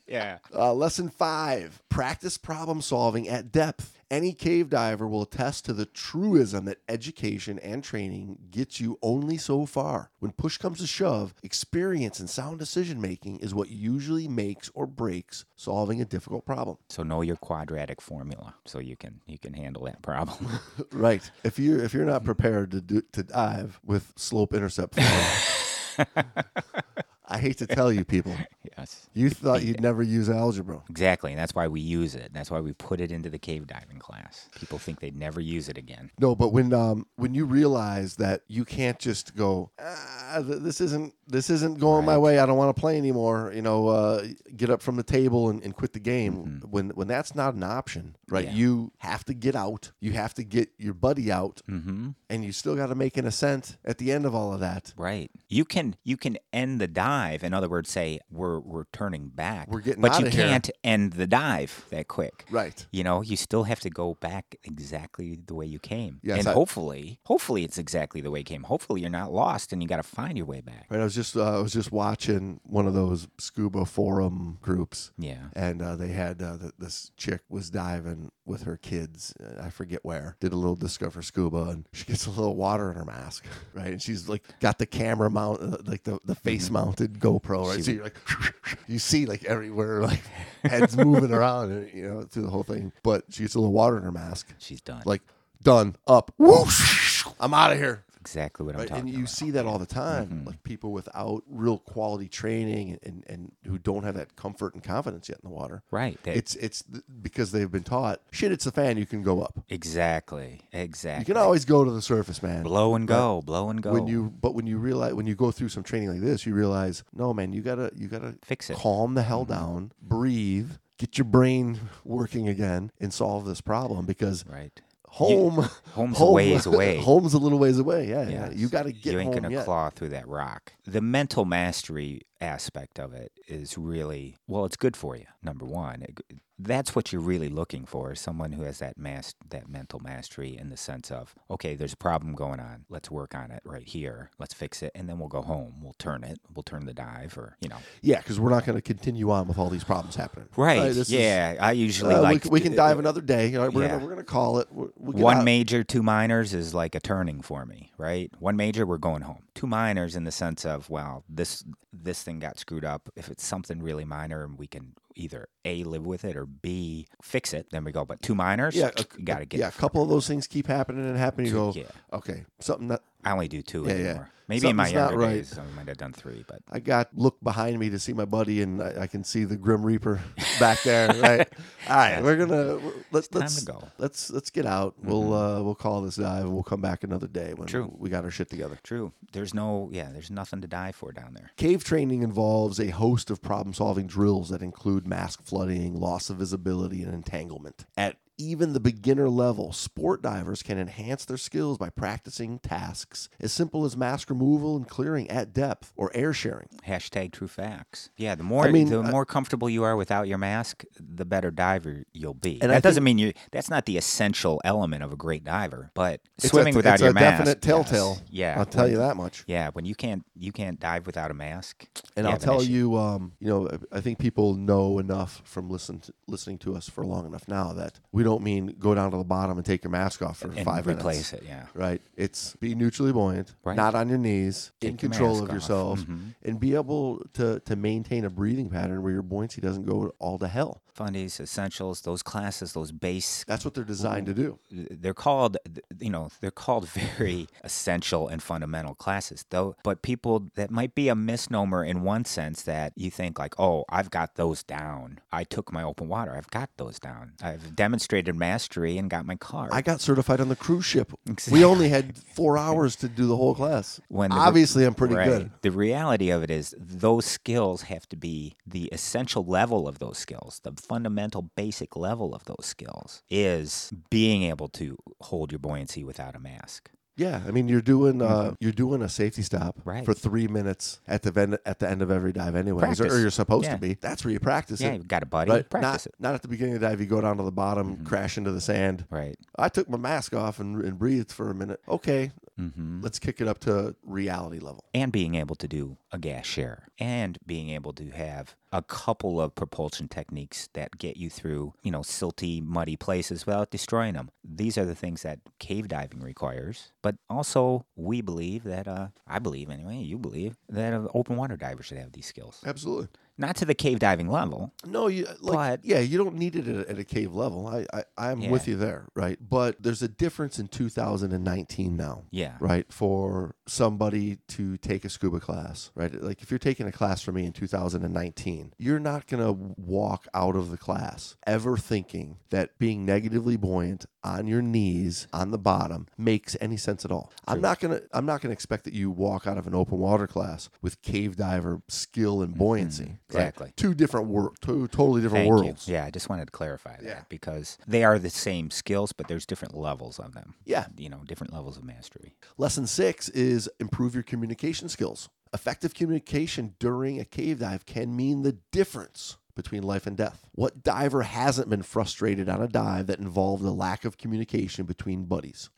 yeah. 0.06 0.38
Uh, 0.54 0.72
lesson 0.74 1.08
five 1.08 1.82
practice 1.88 2.38
problem 2.38 2.82
solving 2.82 3.28
at 3.28 3.50
depth. 3.50 3.95
Any 4.08 4.34
cave 4.34 4.70
diver 4.70 5.08
will 5.08 5.22
attest 5.22 5.64
to 5.64 5.72
the 5.72 5.84
truism 5.84 6.64
that 6.66 6.78
education 6.88 7.58
and 7.58 7.82
training 7.82 8.38
gets 8.52 8.78
you 8.80 9.00
only 9.02 9.36
so 9.36 9.66
far. 9.66 10.12
When 10.20 10.30
push 10.30 10.58
comes 10.58 10.78
to 10.78 10.86
shove, 10.86 11.34
experience 11.42 12.20
and 12.20 12.30
sound 12.30 12.60
decision 12.60 13.00
making 13.00 13.38
is 13.38 13.52
what 13.52 13.68
usually 13.68 14.28
makes 14.28 14.70
or 14.74 14.86
breaks 14.86 15.44
solving 15.56 16.00
a 16.00 16.04
difficult 16.04 16.46
problem. 16.46 16.76
So 16.88 17.02
know 17.02 17.20
your 17.22 17.34
quadratic 17.34 18.00
formula 18.00 18.54
so 18.64 18.78
you 18.78 18.96
can 18.96 19.22
you 19.26 19.38
can 19.38 19.54
handle 19.54 19.84
that 19.86 20.02
problem. 20.02 20.46
Right. 20.92 21.28
If 21.42 21.58
you're 21.58 21.82
if 21.82 21.92
you're 21.92 22.04
not 22.04 22.22
prepared 22.24 22.70
to 22.70 22.80
do, 22.80 23.02
to 23.12 23.22
dive 23.24 23.80
with 23.84 24.12
slope 24.16 24.54
intercept 24.54 24.94
form, 25.00 26.06
I 27.28 27.38
hate 27.38 27.58
to 27.58 27.66
tell 27.66 27.92
you 27.92 28.04
people, 28.04 28.34
yes. 28.78 29.08
you 29.14 29.30
thought 29.30 29.62
you'd 29.64 29.80
never 29.88 30.02
use 30.02 30.30
algebra. 30.30 30.82
Exactly. 30.88 31.32
And 31.32 31.38
that's 31.38 31.54
why 31.54 31.66
we 31.68 31.80
use 31.80 32.14
it. 32.14 32.26
And 32.26 32.34
that's 32.34 32.50
why 32.50 32.60
we 32.60 32.72
put 32.72 33.00
it 33.00 33.10
into 33.10 33.28
the 33.30 33.38
cave 33.38 33.66
diving 33.66 33.98
class. 33.98 34.48
People 34.54 34.78
think 34.78 35.00
they'd 35.00 35.16
never 35.16 35.40
use 35.40 35.68
it 35.68 35.76
again. 35.76 36.10
No, 36.20 36.34
but 36.34 36.52
when 36.52 36.72
um 36.72 37.06
when 37.16 37.34
you 37.34 37.44
realize 37.44 38.16
that 38.16 38.42
you 38.48 38.64
can't 38.64 38.98
just 38.98 39.34
go, 39.34 39.70
ah, 39.80 40.40
this 40.44 40.80
isn't 40.80 41.14
this 41.26 41.50
isn't 41.50 41.80
going 41.80 42.04
my 42.04 42.16
way. 42.16 42.38
I 42.38 42.46
don't 42.46 42.56
want 42.56 42.74
to 42.76 42.80
play 42.80 42.96
anymore. 42.96 43.50
You 43.54 43.62
know, 43.62 43.88
uh, 43.88 44.26
get 44.56 44.70
up 44.70 44.80
from 44.80 44.94
the 44.96 45.02
table 45.02 45.48
and, 45.50 45.60
and 45.64 45.74
quit 45.74 45.92
the 45.92 46.00
game. 46.00 46.60
When 46.70 46.90
when 46.90 47.08
that's 47.08 47.34
not 47.34 47.54
an 47.54 47.64
option, 47.64 48.16
right? 48.28 48.46
Mm-hmm. 48.46 48.56
Yeah. 48.56 48.62
You 48.62 48.92
have 48.98 49.24
to 49.24 49.34
get 49.34 49.56
out. 49.56 49.90
You 50.00 50.12
have 50.12 50.34
to 50.34 50.44
get 50.44 50.68
your 50.78 50.94
buddy 50.94 51.32
out, 51.32 51.60
Mm-hmm. 51.68 52.10
and 52.30 52.44
you 52.44 52.52
still 52.52 52.76
got 52.76 52.86
to 52.88 52.94
make 52.94 53.16
an 53.16 53.26
ascent 53.26 53.76
at 53.84 53.98
the 53.98 54.12
end 54.12 54.24
of 54.26 54.34
all 54.34 54.52
of 54.52 54.60
that. 54.60 54.94
Right. 54.96 55.30
You 55.48 55.64
can 55.64 55.96
you 56.04 56.16
can 56.16 56.38
end 56.52 56.80
the 56.80 56.86
dive 56.86 57.15
dive. 57.16 57.44
In 57.44 57.52
other 57.54 57.68
words, 57.68 57.88
say 57.90 58.20
we're 58.30 58.58
we're 58.60 58.84
turning 58.92 59.28
back. 59.28 59.68
We're 59.68 59.80
getting 59.80 60.02
but 60.02 60.18
you 60.20 60.30
can't 60.30 60.68
end 60.84 61.14
the 61.14 61.26
dive 61.26 61.72
that 61.90 62.08
quick. 62.08 62.44
Right. 62.50 62.86
You 62.92 63.04
know, 63.04 63.22
you 63.22 63.36
still 63.36 63.64
have 63.64 63.80
to 63.80 63.90
go 63.90 64.14
back 64.20 64.56
exactly 64.64 65.38
the 65.46 65.54
way 65.54 65.66
you 65.66 65.78
came. 65.78 66.20
Yes, 66.22 66.38
and 66.40 66.48
I- 66.48 66.52
hopefully, 66.52 67.18
hopefully 67.26 67.64
it's 67.64 67.78
exactly 67.78 68.20
the 68.20 68.30
way 68.30 68.40
you 68.40 68.44
came. 68.44 68.64
Hopefully 68.64 69.00
you're 69.00 69.10
not 69.10 69.32
lost 69.32 69.72
and 69.72 69.82
you 69.82 69.88
got 69.88 69.96
to 69.96 70.02
find 70.02 70.36
your 70.36 70.46
way 70.46 70.60
back. 70.60 70.86
Right. 70.90 71.00
I 71.00 71.04
was 71.04 71.14
just 71.14 71.36
uh, 71.36 71.58
I 71.58 71.60
was 71.60 71.72
just 71.72 71.92
watching 71.92 72.60
one 72.64 72.86
of 72.86 72.94
those 72.94 73.28
scuba 73.38 73.84
forum 73.84 74.58
groups, 74.62 75.12
Yeah. 75.18 75.48
and 75.54 75.82
uh, 75.82 75.96
they 75.96 76.08
had 76.08 76.42
uh, 76.42 76.58
th- 76.58 76.72
this 76.78 77.10
chick 77.16 77.40
was 77.48 77.70
diving 77.70 78.30
with 78.44 78.62
her 78.62 78.76
kids. 78.76 79.34
uh, 79.42 79.62
I 79.66 79.70
forget 79.70 80.00
where. 80.04 80.36
Did 80.40 80.52
a 80.52 80.56
little 80.56 80.76
discover 80.76 81.22
scuba, 81.22 81.62
and 81.70 81.88
she 81.92 82.04
gets 82.04 82.26
a 82.26 82.30
little 82.30 82.56
water 82.56 82.90
in 82.90 82.96
her 82.96 83.04
mask, 83.04 83.44
right? 83.74 83.88
And 83.88 84.02
she's 84.02 84.28
like 84.28 84.42
got 84.60 84.78
the 84.78 84.86
camera 84.86 85.30
mount, 85.30 85.60
uh, 85.62 85.78
like 85.84 86.04
the, 86.04 86.18
the 86.24 86.34
face 86.34 86.70
mounted 86.70 87.05
GoPro, 87.08 87.66
right? 87.68 87.76
She- 87.76 87.82
so 87.82 87.90
you're 87.92 88.04
like, 88.04 88.16
you 88.88 88.98
see 88.98 89.26
like 89.26 89.44
everywhere, 89.44 90.02
like 90.02 90.22
heads 90.64 90.96
moving 90.96 91.32
around, 91.32 91.90
you 91.94 92.02
know, 92.08 92.22
through 92.22 92.42
the 92.42 92.50
whole 92.50 92.62
thing. 92.64 92.92
But 93.02 93.24
she 93.30 93.42
gets 93.44 93.54
a 93.54 93.58
little 93.60 93.72
water 93.72 93.96
in 93.96 94.02
her 94.04 94.12
mask, 94.12 94.48
She's 94.58 94.80
done. 94.80 95.02
like 95.04 95.22
done, 95.62 95.96
up, 96.06 96.32
whoosh, 96.38 97.26
I'm 97.40 97.52
out 97.54 97.72
of 97.72 97.78
here. 97.78 98.04
Exactly 98.26 98.66
what 98.66 98.74
I'm 98.74 98.80
Right, 98.80 98.88
talking 98.88 99.02
about. 99.02 99.08
and 99.08 99.16
you 99.18 99.24
about. 99.24 99.30
see 99.30 99.50
that 99.52 99.66
all 99.66 99.78
the 99.78 99.86
time, 99.86 100.42
Mhm. 100.42 100.46
like 100.46 100.62
people 100.64 100.92
without 100.92 101.42
real 101.48 101.78
quality 101.78 102.28
training 102.28 102.98
and, 103.04 103.24
and 103.28 103.52
who 103.64 103.78
don't 103.78 104.02
have 104.04 104.14
that 104.16 104.34
comfort 104.36 104.74
and 104.74 104.82
confidence 104.82 105.28
yet 105.28 105.38
in 105.42 105.48
the 105.48 105.54
water. 105.54 105.82
right. 105.90 106.18
that- 106.24 106.36
It's 106.36 106.54
it's 106.56 106.82
th- 106.82 107.04
because 107.22 107.52
they've 107.52 107.70
been 107.70 107.84
taught 107.84 108.20
shit. 108.32 108.50
It's 108.52 108.66
a 108.66 108.72
fan. 108.72 108.96
You 108.98 109.06
can 109.06 109.22
go 109.22 109.40
up. 109.42 109.64
exactly. 109.68 110.60
Exactly. 110.72 111.20
You 111.22 111.24
can 111.34 111.36
always 111.42 111.64
go 111.64 111.84
to 111.84 111.90
the 111.90 112.02
surface, 112.02 112.42
man. 112.42 112.62
blow 112.62 112.94
and 112.94 113.06
go, 113.08 113.42
blow 113.42 113.70
and 113.70 113.82
go. 113.82 113.92
When 113.92 114.06
you 114.06 114.32
but 114.40 114.54
when 114.54 114.66
you 114.66 114.78
realize 114.78 115.14
when 115.14 115.26
you 115.26 115.34
go 115.34 115.50
through 115.50 115.68
some 115.70 115.82
training 115.82 116.08
like 116.10 116.20
this, 116.20 116.44
you 116.46 116.54
realize 116.54 117.04
no, 117.14 117.32
man. 117.32 117.52
You 117.52 117.62
gotta 117.62 117.90
you 117.96 118.08
gotta 118.08 118.34
fix 118.42 118.68
it. 118.70 118.76
calm 118.76 119.14
the 119.14 119.22
hell 119.22 119.44
down, 119.44 119.92
breathe, 120.02 120.72
get 120.98 121.18
your 121.18 121.24
brain 121.26 121.78
working 122.04 122.48
again, 122.48 122.90
and 123.00 123.12
solve 123.12 123.44
this 123.44 123.60
problem 123.60 124.06
because 124.06 124.44
Right. 124.46 124.80
Home 125.16 125.68
Home's 125.92 126.18
home, 126.18 126.28
a 126.28 126.32
ways 126.32 126.66
away. 126.72 126.98
home's 126.98 127.32
a 127.32 127.38
little 127.38 127.58
ways 127.58 127.78
away. 127.78 128.06
Yeah, 128.08 128.28
yeah. 128.28 128.50
You 128.50 128.68
got 128.68 128.82
to 128.84 128.92
get 128.92 129.12
you 129.14 129.18
ain't 129.18 129.32
gonna 129.34 129.50
yet. 129.50 129.64
claw 129.64 129.88
through 129.90 130.10
that 130.10 130.28
rock. 130.28 130.72
The 130.86 131.00
mental 131.00 131.44
mastery 131.46 132.20
aspect 132.40 132.98
of 133.00 133.14
it 133.14 133.32
is 133.48 133.78
really 133.78 134.36
well. 134.46 134.66
It's 134.66 134.76
good 134.76 134.96
for 134.96 135.16
you. 135.16 135.24
Number 135.42 135.64
one, 135.64 136.02
It- 136.02 136.20
that's 136.58 136.94
what 136.96 137.12
you're 137.12 137.20
really 137.20 137.48
looking 137.48 137.84
for. 137.84 138.12
Is 138.12 138.20
someone 138.20 138.52
who 138.52 138.62
has 138.62 138.78
that 138.78 138.96
mas- 138.96 139.34
that 139.50 139.68
mental 139.68 140.00
mastery 140.00 140.56
in 140.56 140.70
the 140.70 140.76
sense 140.76 141.10
of 141.10 141.34
okay, 141.50 141.74
there's 141.74 141.92
a 141.92 141.96
problem 141.98 142.34
going 142.34 142.60
on. 142.60 142.84
Let's 142.88 143.10
work 143.10 143.34
on 143.34 143.50
it 143.50 143.60
right 143.64 143.86
here. 143.86 144.30
Let's 144.38 144.54
fix 144.54 144.82
it, 144.82 144.92
and 144.94 145.08
then 145.08 145.18
we'll 145.18 145.28
go 145.28 145.42
home. 145.42 145.74
We'll 145.82 145.96
turn 145.98 146.24
it. 146.24 146.38
We'll 146.54 146.62
turn 146.62 146.86
the 146.86 146.94
dive, 146.94 147.36
or 147.36 147.56
you 147.60 147.68
know. 147.68 147.76
Yeah, 148.00 148.18
because 148.18 148.40
we're 148.40 148.50
not 148.50 148.64
going 148.64 148.76
to 148.76 148.82
continue 148.82 149.30
on 149.30 149.48
with 149.48 149.58
all 149.58 149.68
these 149.68 149.84
problems 149.84 150.16
happening. 150.16 150.48
Right. 150.56 150.78
is- 150.82 151.10
yeah. 151.10 151.56
I 151.60 151.72
usually 151.72 152.14
uh, 152.14 152.18
we 152.18 152.22
like 152.22 152.44
c- 152.44 152.50
we, 152.50 152.60
can 152.60 152.74
dive 152.74 152.98
another 152.98 153.20
day. 153.20 153.54
All 153.54 153.64
right, 153.64 153.72
we're 153.72 153.82
yeah. 153.82 153.88
gonna 153.90 154.04
we're 154.04 154.10
gonna 154.10 154.24
call 154.24 154.58
it. 154.58 154.68
We- 154.72 154.86
we 154.96 155.12
get 155.14 155.22
One 155.22 155.36
out- 155.38 155.44
major, 155.44 155.84
two 155.84 156.02
minors 156.02 156.54
is 156.54 156.72
like 156.74 156.94
a 156.94 157.00
turning 157.00 157.42
for 157.42 157.66
me, 157.66 157.92
right? 157.98 158.30
One 158.38 158.56
major, 158.56 158.86
we're 158.86 158.98
going 158.98 159.22
home. 159.22 159.42
Two 159.54 159.66
minors 159.66 160.16
in 160.16 160.24
the 160.24 160.32
sense 160.32 160.64
of, 160.64 160.88
well, 160.90 161.24
this 161.28 161.64
this 161.92 162.22
thing 162.22 162.38
got 162.38 162.58
screwed 162.58 162.84
up. 162.84 163.08
If 163.16 163.28
it's 163.30 163.44
something 163.44 163.82
really 163.82 164.04
minor 164.04 164.44
and 164.44 164.58
we 164.58 164.66
can 164.66 164.94
either 165.16 165.48
A 165.64 165.84
live 165.84 166.06
with 166.06 166.24
it 166.24 166.36
or 166.36 166.46
B 166.46 167.06
fix 167.22 167.52
it, 167.52 167.68
then 167.70 167.84
we 167.84 167.92
go. 167.92 168.04
But 168.04 168.22
two 168.22 168.34
minors, 168.34 168.74
Yeah, 168.76 168.90
you 169.18 169.24
gotta 169.24 169.46
get 169.46 169.60
yeah. 169.60 169.68
A 169.68 169.72
couple 169.72 170.02
of 170.02 170.08
those 170.08 170.26
things 170.28 170.46
keep 170.46 170.66
happening 170.66 171.04
and 171.06 171.16
happening. 171.16 171.46
You 171.46 171.52
go, 171.52 171.72
yeah. 171.74 171.84
okay, 172.12 172.44
something 172.60 172.88
that 172.88 173.02
I 173.24 173.32
only 173.32 173.48
do 173.48 173.62
two 173.62 173.84
Yeah, 173.86 173.94
yeah. 173.94 174.04
anymore. 174.08 174.30
Maybe 174.48 174.68
in 174.68 174.76
my 174.76 174.86
younger 174.86 175.16
right. 175.18 175.34
days 175.34 175.58
I 175.58 175.64
might 175.74 175.88
have 175.88 175.96
done 175.96 176.12
three, 176.12 176.44
but 176.46 176.60
I 176.70 176.78
got 176.78 177.08
look 177.16 177.36
behind 177.42 177.80
me 177.80 177.90
to 177.90 177.98
see 177.98 178.12
my 178.12 178.26
buddy, 178.26 178.62
and 178.62 178.80
I, 178.80 179.02
I 179.02 179.06
can 179.08 179.24
see 179.24 179.42
the 179.42 179.56
Grim 179.56 179.84
Reaper 179.84 180.20
back 180.60 180.80
there. 180.84 181.08
Right. 181.08 181.48
All 181.88 181.96
right, 181.96 182.22
we're 182.22 182.36
gonna 182.36 182.78
let's 183.10 183.28
let's 183.32 183.56
to 183.58 183.64
go. 183.64 183.82
let's 183.98 184.30
let's 184.30 184.50
get 184.50 184.64
out. 184.64 184.94
We'll 185.02 185.34
uh, 185.34 185.60
we'll 185.62 185.74
call 185.74 186.00
this 186.02 186.14
dive, 186.14 186.44
and 186.44 186.54
we'll 186.54 186.62
come 186.62 186.80
back 186.80 187.02
another 187.02 187.26
day 187.26 187.54
when 187.54 187.66
True. 187.66 187.92
we 187.98 188.08
got 188.08 188.22
our 188.24 188.30
shit 188.30 188.48
together. 188.48 188.78
True. 188.84 189.12
There's 189.32 189.52
no 189.52 189.88
yeah, 189.92 190.10
there's 190.12 190.30
nothing 190.30 190.60
to 190.60 190.68
die 190.68 190.92
for 190.92 191.10
down 191.10 191.34
there. 191.34 191.50
Cave 191.56 191.82
training 191.82 192.22
involves 192.22 192.78
a 192.78 192.90
host 192.90 193.32
of 193.32 193.42
problem 193.42 193.74
solving 193.74 194.06
drills 194.06 194.50
that 194.50 194.62
include 194.62 195.08
mask 195.08 195.42
flooding, 195.42 195.98
loss 195.98 196.30
of 196.30 196.36
visibility, 196.36 197.02
and 197.02 197.12
entanglement. 197.12 197.84
At 197.96 198.16
even 198.38 198.72
the 198.72 198.80
beginner 198.80 199.28
level, 199.28 199.72
sport 199.72 200.22
divers 200.22 200.62
can 200.62 200.78
enhance 200.78 201.24
their 201.24 201.36
skills 201.36 201.78
by 201.78 201.88
practicing 201.90 202.58
tasks 202.58 203.28
as 203.40 203.52
simple 203.52 203.84
as 203.84 203.96
mask 203.96 204.28
removal 204.30 204.76
and 204.76 204.88
clearing 204.88 205.30
at 205.30 205.52
depth 205.52 205.92
or 205.96 206.10
air 206.14 206.32
sharing. 206.32 206.68
Hashtag 206.86 207.32
true 207.32 207.48
facts. 207.48 208.10
Yeah, 208.16 208.34
the 208.34 208.42
more 208.42 208.70
mean, 208.70 208.88
the 208.90 209.00
I- 209.02 209.10
more 209.10 209.24
comfortable 209.24 209.70
you 209.70 209.84
are 209.84 209.96
without 209.96 210.28
your 210.28 210.38
mask, 210.38 210.84
the 211.00 211.24
better 211.24 211.50
diver 211.50 212.04
you'll 212.12 212.34
be. 212.34 212.60
And 212.60 212.70
that 212.70 212.76
I 212.76 212.80
doesn't 212.80 213.04
mean 213.04 213.18
you. 213.18 213.32
That's 213.52 213.70
not 213.70 213.86
the 213.86 213.96
essential 213.96 214.60
element 214.64 215.02
of 215.02 215.12
a 215.12 215.16
great 215.16 215.44
diver. 215.44 215.90
But 215.94 216.20
swimming 216.38 216.74
a, 216.74 216.76
without 216.78 217.00
your 217.00 217.10
a 217.10 217.14
mask, 217.14 217.38
definite 217.38 217.62
telltale. 217.62 218.18
yes. 218.30 218.30
Yeah, 218.30 218.58
I'll 218.58 218.66
tell 218.66 218.84
when- 218.84 218.92
you 218.92 218.98
that 218.98 219.16
much. 219.16 219.44
Yeah, 219.46 219.70
when 219.72 219.84
you 219.84 219.94
can't 219.94 220.24
you 220.38 220.52
can't 220.52 220.78
dive 220.78 221.06
without 221.06 221.30
a 221.30 221.34
mask. 221.34 221.86
And 222.16 222.26
I'll 222.26 222.32
have 222.32 222.42
an 222.42 222.48
tell 222.48 222.62
you, 222.62 222.96
um, 222.96 223.32
you 223.40 223.48
know, 223.48 223.68
I 223.92 224.00
think 224.00 224.18
people 224.18 224.54
know 224.54 224.98
enough 224.98 225.40
from 225.44 225.70
listen 225.70 226.00
to, 226.00 226.12
listening 226.26 226.58
to 226.58 226.74
us 226.76 226.88
for 226.88 227.04
long 227.04 227.26
enough 227.26 227.48
now 227.48 227.72
that 227.72 228.00
we 228.12 228.22
don't 228.26 228.42
mean 228.42 228.74
go 228.78 228.94
down 228.94 229.10
to 229.12 229.16
the 229.16 229.24
bottom 229.24 229.56
and 229.56 229.64
take 229.64 229.82
your 229.84 229.90
mask 229.90 230.20
off 230.22 230.38
for 230.38 230.48
and 230.48 230.64
five 230.64 230.86
replace 230.86 230.96
minutes. 231.04 231.32
Replace 231.32 231.32
it. 231.32 231.42
Yeah, 231.48 231.66
Right. 231.74 232.02
It's 232.16 232.54
be 232.56 232.74
neutrally 232.74 233.12
buoyant, 233.12 233.54
Right. 233.64 233.76
not 233.76 233.94
on 233.94 234.08
your 234.08 234.18
knees, 234.18 234.72
in 234.80 234.92
Take 234.92 235.02
your 235.02 235.10
control 235.10 235.38
of 235.42 235.48
off. 235.48 235.54
yourself, 235.54 236.00
Mhm. 236.00 236.34
and 236.44 236.60
be 236.60 236.74
able 236.74 237.22
to 237.34 237.60
to 237.60 237.76
maintain 237.76 238.24
a 238.24 238.30
breathing 238.30 238.68
pattern 238.70 239.02
where 239.02 239.12
your 239.12 239.22
buoyancy 239.22 239.60
doesn't 239.60 239.84
go 239.86 240.12
all 240.18 240.38
to 240.38 240.48
hell. 240.48 240.82
fundies, 240.96 241.38
essentials, 241.40 242.00
those 242.08 242.22
classes, 242.22 242.72
those 242.72 242.90
base 242.90 243.44
That's 243.46 243.66
what 243.66 243.74
they're 243.74 243.84
designed 243.84 244.24
to 244.28 244.32
do. 244.32 244.58
they're 244.70 245.12
called 245.26 245.58
you 246.00 246.08
know 246.08 246.30
they're 246.40 246.50
called 246.64 246.88
very 247.02 247.48
essential 247.62 248.28
and 248.28 248.42
fundamental 248.42 248.94
classes 248.94 249.44
though 249.50 249.76
but 249.82 250.00
people 250.00 250.48
that 250.54 250.70
might 250.70 250.94
be 250.94 251.10
a 251.10 251.14
misnomer 251.14 251.84
in 251.84 252.00
one 252.00 252.24
sense 252.24 252.62
that 252.62 252.94
you 252.96 253.10
think 253.10 253.38
like 253.38 253.54
oh 253.60 253.84
i've 253.90 254.10
got 254.10 254.36
those 254.36 254.62
down 254.62 255.18
i 255.30 255.44
took 255.44 255.70
my 255.70 255.82
open 255.82 256.08
water 256.08 256.32
i've 256.34 256.48
got 256.50 256.70
those 256.78 256.98
down 256.98 257.32
i've 257.42 257.76
demonstrated 257.76 258.15
mastery 258.24 258.96
and 258.98 259.10
got 259.10 259.26
my 259.26 259.36
card 259.36 259.70
I 259.72 259.82
got 259.82 260.00
certified 260.00 260.40
on 260.40 260.48
the 260.48 260.56
cruise 260.56 260.84
ship. 260.84 261.12
Exactly. 261.28 261.58
We 261.60 261.64
only 261.64 261.88
had 261.88 262.16
four 262.34 262.56
hours 262.66 262.96
to 262.96 263.08
do 263.08 263.26
the 263.26 263.36
whole 263.36 263.54
class. 263.54 264.00
When 264.08 264.30
the- 264.30 264.36
Obviously, 264.36 264.84
I'm 264.84 264.94
pretty 264.94 265.14
Right. 265.14 265.26
good. 265.26 265.50
The 265.62 265.70
reality 265.70 266.30
of 266.30 266.42
it 266.42 266.50
is 266.50 266.74
those 266.78 267.26
skills 267.26 267.82
have 267.82 268.08
to 268.08 268.16
be 268.16 268.56
the 268.66 268.84
essential 268.92 269.44
level 269.44 269.86
of 269.88 269.98
those 269.98 270.18
skills. 270.18 270.60
The 270.62 270.72
fundamental 270.72 271.42
basic 271.56 271.96
level 271.96 272.34
of 272.34 272.44
those 272.44 272.64
skills 272.66 273.22
is 273.30 273.92
being 274.10 274.42
able 274.44 274.68
to 274.68 274.96
hold 275.20 275.52
your 275.52 275.58
buoyancy 275.58 276.04
without 276.04 276.34
a 276.34 276.40
mask. 276.40 276.90
Yeah, 277.16 277.40
I 277.46 277.50
mean, 277.50 277.66
you're 277.68 277.80
doing 277.80 278.20
uh, 278.20 278.54
you're 278.60 278.72
doing 278.72 279.00
a 279.02 279.08
safety 279.08 279.42
stop 279.42 279.78
Mm-hmm. 279.78 279.88
Right. 279.88 280.04
for 280.04 280.12
three 280.14 280.46
minutes 280.48 281.00
at 281.08 281.22
the 281.22 281.30
ven- 281.30 281.58
at 281.64 281.78
the 281.78 281.88
end 281.88 282.02
of 282.02 282.10
every 282.10 282.32
dive, 282.32 282.54
anyways, 282.54 282.82
or, 283.00 283.04
Practice. 283.04 283.20
you're 283.20 283.30
supposed 283.30 283.64
Yeah. 283.64 283.74
to 283.74 283.80
be. 283.80 283.94
That's 283.94 284.24
where 284.24 284.32
you 284.32 284.40
practice 284.40 284.80
Yeah, 284.80 284.88
it. 284.90 284.96
you've 284.98 285.08
got 285.08 285.22
a 285.22 285.26
buddy, 285.26 285.50
Right? 285.50 285.68
practice 285.70 285.82
not, 285.90 286.06
it. 286.06 286.12
Mm-hmm. 286.12 286.22
not 286.24 286.34
at 286.34 286.42
the 286.42 286.48
beginning 286.48 286.74
of 286.74 286.80
the 286.80 286.86
dive. 286.88 287.00
You 287.00 287.06
go 287.06 287.20
down 287.22 287.38
to 287.38 287.42
the 287.42 287.50
bottom, 287.52 288.04
crash 288.04 288.36
into 288.36 288.52
the 288.52 288.60
sand. 288.60 289.06
Right. 289.10 289.36
I 289.58 289.68
took 289.70 289.88
my 289.88 289.96
mask 289.98 290.34
off 290.34 290.60
and, 290.60 290.82
and 290.84 290.98
breathed 290.98 291.32
for 291.32 291.50
a 291.50 291.54
minute. 291.54 291.80
Okay, 291.88 292.32
hmm 292.56 293.00
let's 293.02 293.18
kick 293.18 293.40
it 293.40 293.48
up 293.48 293.58
to 293.60 293.94
reality 294.02 294.58
level. 294.58 294.84
and 294.94 295.10
being 295.12 295.34
able 295.36 295.54
to 295.56 295.68
do 295.68 295.96
a 296.12 296.18
gas 296.18 296.46
share 296.46 296.88
and 296.98 297.38
being 297.46 297.68
able 297.70 297.92
to 297.94 298.10
have 298.10 298.54
a 298.76 298.82
couple 298.82 299.40
of 299.40 299.54
propulsion 299.54 300.06
techniques 300.06 300.68
that 300.74 300.98
get 300.98 301.16
you 301.16 301.30
through, 301.30 301.72
you 301.82 301.90
know, 301.90 302.00
silty, 302.00 302.62
muddy 302.62 302.94
places 302.94 303.46
without 303.46 303.70
destroying 303.70 304.12
them. 304.12 304.28
These 304.44 304.76
are 304.76 304.84
the 304.84 304.94
things 304.94 305.22
that 305.22 305.38
cave 305.58 305.88
diving 305.88 306.20
requires. 306.20 306.92
But 307.00 307.16
also, 307.30 307.86
we 307.96 308.20
believe 308.20 308.64
that, 308.64 308.86
uh, 308.86 309.08
I 309.26 309.38
believe 309.38 309.70
anyway, 309.70 309.96
you 309.96 310.18
believe 310.18 310.58
that 310.68 310.92
an 310.92 311.08
open 311.14 311.36
water 311.36 311.56
diver 311.56 311.82
should 311.82 311.96
have 311.96 312.12
these 312.12 312.26
skills. 312.26 312.62
Absolutely. 312.66 313.08
Not 313.38 313.56
to 313.56 313.64
the 313.64 313.74
cave 313.74 313.98
diving 313.98 314.28
level. 314.28 314.72
No, 314.86 315.08
you 315.08 315.26
like 315.40 315.80
But- 315.82 315.84
yeah, 315.84 315.98
you 316.00 316.16
don't 316.18 316.36
need 316.36 316.56
it 316.56 316.66
at, 316.66 316.86
at 316.88 316.98
a 316.98 317.04
cave 317.04 317.34
level. 317.34 317.66
I, 317.66 317.86
I 317.92 318.04
I'm 318.16 318.40
Yeah. 318.40 318.50
with 318.50 318.66
you 318.66 318.76
there, 318.76 319.06
right? 319.14 319.38
But 319.46 319.82
there's 319.82 320.02
a 320.02 320.08
difference 320.08 320.58
in 320.58 320.68
2019 320.68 321.96
now. 321.96 322.24
Yeah. 322.30 322.56
right? 322.60 322.90
For 322.92 323.54
somebody 323.66 324.38
to 324.48 324.76
take 324.78 325.04
a 325.04 325.08
scuba 325.08 325.40
class, 325.40 325.90
right? 325.94 326.12
Like 326.22 326.42
if 326.42 326.50
you're 326.50 326.58
taking 326.58 326.86
a 326.86 326.92
class 326.92 327.20
from 327.22 327.34
me 327.34 327.44
in 327.44 327.52
2019, 327.52 328.72
you're 328.78 328.98
not 328.98 329.26
going 329.26 329.42
to 329.44 329.52
walk 329.76 330.26
out 330.34 330.56
of 330.56 330.70
the 330.70 330.76
class 330.78 331.36
ever 331.46 331.76
thinking 331.76 332.38
that 332.50 332.78
being 332.78 333.04
negatively 333.04 333.56
buoyant 333.56 334.06
on 334.26 334.46
your 334.46 334.60
knees 334.62 335.26
on 335.32 335.50
the 335.52 335.58
bottom 335.58 336.06
makes 336.18 336.56
any 336.60 336.76
sense 336.76 337.04
at 337.04 337.10
all. 337.12 337.32
I'm 337.46 337.60
not 337.60 337.80
going 337.80 337.98
to 337.98 338.02
I'm 338.12 338.26
not 338.26 338.40
going 338.40 338.50
to 338.50 338.52
expect 338.52 338.84
that 338.84 338.92
you 338.92 339.10
walk 339.10 339.46
out 339.46 339.56
of 339.56 339.66
an 339.66 339.74
open 339.74 339.98
water 339.98 340.26
class 340.26 340.68
with 340.82 341.00
cave 341.02 341.36
diver 341.36 341.80
skill 341.88 342.42
and 342.42 342.54
buoyancy. 342.54 343.04
right? 343.04 343.18
exactly. 343.28 343.72
Two 343.76 343.94
different 343.94 344.26
wor- 344.26 344.52
two 344.60 344.88
totally 344.88 345.22
different 345.22 345.44
Thank 345.48 345.50
worlds. 345.54 345.86
you. 345.88 345.94
Yeah, 345.94 346.04
I 346.04 346.10
just 346.10 346.28
wanted 346.28 346.46
to 346.46 346.50
clarify 346.52 346.96
that 346.96 347.04
Yeah. 347.04 347.20
because 347.28 347.78
they 347.86 348.04
are 348.04 348.18
the 348.18 348.30
same 348.30 348.70
skills, 348.70 349.12
but 349.12 349.28
there's 349.28 349.46
different 349.46 349.76
levels 349.76 350.18
of 350.18 350.34
them. 350.34 350.54
Yeah. 350.64 350.86
You 350.96 351.08
know, 351.08 351.20
different 351.26 351.52
levels 351.52 351.76
of 351.76 351.84
mastery. 351.84 352.34
Lesson 352.58 352.86
six 352.86 353.28
is 353.30 353.68
improve 353.80 354.14
your 354.14 354.22
communication 354.24 354.88
skills. 354.88 355.28
Effective 355.54 355.94
communication 355.94 356.74
during 356.80 357.20
a 357.20 357.24
cave 357.24 357.60
dive 357.60 357.86
can 357.86 358.14
mean 358.16 358.42
the 358.42 358.56
difference 358.72 359.36
between 359.56 359.82
life 359.82 360.06
and 360.06 360.16
death. 360.16 360.46
What 360.52 360.84
diver 360.84 361.22
hasn't 361.22 361.68
been 361.68 361.82
frustrated 361.82 362.48
on 362.48 362.62
a 362.62 362.68
dive 362.68 363.08
that 363.08 363.18
involved 363.18 363.64
a 363.64 363.72
lack 363.72 364.04
of 364.04 364.18
communication 364.18 364.86
between 364.86 365.24
buddies? 365.24 365.68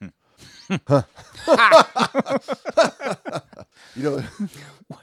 Huh. 0.87 1.03
you 3.97 4.03
know, 4.03 4.23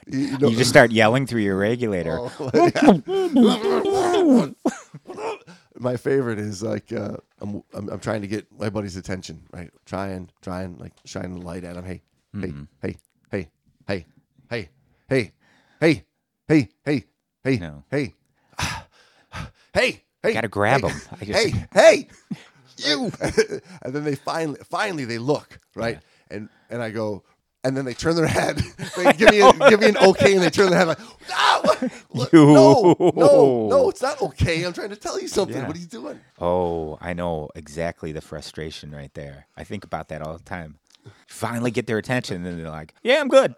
you, 0.06 0.38
know, 0.38 0.48
You 0.48 0.56
just 0.56 0.70
start 0.70 0.92
yelling 0.92 1.26
through 1.26 1.42
your 1.42 1.56
regulator. 1.58 2.18
Oh, 2.20 2.30
my 5.78 5.96
favorite 5.96 6.38
is 6.38 6.62
like 6.62 6.92
uh, 6.92 7.16
I'm, 7.40 7.62
I'm 7.74 7.88
I'm 7.90 8.00
trying 8.00 8.22
to 8.22 8.28
get 8.28 8.46
my 8.58 8.70
buddy's 8.70 8.96
attention, 8.96 9.42
right? 9.52 9.70
Trying, 9.84 10.30
trying, 10.42 10.78
like 10.78 10.92
shine 11.04 11.34
the 11.34 11.40
light 11.40 11.64
at 11.64 11.76
him. 11.76 11.84
Hey, 11.84 12.02
Mm-hmm. 12.34 12.64
hey, 12.82 12.96
hey, 13.30 13.48
hey, 13.88 14.04
hey, 14.50 14.68
hey, 15.08 15.32
hey, 15.80 16.04
hey, 16.48 16.68
hey, 16.84 17.04
hey, 17.42 17.56
No. 17.56 17.84
hey, 17.90 18.14
hey, 19.80 20.02
hey. 20.22 20.32
Gotta 20.32 20.48
grab 20.48 20.80
hey, 20.82 20.88
'em. 20.88 21.00
I 21.20 21.24
just- 21.24 21.38
Hey, 21.46 21.66
hey, 21.72 22.08
you. 22.78 23.12
and 23.82 23.94
then 23.94 24.04
they 24.04 24.14
finally, 24.16 24.58
finally, 24.68 25.04
they 25.04 25.18
look 25.18 25.58
right, 25.74 26.00
and 26.30 26.48
and 26.70 26.82
I 26.82 26.90
go. 26.90 27.22
And 27.64 27.76
then 27.76 27.84
they 27.84 27.94
turn 27.94 28.14
their 28.14 28.28
head. 28.28 28.62
They 28.96 29.12
give 29.14 29.30
me 29.32 29.40
a, 29.40 29.52
give 29.68 29.80
me 29.80 29.88
an 29.88 29.96
okay, 29.96 30.34
and 30.34 30.42
they 30.42 30.50
turn 30.50 30.70
their 30.70 30.78
head 30.78 30.86
like, 30.86 30.98
ah, 31.32 31.60
no, 32.32 32.94
no, 33.16 33.66
no, 33.68 33.88
it's 33.90 34.00
not 34.00 34.22
okay. 34.22 34.62
I'm 34.62 34.72
trying 34.72 34.90
to 34.90 34.96
tell 34.96 35.20
you 35.20 35.26
something. 35.26 35.56
Yeah. 35.56 35.66
What 35.66 35.74
are 35.76 35.80
you 35.80 35.86
doing? 35.86 36.20
Oh, 36.38 36.96
I 37.00 37.12
know 37.12 37.50
exactly 37.56 38.12
the 38.12 38.20
frustration 38.20 38.92
right 38.92 39.12
there. 39.14 39.48
I 39.56 39.64
think 39.64 39.82
about 39.84 40.08
that 40.10 40.22
all 40.22 40.36
the 40.38 40.44
time. 40.44 40.78
Finally 41.26 41.72
get 41.72 41.88
their 41.88 41.98
attention, 41.98 42.36
and 42.36 42.46
then 42.46 42.56
they're 42.62 42.70
like, 42.70 42.94
"Yeah, 43.02 43.20
I'm 43.20 43.26
good." 43.28 43.54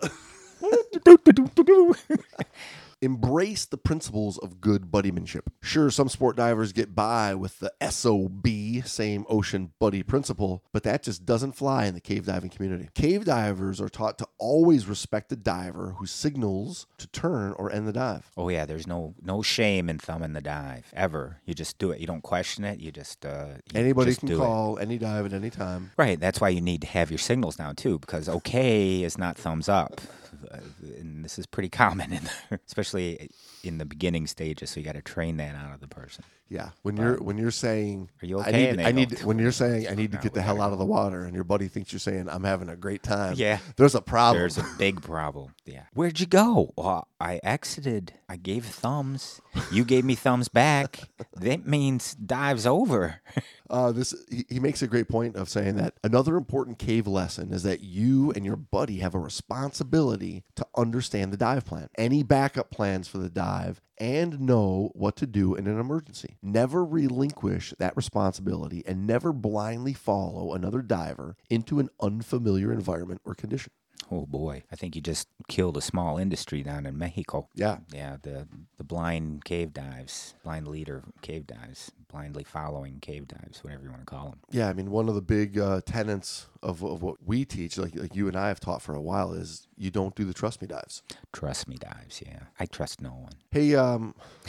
Embrace 3.01 3.65
the 3.65 3.77
principles 3.77 4.39
of 4.39 4.61
good 4.61 4.91
buddymanship. 4.91 5.43
Sure, 5.63 5.89
some 5.89 6.09
sport 6.09 6.37
divers 6.37 6.73
get 6.73 6.97
by 6.97 7.33
with 7.33 7.61
the 7.61 7.73
SOB, 7.89 8.85
same 8.85 9.25
ocean 9.29 9.71
buddy 9.79 10.03
principle, 10.03 10.65
but 10.73 10.83
that 10.83 11.05
just 11.05 11.25
doesn't 11.25 11.53
fly 11.53 11.85
in 11.87 11.95
the 11.95 12.01
cave 12.01 12.27
diving 12.27 12.51
community. 12.51 12.89
Cave 12.97 13.25
divers 13.25 13.81
are 13.81 13.89
taught 13.89 14.19
to 14.19 14.27
always 14.39 14.87
respect 14.89 15.29
the 15.29 15.37
diver 15.37 15.95
who 15.99 16.07
signals 16.07 16.89
to 16.99 17.07
turn 17.07 17.53
or 17.53 17.71
end 17.71 17.87
the 17.87 17.93
dive. 17.93 18.33
oh 18.37 18.49
yeah, 18.49 18.67
there's 18.67 18.89
no 18.89 19.15
no 19.23 19.43
shame 19.43 19.89
in 19.89 19.99
thumbing 20.01 20.33
the 20.33 20.41
dive 20.41 20.91
ever. 20.93 21.41
You 21.45 21.55
just 21.55 21.79
do 21.79 21.93
it. 21.93 22.01
You 22.01 22.07
don't 22.09 22.23
question 22.23 22.65
it. 22.65 22.81
You 22.81 22.91
just 22.91 23.25
uh, 23.25 23.47
you 23.73 23.81
Anybody 23.81 24.11
just 24.11 24.21
can 24.21 24.29
do 24.29 24.35
it. 24.35 24.39
call 24.39 24.77
any 24.81 24.99
dive 24.99 25.25
at 25.27 25.33
any 25.33 25.51
time. 25.51 25.93
Right. 25.97 26.19
That's 26.19 26.41
why 26.41 26.49
you 26.49 26.61
need 26.61 26.81
to 26.81 26.89
have 26.89 27.13
your 27.13 27.19
signals 27.19 27.61
now 27.61 27.73
too, 27.75 28.01
because 28.01 28.29
okay 28.29 29.05
is 29.05 29.17
not 29.17 29.37
thumbs 29.37 29.69
up, 29.69 30.01
Uh, 30.51 30.59
and 30.99 31.25
this 31.25 31.39
is 31.39 31.47
pretty 31.47 31.69
common, 31.69 32.13
in 32.13 32.25
the, 32.25 32.61
especially 32.67 33.31
in 33.63 33.79
the 33.79 33.85
beginning 33.85 34.27
stages. 34.27 34.71
So 34.71 34.81
you 34.81 34.87
got 34.87 34.95
to 34.95 35.03
train 35.03 35.37
that 35.39 35.55
out 35.55 35.75
of 35.75 35.81
the 35.81 35.89
person. 35.89 36.25
Yeah, 36.51 36.71
when 36.81 36.97
you're 36.97 37.17
when 37.19 37.37
you're 37.37 37.51
saying, 37.51 38.09
Are 38.23 38.27
you 38.27 38.41
I 38.41 38.51
need, 38.53 38.81
I 38.81 38.91
need 38.91 39.23
when 39.23 39.39
you're 39.39 39.53
saying 39.53 39.87
I 39.87 39.95
need 39.95 40.13
to 40.13 40.19
get 40.19 40.33
the 40.33 40.41
hell 40.41 40.63
out 40.63 40.73
of 40.73 40.79
the 40.79 40.87
water, 40.87 41.25
and 41.25 41.35
your 41.35 41.45
buddy 41.45 41.69
thinks 41.69 41.93
you're 41.93 42.01
saying 42.01 42.27
I'm 42.31 42.43
having 42.45 42.71
a 42.71 42.77
great 42.77 43.03
time. 43.03 43.35
Yeah. 43.37 43.59
there's 43.77 43.95
a 43.95 44.01
problem. 44.01 44.41
There's 44.41 44.57
a 44.57 44.67
big 44.79 45.03
problem. 45.03 45.55
Yeah. 45.67 45.83
Where'd 45.93 46.21
you 46.21 46.27
go? 46.27 46.73
Well, 46.75 47.07
I 47.21 47.41
exited. 47.43 48.15
I 48.31 48.37
gave 48.37 48.65
thumbs. 48.65 49.43
You 49.71 49.85
gave 49.85 50.07
me 50.07 50.15
thumbs 50.15 50.49
back. 50.49 51.01
That 51.35 51.67
means 51.67 52.15
dive's 52.15 52.65
over. 52.67 53.21
Uh, 53.71 53.93
this 53.93 54.15
he, 54.31 54.45
he 54.49 54.61
makes 54.61 54.83
a 54.83 54.87
great 54.87 55.09
point 55.09 55.37
of 55.37 55.49
saying 55.49 55.77
that 55.77 55.95
another 56.03 56.37
important 56.37 56.79
cave 56.79 57.07
lesson 57.07 57.53
is 57.53 57.63
that 57.63 57.81
you 57.81 58.33
and 58.33 58.45
your 58.45 58.57
buddy 58.57 58.99
have 58.99 59.15
a 59.15 59.19
responsibility 59.19 60.45
to 60.55 60.67
understand 60.77 61.33
the 61.33 61.37
dive 61.37 61.65
plan, 61.65 61.89
any 61.99 62.23
backup 62.23 62.71
plans 62.71 63.09
for 63.09 63.19
the 63.19 63.29
dive, 63.29 63.81
and 63.99 64.41
know 64.41 64.91
what 64.95 65.17
to 65.17 65.27
do 65.27 65.55
in 65.55 65.67
an 65.67 65.79
emergency. 65.79 66.37
Never 66.43 66.85
relinquish 66.85 67.75
that 67.79 67.97
responsibility 67.97 68.83
and 68.87 69.07
never 69.07 69.33
blindly 69.33 69.93
follow 69.93 70.55
another 70.55 70.83
diver 70.83 71.37
into 71.51 71.79
an 71.81 71.91
unfamiliar 72.01 72.73
environment 72.73 73.21
or 73.25 73.35
condition. 73.35 73.73
Oh 74.11 74.25
boy, 74.27 74.63
I 74.73 74.77
think 74.77 74.97
you 74.97 75.03
just 75.03 75.29
killed 75.49 75.77
a 75.77 75.83
small 75.83 76.17
industry 76.17 76.63
down 76.63 76.87
in 76.87 76.97
Mexico. 76.97 77.49
Yeah, 77.55 77.79
Yeah, 77.93 78.17
the 78.23 78.49
the 78.79 78.85
blind 78.85 79.45
cave 79.45 79.75
dives, 79.75 80.35
blind 80.43 80.67
leader 80.69 81.03
cave 81.21 81.47
dives, 81.47 81.91
blindly 82.11 82.45
following 82.45 83.01
cave 83.01 83.29
dives, 83.29 83.63
whatever 83.63 83.85
you 83.85 83.91
want 83.91 84.03
to 84.03 84.07
call 84.07 84.31
them. 84.31 84.39
yeah. 84.51 84.69
I 84.69 84.73
mean, 84.73 84.91
one 84.91 85.09
of 85.11 85.15
the 85.15 85.21
big 85.21 85.59
uh, 85.59 85.83
tenets 85.85 86.47
of, 86.63 86.83
of 86.83 87.03
what 87.03 87.17
we 87.25 87.45
teach, 87.45 87.77
like 87.77 87.95
like 87.97 88.15
you 88.17 88.29
and 88.29 88.37
I 88.37 88.49
have 88.49 88.61
taught 88.61 88.81
for 88.81 88.95
a 88.95 89.01
while, 89.01 89.33
is 89.35 89.67
you 89.77 89.91
don't 89.91 90.15
do 90.15 90.25
the 90.25 90.33
trust 90.35 90.63
me 90.63 90.69
dives. 90.69 91.03
Trust 91.33 91.69
me, 91.69 91.77
dives. 91.77 92.23
Yeah, 92.25 92.45
I 92.59 92.65
trust 92.67 93.03
no 93.03 93.11
one. 93.11 93.33
Hey, 93.51 93.75
um, 93.75 94.15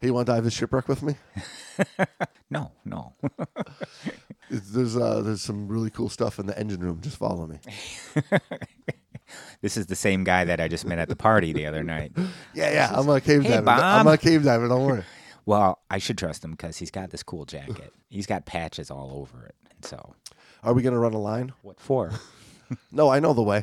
hey, 0.00 0.06
you 0.08 0.14
want 0.14 0.26
to 0.26 0.32
dive 0.32 0.44
the 0.44 0.50
shipwreck 0.52 0.86
with 0.88 1.02
me? 1.02 1.16
No, 2.50 2.70
no. 2.84 3.14
There's 4.50 4.96
uh, 4.96 5.20
there's 5.22 5.42
some 5.42 5.68
really 5.68 5.90
cool 5.90 6.08
stuff 6.08 6.38
in 6.38 6.46
the 6.46 6.58
engine 6.58 6.80
room. 6.80 7.00
Just 7.00 7.16
follow 7.16 7.46
me. 7.46 7.58
this 9.62 9.76
is 9.76 9.86
the 9.86 9.96
same 9.96 10.24
guy 10.24 10.44
that 10.44 10.60
I 10.60 10.68
just 10.68 10.84
met 10.84 10.98
at 10.98 11.08
the 11.08 11.16
party 11.16 11.52
the 11.52 11.66
other 11.66 11.82
night. 11.82 12.12
Yeah, 12.54 12.70
yeah. 12.72 12.90
I'm 12.92 13.08
a 13.08 13.20
cave 13.20 13.42
Hey, 13.42 13.48
diver. 13.60 13.70
I'm 13.70 14.06
a 14.06 14.16
cave 14.18 14.44
diver. 14.44 14.68
Don't 14.68 14.84
worry. 14.86 15.04
Well, 15.46 15.82
I 15.90 15.98
should 15.98 16.16
trust 16.16 16.42
him 16.42 16.52
because 16.52 16.78
he's 16.78 16.90
got 16.90 17.10
this 17.10 17.22
cool 17.22 17.44
jacket. 17.44 17.92
He's 18.08 18.24
got 18.26 18.46
patches 18.46 18.90
all 18.90 19.10
over 19.20 19.44
it, 19.44 19.54
and 19.74 19.84
so 19.84 20.14
Are 20.62 20.72
we 20.72 20.80
gonna 20.80 20.98
run 20.98 21.12
a 21.12 21.20
line? 21.20 21.52
what 21.60 21.78
for? 21.78 22.12
No, 22.90 23.10
I 23.10 23.20
know 23.20 23.34
the 23.34 23.42
way. 23.42 23.62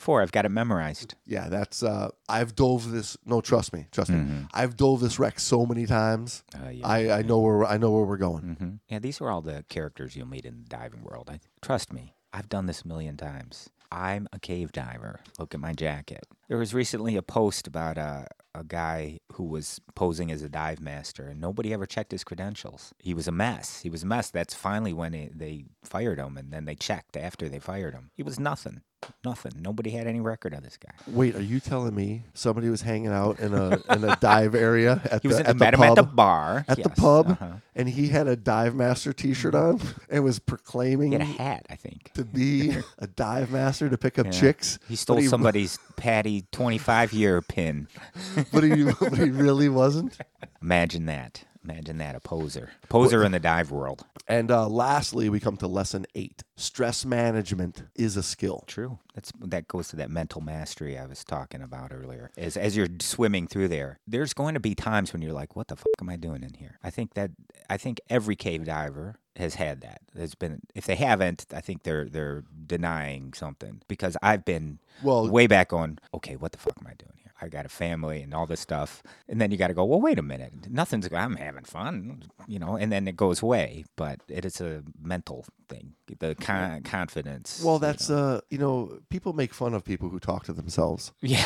For? 0.00 0.22
I've 0.22 0.32
got 0.32 0.44
it 0.44 0.50
memorized. 0.50 1.14
Yeah, 1.26 1.48
that's. 1.48 1.82
Uh, 1.82 2.10
I've 2.28 2.54
dove 2.54 2.90
this. 2.90 3.16
No, 3.26 3.40
trust 3.40 3.72
me. 3.72 3.86
Trust 3.92 4.10
me. 4.10 4.46
I've 4.54 4.76
dove 4.76 5.00
this 5.00 5.18
wreck 5.18 5.40
so 5.40 5.66
many 5.66 5.86
times. 5.86 6.44
Uh, 6.54 6.70
yeah. 6.70 6.86
I, 6.86 7.18
I 7.18 7.22
know 7.22 7.40
where 7.40 7.64
I 7.64 7.78
know 7.78 7.90
where 7.90 8.04
we're 8.04 8.16
going. 8.16 8.42
Mm-hmm. 8.42 8.70
Yeah, 8.88 8.98
these 9.00 9.20
are 9.20 9.30
all 9.30 9.40
the 9.40 9.64
characters 9.68 10.16
you'll 10.16 10.28
meet 10.28 10.44
in 10.44 10.62
the 10.62 10.68
diving 10.68 11.02
world. 11.02 11.28
I, 11.30 11.40
trust 11.60 11.92
me, 11.92 12.14
I've 12.32 12.48
done 12.48 12.66
this 12.66 12.82
a 12.82 12.88
million 12.88 13.16
times. 13.16 13.70
I'm 13.90 14.28
a 14.32 14.38
cave 14.38 14.72
diver. 14.72 15.20
Look 15.38 15.54
at 15.54 15.60
my 15.60 15.72
jacket. 15.72 16.26
There 16.48 16.58
was 16.58 16.74
recently 16.74 17.16
a 17.16 17.22
post 17.22 17.66
about 17.66 17.96
a, 17.96 18.26
a 18.54 18.62
guy 18.62 19.18
who 19.32 19.44
was 19.44 19.80
posing 19.94 20.30
as 20.30 20.42
a 20.42 20.48
dive 20.48 20.80
master, 20.80 21.26
and 21.26 21.40
nobody 21.40 21.72
ever 21.72 21.86
checked 21.86 22.12
his 22.12 22.24
credentials. 22.24 22.92
He 22.98 23.14
was 23.14 23.28
a 23.28 23.32
mess. 23.32 23.80
He 23.80 23.90
was 23.90 24.02
a 24.02 24.06
mess. 24.06 24.30
That's 24.30 24.54
finally 24.54 24.92
when 24.92 25.14
it, 25.14 25.38
they 25.38 25.64
fired 25.82 26.18
him, 26.18 26.36
and 26.36 26.52
then 26.52 26.66
they 26.66 26.74
checked 26.74 27.16
after 27.16 27.48
they 27.48 27.58
fired 27.58 27.94
him. 27.94 28.10
He 28.14 28.22
was 28.22 28.38
nothing. 28.38 28.82
Nothing. 29.24 29.52
Nobody 29.60 29.90
had 29.90 30.06
any 30.06 30.20
record 30.20 30.52
of 30.54 30.62
this 30.62 30.76
guy. 30.76 30.90
Wait, 31.06 31.34
are 31.36 31.42
you 31.42 31.60
telling 31.60 31.94
me 31.94 32.24
somebody 32.34 32.68
was 32.68 32.82
hanging 32.82 33.08
out 33.12 33.38
in 33.40 33.54
a 33.54 33.78
in 33.92 34.02
a 34.04 34.16
dive 34.20 34.54
area 34.54 35.00
at 35.10 35.22
He 35.22 35.28
was 35.28 35.36
the, 35.38 35.44
in, 35.44 35.46
at 35.50 35.56
met 35.56 35.70
the 35.72 35.76
him 35.76 35.82
at 35.84 35.94
the 35.96 36.02
pub? 36.04 36.16
bar. 36.16 36.64
at 36.68 36.76
the 36.76 36.82
Yes, 36.88 36.98
pub, 36.98 37.30
uh-huh. 37.30 37.48
and 37.76 37.88
he 37.88 38.08
had 38.08 38.26
a 38.26 38.34
dive 38.36 38.74
master 38.74 39.12
T-shirt 39.12 39.54
on 39.54 39.80
and 40.10 40.24
was 40.24 40.38
proclaiming 40.38 41.12
He 41.12 41.18
had 41.18 41.22
a 41.22 41.24
hat, 41.42 41.66
I 41.70 41.76
think. 41.76 42.10
to 42.14 42.24
be 42.24 42.76
a 42.98 43.06
dive 43.06 43.50
master 43.50 43.88
to 43.88 43.96
pick 43.98 44.18
up 44.18 44.26
Yeah. 44.26 44.32
chicks. 44.32 44.78
He 44.88 44.96
stole 44.96 45.16
but 45.16 45.22
he, 45.22 45.28
somebody's 45.28 45.78
Patty 45.96 46.44
25 46.52 47.12
year 47.12 47.40
pin. 47.42 47.86
but 48.52 48.64
he 48.64 48.84
but 48.84 49.16
he 49.16 49.30
really 49.30 49.68
wasn't. 49.68 50.18
Imagine 50.60 51.06
that. 51.06 51.44
Imagine 51.68 51.98
that, 51.98 52.14
a 52.14 52.20
poser. 52.20 52.70
Poser 52.88 53.24
in 53.24 53.32
the 53.32 53.40
dive 53.40 53.70
world. 53.70 54.06
And 54.26 54.50
uh, 54.50 54.68
lastly, 54.68 55.28
we 55.28 55.38
come 55.38 55.56
to 55.58 55.66
lesson 55.66 56.06
eight: 56.14 56.42
stress 56.56 57.04
management 57.04 57.82
is 57.94 58.16
a 58.16 58.22
skill. 58.22 58.64
True. 58.66 58.98
That's 59.14 59.32
that 59.40 59.68
goes 59.68 59.88
to 59.88 59.96
that 59.96 60.10
mental 60.10 60.40
mastery 60.40 60.96
I 60.96 61.06
was 61.06 61.24
talking 61.24 61.60
about 61.60 61.92
earlier. 61.92 62.30
As 62.38 62.56
as 62.56 62.76
you're 62.76 62.88
swimming 63.00 63.46
through 63.46 63.68
there, 63.68 63.98
there's 64.06 64.32
going 64.32 64.54
to 64.54 64.60
be 64.60 64.74
times 64.74 65.12
when 65.12 65.20
you're 65.20 65.32
like, 65.32 65.56
"What 65.56 65.68
the 65.68 65.76
fuck 65.76 65.86
am 66.00 66.08
I 66.08 66.16
doing 66.16 66.42
in 66.42 66.54
here?" 66.54 66.78
I 66.82 66.90
think 66.90 67.14
that 67.14 67.32
I 67.68 67.76
think 67.76 68.00
every 68.08 68.36
cave 68.36 68.64
diver 68.64 69.16
has 69.36 69.54
had 69.54 69.80
that. 69.82 70.00
There's 70.14 70.34
been 70.34 70.60
if 70.74 70.86
they 70.86 70.96
haven't, 70.96 71.46
I 71.54 71.60
think 71.60 71.82
they're 71.82 72.06
they're 72.06 72.44
denying 72.66 73.34
something 73.34 73.82
because 73.88 74.16
I've 74.22 74.44
been 74.44 74.78
Well, 75.02 75.28
way 75.28 75.46
back 75.46 75.72
on, 75.72 75.98
okay, 76.14 76.36
what 76.36 76.52
the 76.52 76.58
fuck 76.58 76.74
am 76.80 76.86
I 76.86 76.94
doing? 76.94 77.17
I 77.40 77.48
got 77.48 77.64
a 77.66 77.68
family 77.68 78.22
and 78.22 78.34
all 78.34 78.46
this 78.46 78.60
stuff. 78.60 79.02
And 79.28 79.40
then 79.40 79.50
you 79.50 79.56
got 79.56 79.68
to 79.68 79.74
go, 79.74 79.84
well, 79.84 80.00
wait 80.00 80.18
a 80.18 80.22
minute. 80.22 80.52
Nothing's, 80.68 81.08
I'm 81.12 81.36
having 81.36 81.64
fun, 81.64 82.24
you 82.46 82.58
know, 82.58 82.76
and 82.76 82.90
then 82.90 83.06
it 83.06 83.16
goes 83.16 83.42
away. 83.42 83.84
But 83.96 84.20
it 84.28 84.44
is 84.44 84.60
a 84.60 84.82
mental 85.00 85.44
thing, 85.68 85.92
the 86.18 86.34
con- 86.34 86.82
confidence. 86.82 87.62
well, 87.62 87.74
you 87.76 87.80
that's 87.80 88.08
know. 88.08 88.16
uh, 88.36 88.40
you 88.50 88.58
know, 88.58 88.98
people 89.10 89.34
make 89.34 89.52
fun 89.54 89.74
of 89.74 89.84
people 89.84 90.08
who 90.08 90.18
talk 90.18 90.44
to 90.44 90.52
themselves. 90.52 91.12
yeah, 91.20 91.44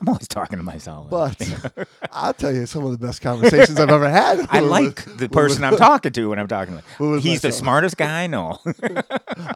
I'm 0.00 0.08
always 0.08 0.28
talking 0.28 0.58
to 0.58 0.62
myself. 0.64 1.10
But 1.10 1.36
I'll 2.12 2.32
tell 2.34 2.54
you, 2.54 2.64
some 2.66 2.84
of 2.86 2.92
the 2.92 3.04
best 3.06 3.20
conversations 3.20 3.78
I've 3.78 3.90
ever 3.90 4.08
had. 4.08 4.46
I 4.50 4.60
like 4.60 5.04
the 5.16 5.28
person 5.28 5.62
I'm 5.64 5.76
talking 5.88 6.12
to 6.12 6.30
when 6.30 6.38
I'm 6.38 6.48
talking 6.48 6.78
to 6.98 7.02
was 7.04 7.22
He's 7.22 7.42
the 7.42 7.52
smartest 7.52 7.96
guy? 7.96 8.26
No. 8.28 8.58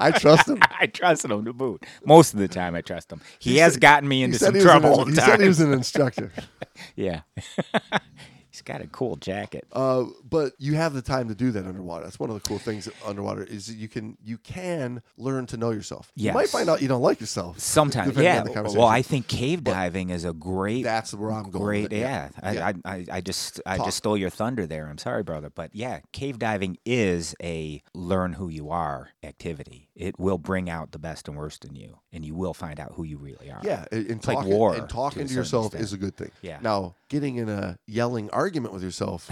I 0.01 0.11
trust 0.11 0.49
him. 0.49 0.59
I 0.78 0.86
trust 0.86 1.24
him 1.24 1.45
to 1.45 1.53
boot. 1.53 1.86
Most 2.05 2.34
of 2.34 2.41
the 2.41 2.49
time, 2.49 2.74
I 2.74 2.80
trust 2.82 3.11
him. 3.12 3.20
He, 3.39 3.57
has 3.59 3.74
said- 3.74 3.80
gotten 3.80 4.09
me 4.09 4.22
into 4.22 4.39
some 4.39 4.55
he 4.55 4.59
was 4.59 4.64
an- 4.64 4.80
trouble. 4.82 5.05
He 5.07 5.14
said 5.14 5.41
he 5.41 5.49
was 5.49 5.61
an 5.61 5.78
instructor. 5.79 6.33
Yeah. 6.95 7.22
He's 8.51 8.62
Got 8.62 8.81
a 8.81 8.87
cool 8.89 9.14
jacket. 9.16 9.66
Uh, 9.72 10.07
but 10.29 10.53
you 10.59 10.74
have 10.74 10.93
the 10.93 11.03
time 11.03 11.29
to 11.29 11.35
do 11.35 11.53
that 11.53 11.64
underwater. 11.64 12.05
That's 12.05 12.18
one 12.18 12.29
of 12.31 12.35
the 12.35 12.49
cool 12.49 12.59
things 12.59 12.89
underwater 13.07 13.45
is 13.45 13.66
that 13.68 13.74
you 13.76 13.87
can 13.89 14.16
you 14.24 14.37
can 14.39 15.01
learn 15.16 15.47
to 15.47 15.57
know 15.57 15.70
yourself. 15.70 16.11
You 16.16 16.33
might 16.33 16.49
find 16.49 16.68
out 16.68 16.83
you 16.83 16.89
don't 16.89 17.03
like 17.03 17.20
yourself. 17.20 17.61
Sometimes, 17.61 18.16
yeah. 18.16 18.43
Well, 18.45 18.87
I 18.87 19.03
think 19.03 19.29
cave 19.29 19.62
diving 19.62 20.11
is 20.11 20.24
a 20.24 20.33
great 20.33 20.83
That's 20.83 21.14
where 21.14 21.31
I'm 21.31 21.51
going. 21.51 21.64
Great, 21.64 21.93
yeah. 21.93 22.31
I, 22.43 22.53
Yeah. 22.53 22.72
I, 22.85 22.91
I, 22.95 23.07
I 23.12 23.20
just, 23.20 23.61
I 23.64 23.76
Talk. 23.76 23.87
just 23.87 23.99
stole 23.99 24.16
your 24.16 24.31
thunder 24.31 24.66
there. 24.66 24.89
I'm 24.89 24.99
sorry, 24.99 25.22
brother, 25.22 25.51
but 25.51 25.72
yeah, 25.74 26.01
cave 26.12 26.39
diving 26.41 26.79
is 26.85 27.37
a 27.43 27.81
learn 27.95 28.33
who 28.33 28.49
you 28.49 28.70
are 28.70 29.11
activity. 29.22 29.88
It 29.99 30.16
will 30.16 30.38
bring 30.38 30.70
out 30.70 30.92
the 30.92 30.99
best 31.01 31.26
and 31.26 31.36
worst 31.36 31.64
in 31.64 31.74
you, 31.74 31.99
and 32.12 32.24
you 32.24 32.36
will 32.36 32.55
find 32.55 32.78
out 32.78 32.92
who 32.94 33.03
you 33.03 33.18
really 33.18 33.51
are. 33.51 33.61
Yeah, 33.64 33.84
and, 33.90 34.07
and 34.07 34.26
like 34.28 34.36
talking, 34.36 34.53
war, 34.53 34.74
and 34.74 34.88
to 34.88 34.94
talking 34.94 35.22
a 35.22 35.26
to, 35.26 35.34
yourself 35.34 35.66
extent. 35.66 35.82
is 35.82 35.92
a 35.92 35.96
good 35.96 36.16
thing. 36.16 36.30
Yeah. 36.40 36.59
Now, 36.62 36.94
getting 37.09 37.34
in 37.34 37.49
a 37.49 37.76
yelling 37.84 38.30
argument 38.30 38.74
with 38.74 38.84
yourself, 38.84 39.28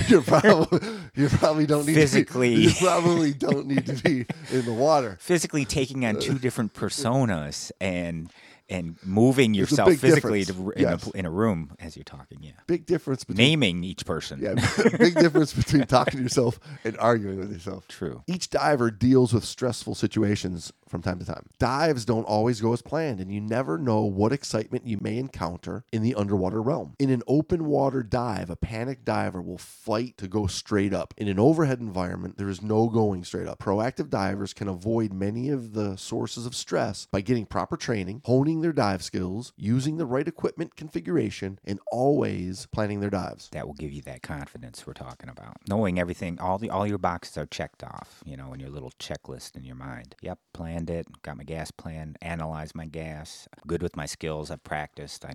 you 0.08 0.22
probably 0.22 0.88
you 1.14 1.28
probably 1.28 1.66
don't 1.66 1.86
need 1.86 1.96
Physically. 1.96 2.54
To 2.54 2.56
be, 2.56 2.62
you 2.62 2.74
probably 2.80 3.34
don't 3.34 3.66
need 3.66 3.84
to 3.84 3.92
be 4.02 4.24
in 4.50 4.64
the 4.64 4.72
water. 4.72 5.18
physically 5.20 5.66
taking 5.66 6.06
on 6.06 6.16
uh, 6.16 6.20
two 6.20 6.38
different 6.38 6.72
personas 6.72 7.70
and 7.78 8.30
and 8.70 8.96
moving 9.04 9.52
yourself 9.54 9.92
physically 9.96 10.44
to, 10.44 10.70
in, 10.70 10.82
Yes. 10.82 11.06
a, 11.08 11.10
in 11.18 11.26
a 11.26 11.30
room 11.30 11.72
as 11.80 11.96
you're 11.96 12.04
talking. 12.04 12.38
Yeah, 12.42 12.52
Big 12.66 12.86
difference 12.86 13.24
between 13.24 13.46
naming 13.46 13.84
each 13.84 14.06
person. 14.06 14.40
yeah, 14.40 14.54
big 14.98 15.14
difference 15.14 15.52
between 15.52 15.86
talking 15.86 16.18
to 16.18 16.22
yourself 16.22 16.58
and 16.84 16.96
arguing 16.98 17.38
with 17.38 17.52
yourself. 17.52 17.86
True. 17.88 18.22
Each 18.26 18.48
diver 18.48 18.90
deals 18.90 19.32
with 19.34 19.44
stressful 19.44 19.94
situations 19.96 20.72
from 20.88 21.02
time 21.02 21.18
to 21.18 21.24
time. 21.24 21.46
Dives 21.58 22.04
don't 22.04 22.24
always 22.24 22.60
go 22.60 22.72
as 22.72 22.82
planned, 22.82 23.20
and 23.20 23.32
you 23.32 23.40
never 23.40 23.78
know 23.78 24.02
what 24.02 24.32
excitement 24.32 24.86
you 24.86 24.98
may 25.00 25.18
encounter 25.18 25.84
in 25.92 26.02
the 26.02 26.14
underwater 26.14 26.62
realm. 26.62 26.94
In 26.98 27.10
an 27.10 27.22
open 27.26 27.64
water 27.66 28.02
dive, 28.02 28.50
a 28.50 28.56
panicked 28.56 29.04
diver 29.04 29.40
will 29.42 29.58
fight 29.58 30.16
to 30.18 30.26
go 30.28 30.46
straight 30.46 30.92
up. 30.92 31.14
In 31.16 31.28
an 31.28 31.38
overhead 31.38 31.80
environment, 31.80 32.38
there 32.38 32.48
is 32.48 32.62
no 32.62 32.88
going 32.88 33.24
straight 33.24 33.46
up. 33.46 33.58
Proactive 33.60 34.10
divers 34.10 34.52
can 34.52 34.68
avoid 34.68 35.12
many 35.12 35.48
of 35.48 35.74
the 35.74 35.96
sources 35.96 36.46
of 36.46 36.54
stress 36.54 37.06
by 37.10 37.20
getting 37.20 37.46
proper 37.46 37.76
training, 37.76 38.20
honing 38.24 38.59
their 38.60 38.72
dive 38.72 39.02
skills, 39.02 39.52
using 39.56 39.96
the 39.96 40.06
right 40.06 40.26
equipment 40.26 40.76
configuration, 40.76 41.58
and 41.64 41.80
always 41.90 42.66
planning 42.66 43.00
their 43.00 43.10
dives. 43.10 43.48
that 43.52 43.66
will 43.66 43.74
give 43.74 43.92
you 43.92 44.02
that 44.02 44.22
confidence 44.22 44.86
we're 44.86 44.92
talking 44.92 45.28
about. 45.28 45.56
Knowing 45.68 45.98
everything, 45.98 46.38
all 46.40 46.58
the 46.58 46.70
all 46.70 46.86
your 46.86 46.98
boxes 46.98 47.36
are 47.38 47.46
checked 47.46 47.82
off, 47.82 48.22
you 48.24 48.36
know, 48.36 48.52
in 48.52 48.60
your 48.60 48.70
little 48.70 48.92
checklist 48.98 49.56
in 49.56 49.64
your 49.64 49.76
mind. 49.76 50.14
Yep, 50.22 50.38
planned 50.52 50.90
it, 50.90 51.22
got 51.22 51.36
my 51.36 51.44
gas 51.44 51.70
plan, 51.70 52.16
analyzed 52.22 52.74
my 52.74 52.86
gas. 52.86 53.48
Good 53.66 53.82
with 53.82 53.96
my 53.96 54.06
skills. 54.06 54.50
I've 54.50 54.64
practiced. 54.64 55.24
I 55.24 55.34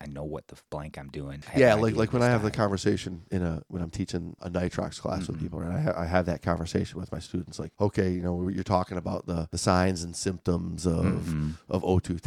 I 0.00 0.06
know 0.06 0.24
what 0.24 0.48
the 0.48 0.56
blank 0.70 0.98
I'm 0.98 1.08
doing. 1.08 1.42
Yeah, 1.56 1.74
like 1.74 1.96
like 1.96 2.12
when 2.12 2.22
I 2.22 2.26
have 2.26 2.42
the 2.42 2.50
conversation 2.50 3.22
in 3.30 3.42
a 3.42 3.62
when 3.68 3.82
I'm 3.82 3.90
teaching 3.90 4.36
a 4.40 4.50
nitrox 4.50 5.00
class 5.00 5.26
with 5.26 5.36
mm-hmm. 5.36 5.44
people, 5.44 5.60
and 5.60 5.72
I, 5.72 5.80
ha- 5.80 5.94
I 5.96 6.06
have 6.06 6.26
that 6.26 6.42
conversation 6.42 6.98
with 6.98 7.12
my 7.12 7.18
students. 7.18 7.58
Like, 7.58 7.72
okay, 7.80 8.10
you 8.10 8.22
know, 8.22 8.48
you're 8.48 8.64
talking 8.64 8.98
about 8.98 9.26
the, 9.26 9.48
the 9.50 9.58
signs 9.58 10.02
and 10.02 10.14
symptoms 10.14 10.86
of 10.86 11.04
mm-hmm. 11.04 11.50
of 11.68 11.82
O2 11.82 12.20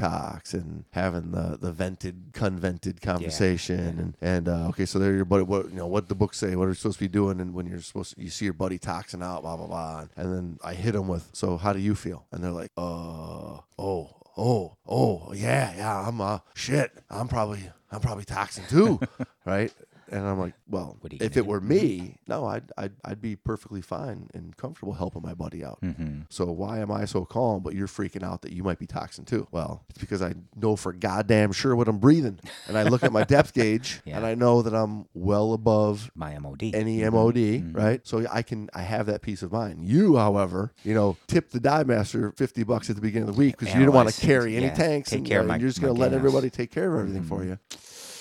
and 0.54 0.86
having 0.92 1.32
the 1.32 1.58
the 1.60 1.72
vented 1.72 2.32
convented 2.34 3.02
conversation, 3.02 3.80
and 3.80 4.18
and 4.22 4.50
uh, 4.50 4.68
okay, 4.70 4.86
so 4.86 5.00
there, 5.00 5.14
your 5.14 5.26
buddy, 5.26 5.44
what 5.44 5.70
you 5.70 5.76
know, 5.76 5.88
what 5.88 6.08
the 6.10 6.16
books 6.16 6.38
say, 6.38 6.56
what 6.56 6.66
are 6.66 6.70
you 6.70 6.76
supposed 6.76 7.00
to 7.00 7.04
be 7.04 7.08
doing, 7.08 7.40
and 7.40 7.54
when 7.54 7.66
you're 7.68 7.82
supposed 7.82 8.16
to, 8.16 8.22
you 8.22 8.30
see 8.30 8.46
your 8.46 8.54
buddy 8.54 8.78
toxin 8.78 9.22
out, 9.24 9.42
blah 9.44 9.56
blah 9.58 9.68
blah, 9.68 10.06
and 10.16 10.34
then 10.34 10.58
I 10.64 10.74
hit 10.74 10.94
them 10.94 11.08
with, 11.08 11.30
so 11.34 11.58
how 11.58 11.74
do 11.74 11.80
you 11.80 11.96
feel? 11.96 12.26
And 12.32 12.44
they're 12.44 12.52
like, 12.52 12.72
uh, 12.78 13.60
oh. 13.78 14.18
Oh, 14.38 14.78
oh, 14.88 15.34
yeah, 15.34 15.76
yeah. 15.76 16.08
I'm 16.08 16.22
uh, 16.22 16.40
shit. 16.56 16.90
I'm 17.10 17.28
probably, 17.28 17.70
I'm 17.92 18.00
probably 18.00 18.24
toxin 18.24 18.64
too, 18.70 18.98
right? 19.46 19.74
And 20.12 20.28
I'm 20.28 20.38
like, 20.38 20.54
well, 20.68 20.98
if 21.10 21.38
it 21.38 21.46
were 21.46 21.62
me, 21.62 22.18
no, 22.28 22.46
I'd, 22.46 22.70
I'd, 22.78 22.92
I'd 23.06 23.22
be 23.22 23.38
perfectly 23.38 23.82
fine 23.82 24.30
and 24.34 24.56
comfortable 24.58 24.92
helping 24.94 25.22
my 25.22 25.34
buddy 25.34 25.64
out. 25.64 25.80
Mm-hmm. 25.82 26.24
So 26.30 26.46
why 26.52 26.80
am 26.80 26.92
I 26.92 27.06
so 27.06 27.24
calm, 27.24 27.64
but 27.64 27.76
you're 27.76 27.88
freaking 27.88 28.22
out 28.22 28.42
that 28.42 28.52
you 28.52 28.62
might 28.62 28.78
be 28.78 28.86
toxin 28.86 29.24
too? 29.24 29.48
Well, 29.52 29.86
it's 29.90 30.00
because 30.00 30.22
I 30.22 30.34
know 30.56 30.76
for 30.76 30.92
goddamn 30.92 31.54
sure 31.54 31.78
what 31.78 31.88
I'm 31.88 31.98
breathing, 32.00 32.40
and 32.68 32.78
I 32.78 32.84
look 32.84 33.04
at 33.04 33.14
my 33.14 33.24
depth 33.24 33.54
gauge, 33.54 34.02
Yeah. 34.06 34.18
and 34.18 34.26
I 34.26 34.36
know 34.36 34.62
that 34.62 34.74
I'm 34.74 35.06
well 35.14 35.54
above 35.54 36.12
my 36.14 36.38
MOD. 36.38 36.72
any 36.74 37.08
MOD, 37.10 37.74
right? 37.74 38.06
So 38.06 38.26
I 38.30 38.42
can 38.42 38.70
I 38.74 38.82
have 38.82 39.06
that 39.06 39.22
peace 39.22 39.42
of 39.44 39.54
mind. 39.54 39.86
You, 39.86 40.18
however, 40.18 40.74
you 40.84 40.94
know, 40.94 41.16
tip 41.28 41.52
the 41.52 41.60
dive 41.62 41.88
master 41.88 42.34
fifty 42.36 42.64
bucks 42.64 42.90
at 42.90 42.98
the 42.98 43.02
beginning 43.02 43.30
of 43.30 43.36
the 43.36 43.40
week 43.40 43.58
because 43.58 43.74
you 43.74 43.86
don't 43.86 43.96
want 43.96 44.10
to 44.10 44.22
carry 44.22 44.58
any 44.58 44.66
yeah. 44.66 44.74
tanks. 44.74 45.12
Take 45.12 45.20
and, 45.20 45.28
care 45.28 45.40
of 45.40 45.46
uh, 45.46 45.50
my- 45.50 45.56
You're 45.58 45.70
just 45.70 45.80
gonna 45.80 45.94
let 45.94 46.10
gas. 46.12 46.18
everybody 46.18 46.50
take 46.50 46.72
care 46.72 46.94
of 46.94 47.00
everything 47.00 47.24
for 47.24 47.46
you. 47.46 47.58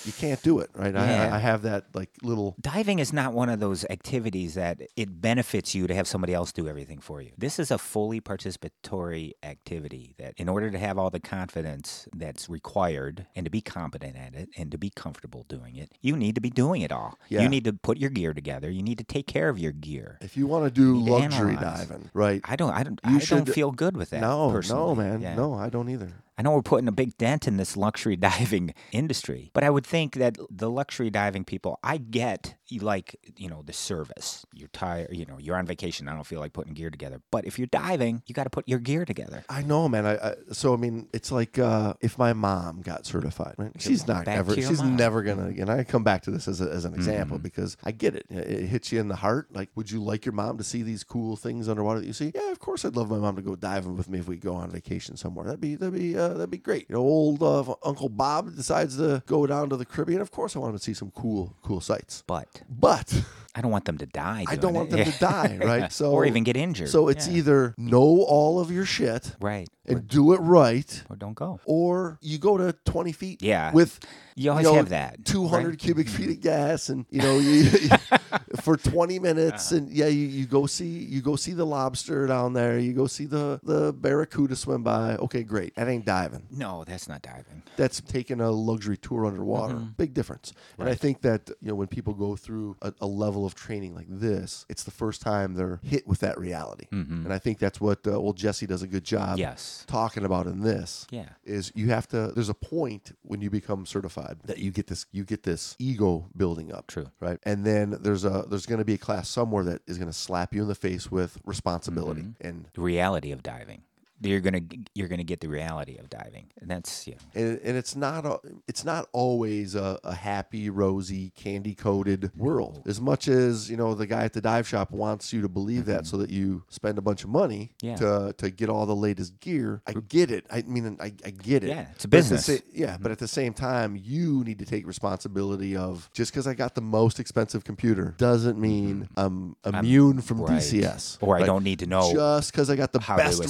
You 0.05 0.13
can't 0.13 0.43
do 0.43 0.59
it, 0.61 0.71
right? 0.75 0.95
Yeah. 0.95 1.31
I, 1.33 1.37
I 1.37 1.39
have 1.39 1.63
that 1.63 1.87
like 1.95 2.11
little. 2.23 2.55
Diving 2.61 2.99
is 2.99 3.13
not 3.13 3.33
one 3.33 3.49
of 3.49 3.61
those 3.61 3.85
activities 3.91 4.55
that 4.55 4.81
it 4.97 5.21
benefits 5.21 5.75
you 5.75 5.87
to 5.87 5.95
have 5.95 6.07
somebody 6.09 6.33
else 6.35 6.53
do 6.53 6.69
everything 6.69 7.01
for 7.01 7.21
you. 7.21 7.33
This 7.37 7.59
is 7.59 7.71
a 7.71 7.79
fully 7.79 8.21
participatory 8.21 9.33
activity 9.43 10.15
that, 10.19 10.35
in 10.37 10.49
order 10.49 10.71
to 10.71 10.79
have 10.79 10.99
all 10.99 11.11
the 11.11 11.21
confidence 11.21 12.09
that's 12.15 12.49
required 12.49 13.27
and 13.35 13.45
to 13.45 13.51
be 13.51 13.61
competent 13.61 14.17
at 14.17 14.35
it 14.35 14.49
and 14.57 14.71
to 14.73 14.79
be 14.79 14.91
comfortable 14.91 15.45
doing 15.49 15.77
it, 15.77 15.93
you 16.01 16.17
need 16.17 16.35
to 16.35 16.41
be 16.41 16.51
doing 16.51 16.83
it 16.83 16.93
all. 16.93 17.19
Yeah. 17.29 17.43
You 17.43 17.49
need 17.49 17.65
to 17.65 17.73
put 17.73 17.99
your 17.99 18.11
gear 18.11 18.33
together. 18.35 18.71
You 18.71 18.83
need 18.83 18.99
to 18.99 19.05
take 19.05 19.27
care 19.27 19.49
of 19.49 19.59
your 19.59 19.73
gear. 19.73 20.19
If 20.21 20.37
you 20.37 20.47
want 20.47 20.65
to 20.65 20.71
do 20.71 20.95
need 20.95 21.07
to 21.07 21.13
luxury 21.13 21.57
diving, 21.57 22.11
right? 22.15 22.41
I 22.45 22.57
don't. 22.57 22.73
I 22.73 22.83
don't. 22.83 23.01
You 23.09 23.17
I 23.17 23.19
should- 23.19 23.45
don't 23.45 23.55
feel 23.55 23.71
good 23.71 23.97
with 23.97 24.11
that. 24.11 24.21
No, 24.21 24.51
no, 24.69 24.95
man, 24.95 25.21
Yeah. 25.21 25.35
no, 25.35 25.55
I 25.55 25.69
don't 25.69 25.89
either. 25.89 26.13
I 26.41 26.43
know 26.43 26.53
we're 26.53 26.63
putting 26.63 26.89
a 26.89 26.93
big 26.93 27.19
dent 27.19 27.47
in 27.47 27.59
this 27.59 27.77
luxury 27.77 28.17
diving 28.31 28.73
industry, 28.93 29.51
but 29.53 29.63
I 29.63 29.69
would 29.69 29.85
think 29.87 30.15
that 30.15 30.39
the 30.49 30.71
luxury 30.71 31.11
diving 31.11 31.45
people, 31.45 31.79
I 31.85 31.99
get 31.99 32.55
you 32.69 32.81
like, 32.81 33.15
you 33.37 33.51
know, 33.51 33.61
the 33.63 33.75
service. 33.75 34.47
You're 34.55 34.69
tired, 34.69 35.09
you 35.13 35.27
know, 35.27 35.37
you're 35.39 35.57
on 35.57 35.67
vacation. 35.67 36.09
I 36.09 36.15
don't 36.15 36.25
feel 36.27 36.41
like 36.41 36.55
putting 36.55 36.73
gear 36.73 36.89
together. 36.89 37.21
But 37.31 37.45
if 37.45 37.59
you're 37.59 37.67
diving, 37.67 38.23
you 38.27 38.35
got 38.35 38.45
to 38.45 38.51
put 38.51 38.67
your 38.67 38.79
gear 38.79 39.05
together. 39.05 39.45
I 39.51 39.61
know, 39.63 39.87
man. 39.87 40.07
I, 40.07 40.15
I 40.15 40.35
so 40.53 40.73
I 40.73 40.79
mean, 40.79 41.09
it's 41.13 41.31
like 41.31 41.59
uh, 41.59 41.93
if 42.01 42.17
my 42.17 42.33
mom 42.33 42.81
got 42.81 43.05
certified, 43.05 43.57
right? 43.59 43.73
She's 43.79 44.07
not 44.07 44.25
Back 44.25 44.39
ever. 44.39 44.55
She's 44.55 44.79
mom. 44.79 44.97
never 44.97 45.23
gonna. 45.23 45.49
And 45.49 45.69
I 45.69 45.85
come 45.85 46.05
back 46.05 46.23
to 46.23 46.31
this 46.31 46.49
as, 46.49 46.63
a, 46.63 46.71
as 46.71 46.85
an 46.87 46.95
example 46.95 47.37
Mm-hmm. 47.37 47.43
because 47.43 47.77
I 47.85 47.91
get 47.93 48.15
it. 48.15 48.25
it. 48.31 48.49
It 48.49 48.67
hits 48.69 48.93
you 48.93 49.01
in 49.01 49.09
the 49.09 49.17
heart. 49.17 49.49
Like, 49.53 49.69
would 49.75 49.91
you 49.91 50.03
like 50.03 50.25
your 50.25 50.33
mom 50.33 50.57
to 50.57 50.65
see 50.65 50.83
these 50.83 51.05
cool 51.05 51.37
things 51.37 51.69
underwater 51.69 52.01
that 52.01 52.07
you 52.07 52.13
see? 52.15 52.33
Yeah, 52.35 52.51
of 52.51 52.61
course. 52.61 52.85
I'd 52.85 52.97
love 52.97 53.11
my 53.11 53.19
mom 53.19 53.37
to 53.37 53.43
go 53.43 53.57
diving 53.57 53.97
with 53.97 54.09
me 54.09 54.21
if 54.21 54.29
we 54.29 54.37
go 54.37 54.55
on 54.55 54.71
vacation 54.71 55.17
somewhere. 55.17 55.45
That'd 55.45 55.61
be 55.61 55.75
that'd 55.75 55.93
be 55.93 56.17
uh, 56.17 56.30
that'd 56.35 56.51
be 56.51 56.59
great. 56.59 56.87
You 56.89 56.97
know, 56.97 57.03
old 57.03 57.43
uh, 57.43 57.75
Uncle 57.85 58.09
Bob 58.09 58.55
decides 58.57 58.97
to 58.97 59.23
go 59.27 59.47
down 59.47 59.71
to 59.71 59.77
the 59.77 59.85
Caribbean. 59.85 60.21
Of 60.21 60.31
course, 60.31 60.57
I 60.57 60.59
want 60.59 60.73
him 60.73 60.79
to 60.79 60.85
see 60.85 60.95
some 60.95 61.11
cool 61.11 61.57
cool 61.63 61.81
sights. 61.81 62.23
But 62.27 62.63
But 62.69 63.23
I 63.55 63.61
don't 63.63 63.71
want 63.73 63.85
them 63.85 63.99
to 63.99 64.07
die. 64.07 64.45
I 64.49 64.57
don't 64.57 64.75
want 64.75 64.93
it. 64.93 64.97
them 64.97 65.13
to 65.13 65.19
die, 65.19 65.59
right? 65.61 65.93
So 65.93 66.13
or 66.13 66.25
even 66.25 66.45
get 66.45 66.57
injured. 66.57 66.89
So 66.89 67.09
it's 67.09 67.27
Yeah. 67.27 67.39
either 67.39 67.75
know 67.77 68.23
all 68.23 68.61
of 68.61 68.71
your 68.71 68.85
shit 68.85 69.35
right. 69.41 69.69
and 69.87 70.07
do 70.07 70.33
it 70.35 70.39
right, 70.39 71.03
Or 71.11 71.17
don't 71.17 71.35
go. 71.35 71.59
or 71.65 72.19
you 72.23 72.39
go 72.39 72.57
to 72.57 72.73
20 72.85 73.13
feet 73.13 73.43
Yeah. 73.43 73.73
with 73.73 73.99
You 74.37 74.51
always 74.53 74.65
know, 74.65 74.75
have 74.75 74.91
that. 74.91 75.25
200 75.25 75.69
right? 75.69 75.79
cubic 75.85 76.09
feet 76.09 76.31
of 76.31 76.41
gas 76.41 76.89
and 76.91 77.07
you 77.11 77.21
know 77.23 77.39
you, 77.39 77.65
for 78.63 78.77
20 78.77 79.19
minutes 79.19 79.73
uh-huh. 79.73 79.79
and 79.79 79.91
yeah 79.93 80.07
you, 80.07 80.27
you 80.27 80.47
go 80.47 80.67
see 80.67 80.87
you 80.87 81.21
go 81.21 81.37
see 81.37 81.53
the 81.53 81.65
lobster 81.67 82.27
down 82.27 82.53
there 82.53 82.79
you 82.79 82.93
go 82.93 83.07
see 83.07 83.27
the 83.27 83.61
the 83.63 83.93
barracuda 83.93 84.55
swim 84.57 84.83
by 84.83 85.17
okay 85.17 85.43
great 85.43 85.75
that 85.77 85.89
ain't 85.89 86.05
diving 86.05 86.47
No, 86.51 86.85
that's 86.87 87.09
not 87.09 87.23
diving. 87.23 87.63
that's 87.77 88.01
taking 88.01 88.41
a 88.41 88.51
luxury 88.51 88.97
tour 88.97 89.27
underwater 89.27 89.75
mm-hmm. 89.75 89.93
big 89.97 90.15
difference 90.15 90.53
and 90.79 90.89
i 90.89 90.95
think 90.95 91.21
that 91.23 91.51
you 91.61 91.69
know 91.69 91.75
when 91.75 91.89
people 91.89 92.15
go 92.15 92.37
through 92.37 92.77
a, 92.83 92.93
a 93.01 93.07
level 93.07 93.40
of 93.47 93.55
training 93.55 93.95
like 93.95 94.07
this 94.09 94.67
it's 94.69 94.85
the 94.85 94.91
first 94.91 95.21
time 95.23 95.55
they're 95.55 95.81
hit 95.83 96.07
with 96.07 96.21
that 96.21 96.39
reality 96.39 96.87
and 96.91 97.33
i 97.33 97.39
think 97.39 97.59
that's 97.59 97.81
what 97.81 98.07
uh, 98.07 98.13
old 98.17 98.37
jesse 98.37 98.67
does 98.67 98.83
a 98.83 98.87
good 98.87 99.05
job 99.05 99.39
Yes. 99.39 99.85
talking 99.87 100.25
about 100.25 100.47
in 100.47 100.61
this 100.61 101.07
Yeah. 101.11 101.31
is 101.45 101.73
you 101.75 101.89
have 101.91 102.07
to 102.09 102.33
there's 102.35 102.49
a 102.49 102.55
point 102.55 103.13
when 103.23 103.41
you 103.41 103.51
become 103.51 103.87
certified 103.87 104.39
that 104.45 104.59
you 104.59 104.71
get 104.71 104.87
this 104.89 105.07
you 105.13 105.25
get 105.25 105.43
this 105.45 105.77
ego 105.79 106.29
building 106.37 106.73
up 106.73 106.87
True. 106.89 107.07
right 107.21 107.39
and 107.45 107.65
then 107.65 107.97
there's 108.01 108.25
a 108.25 108.45
there's 108.49 108.67
going 108.67 108.79
to 108.81 108.85
be 108.85 108.95
a 108.95 108.99
class 108.99 109.29
somewhere 109.29 109.65
that 109.65 109.83
is 109.87 109.99
going 109.99 110.11
to 110.11 110.17
slap 110.17 110.55
you 110.55 110.63
in 110.63 110.69
the 110.69 110.75
face 110.75 111.11
with 111.11 111.39
responsibility 111.45 112.23
Mm-hmm. 112.23 112.47
and 112.47 112.67
The 112.75 112.81
reality 112.81 113.31
of 113.33 113.43
diving. 113.43 113.83
You're 114.23 114.41
gonna 114.41 114.61
you're 114.95 115.09
gonna 115.09 115.25
get 115.25 115.41
the 115.41 115.49
reality 115.49 115.97
of 115.97 116.11
diving, 116.11 116.47
and 116.61 116.71
that's 116.71 117.07
know, 117.07 117.15
and, 117.35 117.59
and 117.65 117.77
it's 117.77 117.97
not 117.97 118.27
a, 118.27 118.39
it's 118.69 118.85
not 118.85 119.09
always 119.13 119.75
a, 119.75 119.99
a 120.05 120.15
happy 120.15 120.69
rosy 120.69 121.31
candy 121.37 121.75
coated 121.75 122.31
world 122.37 122.83
as 122.87 123.01
much 123.01 123.29
as 123.29 123.71
you 123.71 123.77
know 123.77 123.95
the 123.95 124.07
guy 124.07 124.25
at 124.25 124.33
the 124.33 124.41
dive 124.41 124.69
shop 124.69 124.91
wants 124.91 125.33
you 125.33 125.41
to 125.43 125.49
believe 125.49 125.87
that 125.87 126.07
so 126.07 126.17
that 126.19 126.29
you 126.31 126.63
spend 126.69 126.99
a 126.99 127.03
bunch 127.03 127.25
of 127.25 127.31
money 127.31 127.71
Mm-hmm. 127.83 127.87
Yeah. 127.87 127.97
to 127.97 128.33
to 128.39 128.51
get 128.51 128.69
all 128.69 128.85
the 128.87 128.95
latest 128.97 129.41
gear 129.41 129.83
i 129.87 129.93
get 129.93 130.31
it 130.31 130.45
i 130.51 130.63
mean 130.63 130.97
i, 131.01 131.07
I 131.25 131.31
get 131.31 131.65
it 131.65 131.69
Yeah, 131.69 131.87
it's 131.93 132.05
a 132.05 132.09
But 132.09 132.19
business. 132.19 132.47
sa- 132.47 132.53
yeah 132.73 132.97
but 133.01 133.11
at 133.11 133.19
the 133.19 133.29
same 133.29 133.53
time 133.55 133.99
you 134.03 134.45
need 134.45 134.59
to 134.59 134.65
take 134.67 134.87
responsibility 134.87 135.77
of 135.77 136.09
just 136.13 136.31
because 136.33 136.47
i 136.47 136.55
got 136.55 136.75
the 136.75 136.81
most 136.81 137.19
expensive 137.21 137.65
computer 137.65 138.15
doesn't 138.19 138.59
mean 138.59 139.09
i'm 139.17 139.57
immune 139.65 140.21
from 140.21 140.39
Mm-hmm. 140.41 140.53
right. 140.55 140.63
dcs 140.63 141.19
or 141.21 141.37
I 141.37 141.43
don't 141.45 141.65
need 141.65 141.81
to 141.81 141.87
know 141.87 142.13
just 142.13 142.53
because 142.53 142.71
I 142.71 142.77
got 142.77 142.93
the 142.93 142.99
best 143.01 143.41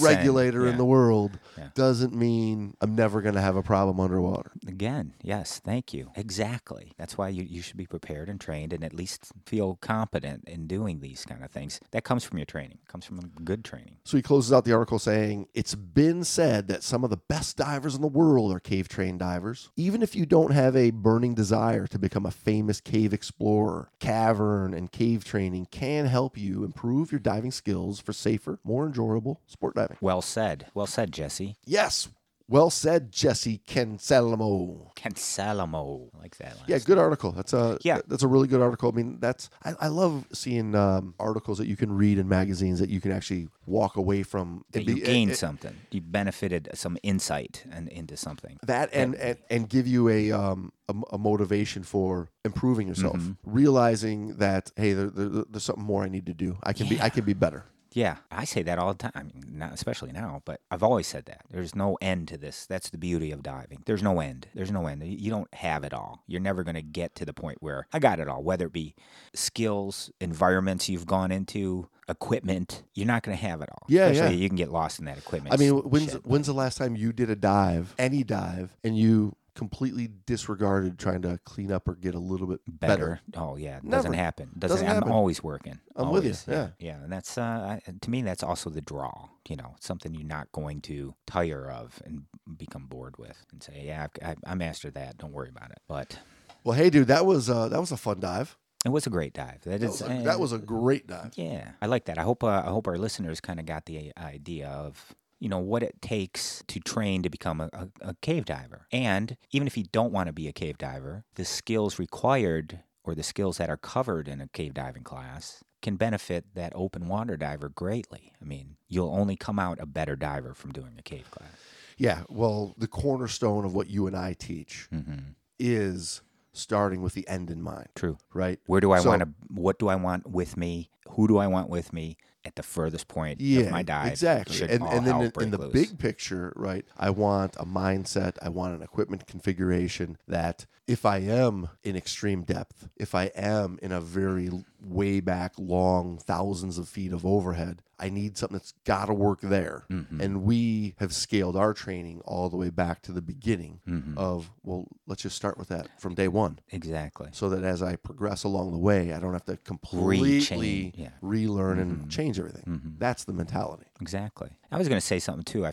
were 0.54 0.59
regulators 0.60 0.72
in 0.72 0.78
the 0.78 0.84
world 0.84 1.38
Yeah. 1.58 1.68
doesn't 1.74 2.14
mean 2.14 2.74
I'm 2.80 2.94
never 2.94 3.20
going 3.20 3.34
to 3.34 3.40
have 3.40 3.56
a 3.56 3.62
problem 3.62 4.00
underwater. 4.00 4.52
Again, 4.66 5.14
yes, 5.22 5.60
thank 5.64 5.92
you. 5.92 6.10
Exactly. 6.16 6.92
That's 6.98 7.16
why 7.18 7.28
you, 7.28 7.42
you 7.42 7.62
should 7.62 7.76
be 7.76 7.86
prepared 7.86 8.28
and 8.28 8.40
trained 8.40 8.72
and 8.72 8.84
at 8.84 8.94
least 8.94 9.32
feel 9.46 9.76
competent 9.80 10.44
in 10.48 10.66
doing 10.66 11.00
these 11.00 11.24
kind 11.24 11.44
of 11.44 11.50
things. 11.50 11.80
That 11.90 12.04
comes 12.04 12.24
from 12.24 12.38
your 12.38 12.46
training, 12.46 12.78
comes 12.88 13.04
from 13.04 13.20
good 13.44 13.64
training. 13.64 13.96
So 14.04 14.16
he 14.16 14.22
closes 14.22 14.52
out 14.52 14.64
the 14.64 14.72
article 14.72 14.98
saying, 14.98 15.48
It's 15.54 15.74
been 15.74 16.24
said 16.24 16.68
that 16.68 16.82
some 16.82 17.04
of 17.04 17.10
the 17.10 17.16
best 17.16 17.56
divers 17.56 17.94
in 17.94 18.00
the 18.02 18.08
world 18.08 18.52
are 18.54 18.60
cave 18.60 18.88
trained 18.88 19.18
divers. 19.20 19.70
Even 19.76 20.02
if 20.02 20.14
you 20.16 20.26
don't 20.26 20.52
have 20.52 20.76
a 20.76 20.90
burning 20.90 21.34
desire 21.34 21.86
to 21.86 21.98
become 21.98 22.26
a 22.26 22.30
famous 22.30 22.80
cave 22.80 23.12
explorer, 23.12 23.90
cavern 23.98 24.74
and 24.74 24.90
cave 24.90 25.24
training 25.24 25.66
can 25.70 26.06
help 26.06 26.36
you 26.36 26.64
improve 26.64 27.12
your 27.12 27.18
diving 27.20 27.50
skills 27.52 28.00
for 28.00 28.12
safer, 28.12 28.58
more 28.64 28.86
enjoyable 28.86 29.40
sport 29.46 29.74
diving. 29.74 29.96
Well 30.00 30.22
said. 30.22 30.49
Well 30.74 30.86
said, 30.86 31.12
Jesse. 31.12 31.56
Yes, 31.64 32.08
well 32.48 32.70
said, 32.70 33.12
Jesse 33.12 33.60
Kenselmo. 33.66 34.92
Cancelamo. 34.96 36.08
I 36.14 36.18
like 36.18 36.36
that. 36.38 36.56
Last 36.58 36.68
Yeah, 36.68 36.78
good 36.78 36.98
article. 36.98 37.30
That's 37.32 37.52
a 37.52 37.78
Yeah. 37.84 38.00
That's 38.08 38.22
a 38.24 38.28
really 38.28 38.48
good 38.48 38.60
article. 38.60 38.90
I 38.92 38.96
mean, 38.96 39.18
that's 39.20 39.48
I, 39.64 39.74
I 39.82 39.86
love 39.88 40.26
seeing 40.32 40.74
um, 40.74 41.14
articles 41.20 41.58
that 41.58 41.66
you 41.68 41.76
can 41.76 41.92
read 41.92 42.18
in 42.18 42.28
magazines 42.28 42.80
that 42.80 42.90
you 42.90 43.00
can 43.00 43.12
actually 43.12 43.48
walk 43.66 43.96
away 43.96 44.22
from. 44.24 44.64
that 44.72 44.80
and 44.80 44.88
you 44.88 44.94
be- 44.96 45.00
gained 45.02 45.36
something. 45.36 45.76
You 45.92 46.00
benefited 46.00 46.68
some 46.74 46.98
insight 47.04 47.64
and 47.70 47.88
into 47.88 48.16
something. 48.16 48.58
that 48.66 48.90
and, 48.92 49.14
and 49.14 49.38
and 49.48 49.68
give 49.68 49.86
you 49.86 50.08
a 50.08 50.32
um 50.32 50.72
a, 50.88 50.94
a 51.12 51.18
motivation 51.18 51.82
for 51.84 52.30
improving 52.44 52.88
yourself 52.88 53.16
Mm-hmm. 53.18 53.32
realizing 53.44 54.36
that 54.38 54.72
hey 54.76 54.92
there, 54.92 55.06
there, 55.10 55.44
there's 55.48 55.62
something 55.64 55.84
more 55.84 56.02
i 56.02 56.08
need 56.08 56.26
to 56.26 56.34
do 56.34 56.56
i 56.64 56.72
can 56.72 56.88
be 56.88 57.00
i 57.00 57.08
can 57.08 57.24
be 57.24 57.32
better 57.32 57.64
Yeah, 57.92 58.18
I 58.30 58.44
say 58.44 58.62
that 58.62 58.78
all 58.78 58.92
the 58.92 58.98
time. 58.98 59.12
I 59.14 59.22
mean, 59.24 59.44
not 59.52 59.72
especially 59.72 60.12
now, 60.12 60.42
but 60.44 60.60
I've 60.70 60.82
always 60.82 61.06
said 61.06 61.26
that. 61.26 61.42
There's 61.50 61.74
no 61.74 61.98
end 62.00 62.28
to 62.28 62.38
this. 62.38 62.66
That's 62.66 62.90
the 62.90 62.98
beauty 62.98 63.32
of 63.32 63.42
diving. 63.42 63.82
There's 63.86 64.02
no 64.02 64.20
end. 64.20 64.46
There's 64.54 64.70
no 64.70 64.86
end. 64.86 65.02
You 65.04 65.30
don't 65.30 65.52
have 65.54 65.82
it 65.82 65.92
all. 65.92 66.22
You're 66.26 66.40
never 66.40 66.62
going 66.62 66.76
to 66.76 66.82
get 66.82 67.14
to 67.16 67.24
the 67.24 67.32
point 67.32 67.58
where 67.60 67.86
I 67.92 67.98
got 67.98 68.20
it 68.20 68.28
all, 68.28 68.42
whether 68.42 68.66
it 68.66 68.72
be 68.72 68.94
skills, 69.34 70.10
environments 70.20 70.88
you've 70.88 71.06
gone 71.06 71.32
into, 71.32 71.88
equipment. 72.08 72.82
You're 72.94 73.06
not 73.06 73.22
going 73.22 73.36
to 73.36 73.44
have 73.44 73.60
it 73.60 73.68
all. 73.70 73.86
Yeah, 73.88 74.06
Especially 74.06 74.36
yeah. 74.36 74.42
You 74.42 74.48
can 74.48 74.56
get 74.56 74.70
lost 74.70 74.98
in 74.98 75.04
that 75.06 75.18
equipment. 75.18 75.54
i 75.54 75.56
mean 75.56 75.72
when's 75.72 76.12
shit. 76.12 76.26
when's 76.26 76.46
the 76.46 76.52
last 76.52 76.76
time 76.78 76.96
you 76.96 77.12
did 77.12 77.30
a 77.30 77.36
dive 77.36 77.94
any 77.98 78.24
dive 78.24 78.76
and 78.82 78.96
you 78.98 79.34
completely 79.60 80.08
disregarded 80.24 80.98
trying 80.98 81.20
to 81.20 81.38
clean 81.44 81.70
up 81.70 81.86
or 81.86 81.94
get 81.94 82.14
a 82.14 82.18
little 82.18 82.46
bit 82.46 82.60
better, 82.66 83.20
better. 83.28 83.44
Oh 83.46 83.56
yeah, 83.56 83.76
it 83.76 83.84
Never. 83.84 83.96
doesn't 83.96 84.14
happen. 84.14 84.48
Doesn't, 84.58 84.76
Doesn't 84.76 84.88
I'm 84.88 84.94
happen. 84.94 85.12
always 85.12 85.42
working. 85.42 85.78
I'm 85.94 86.08
with 86.08 86.24
you, 86.24 86.30
Always, 86.30 86.46
yeah. 86.48 86.68
yeah, 86.78 87.02
and 87.04 87.12
that's 87.12 87.36
uh, 87.36 87.78
to 88.00 88.10
me 88.10 88.22
that's 88.22 88.42
also 88.42 88.70
the 88.70 88.80
draw. 88.80 89.28
You 89.50 89.56
know, 89.56 89.74
something 89.78 90.14
you're 90.14 90.24
not 90.24 90.50
going 90.52 90.80
to 90.82 91.14
tire 91.26 91.70
of 91.70 92.00
and 92.06 92.22
become 92.56 92.86
bored 92.86 93.16
with, 93.18 93.36
and 93.52 93.62
say, 93.62 93.82
yeah, 93.84 94.06
I've, 94.22 94.36
I, 94.46 94.52
I 94.52 94.54
mastered 94.54 94.94
that. 94.94 95.18
Don't 95.18 95.32
worry 95.32 95.50
about 95.50 95.70
it. 95.72 95.80
But 95.86 96.18
well 96.64 96.74
hey 96.76 96.88
dude 96.90 97.08
that 97.08 97.24
was 97.26 97.48
uh 97.48 97.68
that 97.68 97.80
was 97.80 97.92
a 97.92 97.96
fun 97.96 98.20
dive 98.20 98.56
it 98.84 98.88
was 98.90 99.06
a 99.06 99.10
great 99.10 99.34
dive. 99.34 99.60
That 99.64 99.80
that 99.80 99.82
is, 99.82 100.00
was 100.00 100.02
a, 100.02 100.12
uh, 100.14 100.22
that 100.22 100.40
was 100.40 100.52
a 100.52 100.58
great 100.58 101.06
dive 101.06 101.32
yeah, 101.36 101.72
I 101.82 101.86
like 101.86 102.06
that. 102.06 102.16
I 102.18 102.22
hope 102.22 102.42
uh, 102.42 102.62
I 102.64 102.70
hope 102.70 102.88
our 102.88 102.96
listeners 102.96 103.38
kind 103.38 103.60
of 103.60 103.66
got 103.66 103.84
the 103.84 104.10
idea 104.16 104.68
of 104.68 105.14
you 105.40 105.48
know 105.48 105.58
what 105.58 105.82
it 105.82 106.00
takes 106.00 106.62
to 106.68 106.78
train 106.78 107.22
to 107.24 107.30
become 107.30 107.60
a, 107.60 107.68
a, 107.72 107.88
a 108.10 108.14
cave 108.22 108.44
diver, 108.44 108.86
and 108.92 109.36
even 109.50 109.66
if 109.66 109.76
you 109.76 109.84
don't 109.90 110.12
want 110.12 110.28
to 110.28 110.32
be 110.32 110.46
a 110.46 110.52
cave 110.52 110.78
diver, 110.78 111.24
the 111.34 111.44
skills 111.44 111.98
required 111.98 112.80
or 113.02 113.14
the 113.14 113.22
skills 113.22 113.56
that 113.58 113.68
are 113.70 113.76
covered 113.78 114.28
in 114.28 114.40
a 114.40 114.48
cave 114.48 114.74
diving 114.74 115.02
class 115.02 115.64
can 115.82 115.96
benefit 115.96 116.44
that 116.54 116.70
open 116.76 117.08
water 117.08 117.36
diver 117.38 117.70
greatly. 117.70 118.32
I 118.40 118.44
mean, 118.44 118.76
you'll 118.88 119.08
only 119.14 119.34
come 119.34 119.58
out 119.58 119.78
a 119.80 119.86
better 119.86 120.14
diver 120.14 120.52
from 120.54 120.72
doing 120.72 120.92
a 120.98 121.02
cave 121.02 121.30
class. 121.30 121.50
yeah 121.96 122.22
well 122.28 122.74
the 122.78 122.86
cornerstone 122.86 123.64
of 123.64 123.74
what 123.74 123.88
you 123.90 124.06
and 124.06 124.16
i 124.16 124.32
teach 124.34 124.86
hmm 124.90 125.32
is 125.58 126.22
starting 126.52 127.00
with 127.02 127.12
the 127.14 127.26
end 127.28 127.50
in 127.50 127.62
mind 127.62 127.88
True. 127.94 128.16
right 128.34 128.58
Where 128.66 128.80
do 128.80 128.92
I 128.92 129.00
So- 129.00 129.08
want 129.10 129.20
to? 129.22 129.28
What 129.48 129.78
do 129.78 129.88
I 129.88 129.94
want 129.96 130.26
with 130.28 130.56
me? 130.56 130.90
Who 131.10 131.28
do 131.28 131.36
I 131.38 131.46
want 131.46 131.68
with 131.70 131.92
me 131.92 132.16
at 132.44 132.56
the 132.56 132.62
furthest 132.62 133.08
point 133.08 133.40
yeah, 133.40 133.60
of 133.62 133.70
my 133.70 133.82
dive? 133.82 134.08
exactly. 134.12 134.62
And, 134.62 134.82
and 134.82 135.06
then 135.06 135.20
in, 135.20 135.32
in 135.42 135.50
the 135.50 135.58
loose? 135.58 135.72
big 135.72 135.98
picture, 135.98 136.52
right? 136.56 136.84
I 136.98 137.10
want 137.10 137.56
a 137.56 137.64
mindset. 137.64 138.36
I 138.42 138.48
want 138.48 138.74
an 138.74 138.82
equipment 138.82 139.26
configuration 139.26 140.18
that 140.26 140.66
if 140.86 141.06
I 141.06 141.18
am 141.18 141.68
in 141.84 141.96
extreme 141.96 142.42
depth, 142.42 142.88
if 142.96 143.14
I 143.14 143.24
am 143.36 143.78
in 143.82 143.92
a 143.92 144.00
very 144.00 144.50
way 144.82 145.20
back, 145.20 145.52
long, 145.58 146.18
thousands 146.18 146.78
of 146.78 146.88
feet 146.88 147.12
of 147.12 147.24
overhead, 147.24 147.82
I 147.98 148.08
need 148.08 148.38
something 148.38 148.56
that's 148.56 148.72
got 148.84 149.06
to 149.06 149.14
work 149.14 149.40
there. 149.42 149.84
Mm-hmm. 149.90 150.20
And 150.20 150.42
we 150.42 150.94
have 150.98 151.12
scaled 151.14 151.54
our 151.54 151.74
training 151.74 152.22
all 152.24 152.48
the 152.48 152.56
way 152.56 152.70
back 152.70 153.02
to 153.02 153.12
the 153.12 153.20
beginning 153.22 153.80
Mm-hmm. 153.86 154.16
of, 154.16 154.50
well, 154.62 154.86
let's 155.06 155.22
just 155.22 155.36
start 155.36 155.58
with 155.58 155.68
that 155.68 155.88
from 156.00 156.14
day 156.14 156.28
one. 156.28 156.60
exactly. 156.70 157.28
So 157.32 157.48
that 157.50 157.62
as 157.64 157.82
I 157.82 157.96
progress 157.96 158.44
along 158.44 158.72
the 158.72 158.78
way, 158.78 159.12
I 159.12 159.18
don't 159.20 159.32
have 159.32 159.44
to 159.46 159.56
completely 159.58 160.40
Rechange, 160.40 160.92
yeah. 160.96 161.06
Mm-hmm. 161.08 161.28
relearn 161.28 161.78
and 161.78 162.10
change 162.10 162.29
everything. 162.38 162.64
Mm-hmm. 162.66 162.88
That's 162.98 163.24
the 163.24 163.32
mentality. 163.32 163.86
Exactly. 164.00 164.50
I 164.70 164.78
was 164.78 164.88
going 164.88 165.00
to 165.00 165.06
say 165.06 165.18
something 165.18 165.44
too. 165.44 165.66
I 165.66 165.72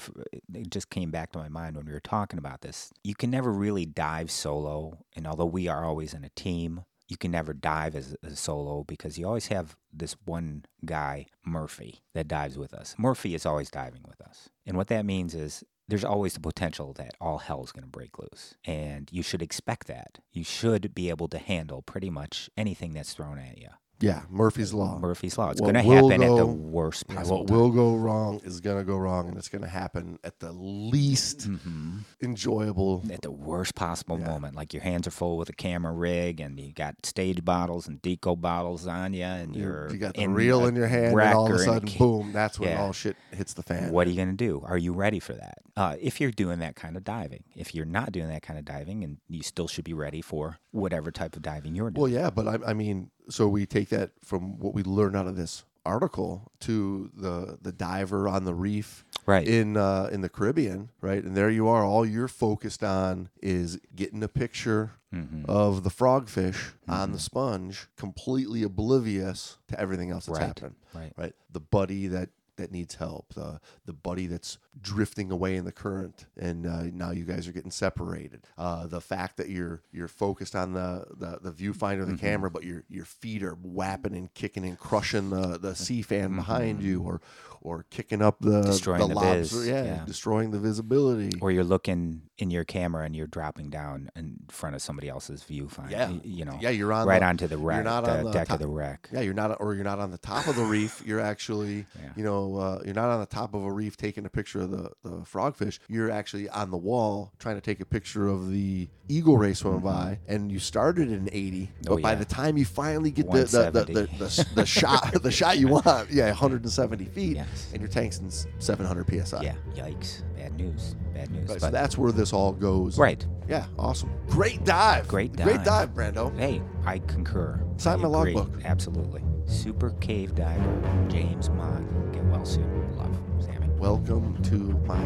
it 0.54 0.70
just 0.70 0.90
came 0.90 1.12
back 1.12 1.32
to 1.32 1.40
my 1.40 1.50
mind 1.50 1.76
when 1.76 1.86
we 1.86 1.94
were 1.94 2.00
talking 2.00 2.40
about 2.40 2.62
this. 2.62 2.92
You 3.04 3.16
can 3.16 3.30
never 3.30 3.52
really 3.52 3.86
dive 3.86 4.32
solo, 4.32 5.00
and 5.16 5.28
although 5.28 5.46
we 5.46 5.68
are 5.68 5.86
always 5.86 6.14
in 6.14 6.24
a 6.24 6.30
team, 6.30 6.86
you 7.08 7.18
can 7.18 7.32
never 7.32 7.54
dive 7.54 7.96
as 7.96 8.16
a 8.24 8.36
solo 8.36 8.84
because 8.84 9.18
you 9.18 9.26
always 9.26 9.48
have 9.48 9.78
this 9.94 10.16
one 10.26 10.66
guy, 10.86 11.28
Murphy, 11.46 12.02
that 12.14 12.28
dives 12.28 12.58
with 12.58 12.74
us. 12.74 12.96
Murphy 12.98 13.34
is 13.34 13.46
always 13.46 13.70
diving 13.70 14.04
with 14.08 14.22
us, 14.22 14.50
and 14.66 14.76
what 14.76 14.88
that 14.88 15.06
means 15.06 15.34
is 15.34 15.64
there's 15.88 16.04
always 16.04 16.34
the 16.34 16.42
potential 16.42 16.92
that 16.94 17.14
all 17.22 17.38
hell 17.38 17.64
is 17.64 17.72
going 17.72 17.86
to 17.86 17.90
break 17.90 18.20
loose, 18.20 18.56
and 18.66 19.10
you 19.12 19.24
should 19.24 19.42
expect 19.42 19.88
that. 19.88 20.18
You 20.34 20.44
should 20.44 20.94
be 20.94 21.10
able 21.10 21.30
to 21.30 21.38
handle 21.38 21.82
pretty 21.82 22.10
much 22.10 22.50
anything 22.58 22.94
that's 22.94 23.14
thrown 23.14 23.40
at 23.40 23.58
you. 23.58 23.70
Yeah, 24.00 24.22
Murphy's 24.30 24.74
Law. 24.74 25.00
Murphy's 25.00 25.38
law. 25.38 25.50
It's 25.50 25.60
going 25.60 25.74
to 25.74 25.82
happen 25.82 26.22
at 26.22 26.36
the 26.36 26.46
worst 26.46 27.08
possible 27.08 27.40
what 27.40 27.48
time. 27.48 27.58
will 27.58 27.70
go 27.72 27.96
wrong 27.96 28.40
is 28.44 28.60
going 28.62 28.78
to 28.78 28.84
go 28.84 28.96
wrong, 28.98 29.28
and 29.28 29.38
it's 29.38 29.50
going 29.50 29.64
to 29.64 29.68
happen 29.68 30.20
at 30.24 30.40
the 30.40 30.52
least 30.52 31.50
Mhm. 31.50 32.04
enjoyable. 32.22 33.04
at 33.12 33.22
the 33.22 33.32
worst 33.32 33.74
possible 33.76 34.20
Yeah. 34.20 34.28
moment. 34.28 34.56
Like 34.56 34.74
your 34.74 34.84
hands 34.84 35.08
are 35.08 35.12
full 35.12 35.38
with 35.38 35.50
a 35.50 35.54
camera 35.54 35.92
rig, 35.94 36.40
and 36.40 36.60
you 36.60 36.74
got 36.74 37.06
stage 37.06 37.44
bottles 37.44 37.88
and 37.88 38.02
deco 38.02 38.40
bottles 38.40 38.86
on 38.86 39.14
you, 39.14 39.24
and 39.24 39.56
You, 39.56 39.64
you're 39.64 39.92
you 39.92 39.98
got 39.98 40.14
the 40.14 40.22
in 40.22 40.34
reel 40.34 40.66
in 40.68 40.76
your 40.76 40.88
hand, 40.88 41.20
and 41.20 41.34
all 41.34 41.48
of 41.48 41.54
a 41.54 41.60
sudden, 41.60 41.88
ca- 41.90 41.98
boom! 41.98 42.32
That's 42.34 42.60
when 42.60 42.70
Yeah. 42.70 42.82
all 42.84 42.94
shit 42.94 43.16
hits 43.32 43.54
the 43.54 43.64
fan. 43.64 43.92
What 43.92 44.06
are 44.08 44.10
you 44.12 44.16
going 44.16 44.30
to 44.30 44.36
do? 44.36 44.62
Are 44.66 44.78
you 44.78 44.94
ready 44.94 45.20
for 45.20 45.34
that? 45.34 45.60
Uh, 45.76 45.96
if 46.00 46.20
you're 46.22 46.32
doing 46.32 46.60
that 46.60 46.76
kind 46.76 46.98
of 46.98 47.04
diving, 47.04 47.44
if 47.56 47.74
you're 47.74 47.86
not 47.86 48.12
doing 48.12 48.28
that 48.30 48.42
kind 48.42 48.60
of 48.60 48.66
diving, 48.66 49.04
and 49.04 49.18
you 49.28 49.42
still 49.44 49.68
should 49.68 49.86
be 49.86 49.94
ready 49.94 50.22
for 50.22 50.58
whatever 50.72 51.12
type 51.12 51.36
of 51.36 51.42
diving 51.42 51.74
you're 51.76 51.90
doing. 51.90 52.02
Well, 52.02 52.12
yeah, 52.12 52.30
but 52.30 52.48
I, 52.48 52.70
I 52.72 52.74
mean, 52.74 53.10
so 53.30 53.48
we 53.48 53.66
take 53.66 53.90
that 53.90 54.12
from 54.24 54.60
what 54.60 54.74
we 54.74 54.84
learned 54.84 55.16
out 55.16 55.28
of 55.28 55.36
this 55.36 55.64
article 55.86 56.52
to 56.60 57.10
the 57.16 57.58
the 57.62 57.72
diver 57.72 58.28
on 58.28 58.44
the 58.44 58.54
reef 58.54 59.06
right. 59.26 59.48
in 59.48 59.78
uh, 59.78 60.10
in 60.12 60.20
the 60.22 60.28
Caribbean, 60.30 60.90
right? 61.02 61.24
And 61.24 61.36
there 61.36 61.50
you 61.50 61.68
are. 61.70 61.84
All 61.86 62.06
you're 62.06 62.28
focused 62.28 62.84
on 62.84 63.30
is 63.42 63.80
getting 63.96 64.22
a 64.24 64.28
picture 64.28 64.92
Mhm. 65.16 65.46
of 65.48 65.84
the 65.86 65.90
frogfish 65.90 66.74
on 66.90 67.14
the 67.14 67.20
sponge, 67.20 67.88
completely 67.96 68.62
oblivious 68.64 69.58
to 69.70 69.80
everything 69.80 70.12
else 70.12 70.26
that's 70.26 70.40
Right. 70.40 70.48
happening. 70.48 70.76
Right. 70.94 71.14
Right. 71.16 71.36
The 71.50 71.62
buddy 71.62 72.08
that 72.08 72.30
that 72.58 72.72
needs 72.72 72.96
help, 72.96 73.34
the 73.34 73.60
the 73.86 73.94
buddy 73.94 74.28
that's 74.28 74.58
drifting 74.80 75.32
away 75.32 75.56
in 75.56 75.66
the 75.66 75.72
current, 75.72 76.26
and 76.40 76.66
uh, 76.68 76.84
now 76.94 77.12
you 77.12 77.24
guys 77.26 77.48
are 77.48 77.52
getting 77.52 77.72
separated. 77.72 78.42
Uh, 78.58 78.86
the 78.88 79.02
fact 79.02 79.38
that 79.38 79.50
you're 79.50 79.82
you're 79.92 80.08
focused 80.08 80.56
on 80.56 80.74
the 80.74 81.06
the, 81.18 81.40
the 81.42 81.52
viewfinder, 81.52 82.02
Mm-hmm. 82.02 82.12
the 82.12 82.18
camera, 82.18 82.52
but 82.52 82.64
your 82.64 82.84
your 82.90 83.06
feet 83.06 83.42
are 83.44 83.54
whapping 83.62 84.16
and 84.16 84.34
kicking 84.34 84.66
and 84.66 84.78
crushing 84.78 85.30
the 85.30 85.58
the 85.58 85.76
sea 85.76 86.02
fan 86.02 86.36
behind 86.36 86.82
you, 86.84 87.02
or 87.02 87.22
or 87.62 87.86
kicking 87.90 88.22
up 88.22 88.40
the 88.40 88.48
Mm-hmm. 88.58 88.72
Destroying 88.72 89.00
the 89.08 89.16
lobs- 89.16 89.52
viz, 89.52 89.68
yeah, 89.68 89.84
yeah. 89.84 90.04
destroying 90.06 90.52
the 90.52 90.60
visibility. 90.60 91.38
Or 91.42 91.52
you're 91.52 91.64
looking 91.64 92.22
in 92.38 92.52
your 92.52 92.64
camera 92.64 93.04
and 93.06 93.16
you're 93.16 93.28
dropping 93.28 93.70
down 93.70 94.10
in 94.16 94.38
front 94.50 94.76
of 94.76 94.82
somebody 94.82 95.10
else's 95.10 95.44
viewfinder. 95.44 95.90
Yeah. 95.92 96.12
You 96.24 96.46
know, 96.46 96.58
yeah, 96.62 96.70
you're 96.70 96.94
on 96.94 97.08
right 97.08 97.20
the, 97.20 97.26
onto 97.26 97.48
the 97.48 97.58
wreck, 97.58 97.84
not 97.84 98.04
the, 98.06 98.18
on 98.20 98.24
the 98.26 98.32
deck 98.32 98.48
top- 98.48 98.56
of 98.56 98.60
the 98.62 98.68
wreck. 98.68 99.10
Yeah, 99.12 99.22
you're 99.22 99.34
not, 99.34 99.60
or 99.60 99.74
you're 99.76 99.84
not 99.84 100.00
on 100.00 100.12
the 100.12 100.18
top 100.20 100.48
of 100.48 100.56
the 100.56 100.64
reef. 100.64 101.02
You're 101.06 101.20
actually, 101.20 101.86
Yeah. 102.00 102.10
you 102.16 102.24
know, 102.24 102.56
uh, 102.58 102.82
you're 102.86 102.94
not 102.94 103.10
on 103.10 103.20
the 103.20 103.26
top 103.26 103.54
of 103.54 103.64
a 103.64 103.72
reef 103.72 103.98
taking 103.98 104.26
a 104.26 104.30
picture 104.30 104.62
of 104.62 104.72
the, 104.72 104.92
the 105.04 105.10
frogfish. 105.22 105.80
You're 105.88 106.12
actually 106.12 106.48
on 106.50 106.70
the 106.72 106.78
wall 106.78 107.32
trying 107.40 107.56
to 107.56 107.62
take 107.62 107.80
a 107.80 107.86
picture 107.86 108.28
of 108.28 108.52
the 108.52 108.88
eagle 109.10 109.38
ray 109.38 109.54
swimming 109.54 109.80
by, 109.82 110.20
and 110.28 110.52
you 110.52 110.60
started 110.60 111.12
at 111.12 111.18
an 111.20 111.30
80, 111.32 111.70
but 111.84 111.92
Oh, 111.94 111.98
by 111.98 112.14
the 112.16 112.26
time 112.26 112.58
you 112.58 112.66
finally 112.66 113.10
get 113.12 113.32
the 113.32 113.40
the, 113.46 113.72
the, 113.72 113.84
the, 113.86 114.02
170. 114.04 114.18
the, 114.18 114.56
the 114.62 114.66
shot 114.66 115.14
the 115.24 115.32
shot 115.32 115.58
you 115.58 115.70
want, 115.70 116.12
yeah, 116.12 116.28
170 116.28 117.06
feet, 117.06 117.38
And 117.74 117.82
your 117.82 117.90
tank's 117.90 118.20
in 118.20 118.30
700 118.60 119.26
psi. 119.26 119.42
Yeah, 119.44 119.56
yikes. 119.76 120.24
Bad 120.36 120.56
news. 120.58 120.96
Bad 121.14 121.32
news. 121.32 121.50
Right, 121.50 121.62
so 121.62 121.70
that's 121.70 121.98
where 121.98 122.12
this 122.12 122.34
all 122.34 122.52
goes. 122.54 122.98
right. 122.98 123.26
Yeah, 123.48 123.66
awesome. 123.80 124.12
Great 124.30 124.64
dive. 124.66 125.08
Great 125.08 125.34
dive. 125.34 125.46
Great 125.46 125.64
dive. 125.64 125.94
dive, 125.96 126.14
Brando. 126.14 126.38
Hey, 126.38 126.62
I 126.86 127.00
concur. 127.00 127.62
Sign 127.78 128.00
I 128.00 128.08
my 128.08 128.20
agree. 128.20 128.34
logbook. 128.34 128.64
Absolutely. 128.66 129.22
Super 129.46 129.92
cave 130.02 130.36
diver 130.36 131.06
James 131.10 131.50
Mott. 131.52 131.82
Get 132.12 132.24
well 132.26 132.46
soon. 132.46 132.98
Love, 132.98 133.18
Sammy. 133.40 133.68
welcome 133.78 134.42
to 134.44 134.56
my 134.86 135.00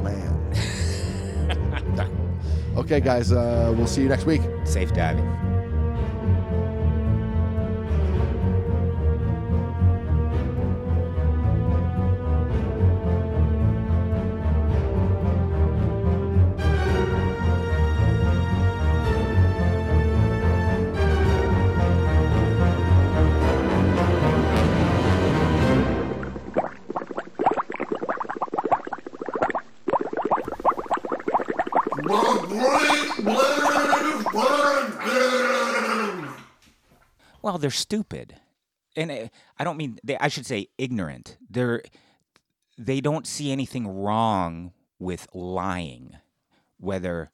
clan. 0.00 0.34
okay, 2.76 3.00
guys, 3.00 3.32
uh, 3.32 3.72
we'll 3.76 3.86
see 3.86 4.02
you 4.02 4.08
next 4.08 4.26
week. 4.26 4.42
Safe 4.64 4.92
diving. 4.92 5.55
Well, 37.56 37.62
they're 37.62 37.70
stupid, 37.70 38.34
and 38.96 39.10
uh, 39.10 39.28
I 39.58 39.64
don't 39.64 39.78
mean 39.78 39.98
they. 40.04 40.18
I 40.18 40.28
should 40.28 40.44
say 40.44 40.68
ignorant. 40.76 41.38
They're 41.48 41.80
they 42.76 43.00
don't 43.00 43.26
see 43.26 43.50
anything 43.50 43.88
wrong 43.88 44.74
with 44.98 45.26
lying, 45.32 46.18
whether 46.76 47.30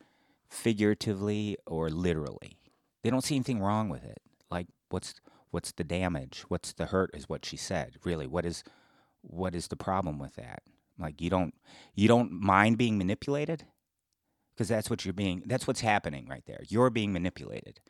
figuratively 0.49 1.57
or 1.66 1.91
literally. 1.91 2.61
They 3.03 3.11
don't 3.11 3.25
see 3.25 3.35
anything 3.35 3.59
wrong 3.59 3.89
with 3.89 4.05
it. 4.05 4.23
Like 4.49 4.68
what's 4.91 5.14
what's 5.51 5.73
the 5.73 5.83
damage? 5.83 6.45
What's 6.47 6.73
the 6.73 6.87
hurt? 6.87 7.11
Is 7.14 7.29
what 7.29 7.45
she 7.45 7.57
said. 7.57 7.97
Really, 8.05 8.29
what 8.29 8.47
is 8.47 8.62
what 9.23 9.57
is 9.57 9.66
the 9.66 9.77
problem 9.77 10.20
with 10.20 10.37
that? 10.37 10.62
Like 11.01 11.20
you 11.20 11.31
don't 11.31 11.53
you 11.97 12.07
don't 12.07 12.31
mind 12.31 12.79
being 12.79 12.97
manipulated 12.97 13.64
because 14.55 14.68
that's 14.68 14.89
what 14.89 15.05
you're 15.05 15.14
being. 15.14 15.43
That's 15.47 15.66
what's 15.66 15.81
happening 15.81 16.29
right 16.29 16.45
there. 16.47 16.61
You're 16.68 16.91
being 16.91 17.12
manipulated. 17.12 17.81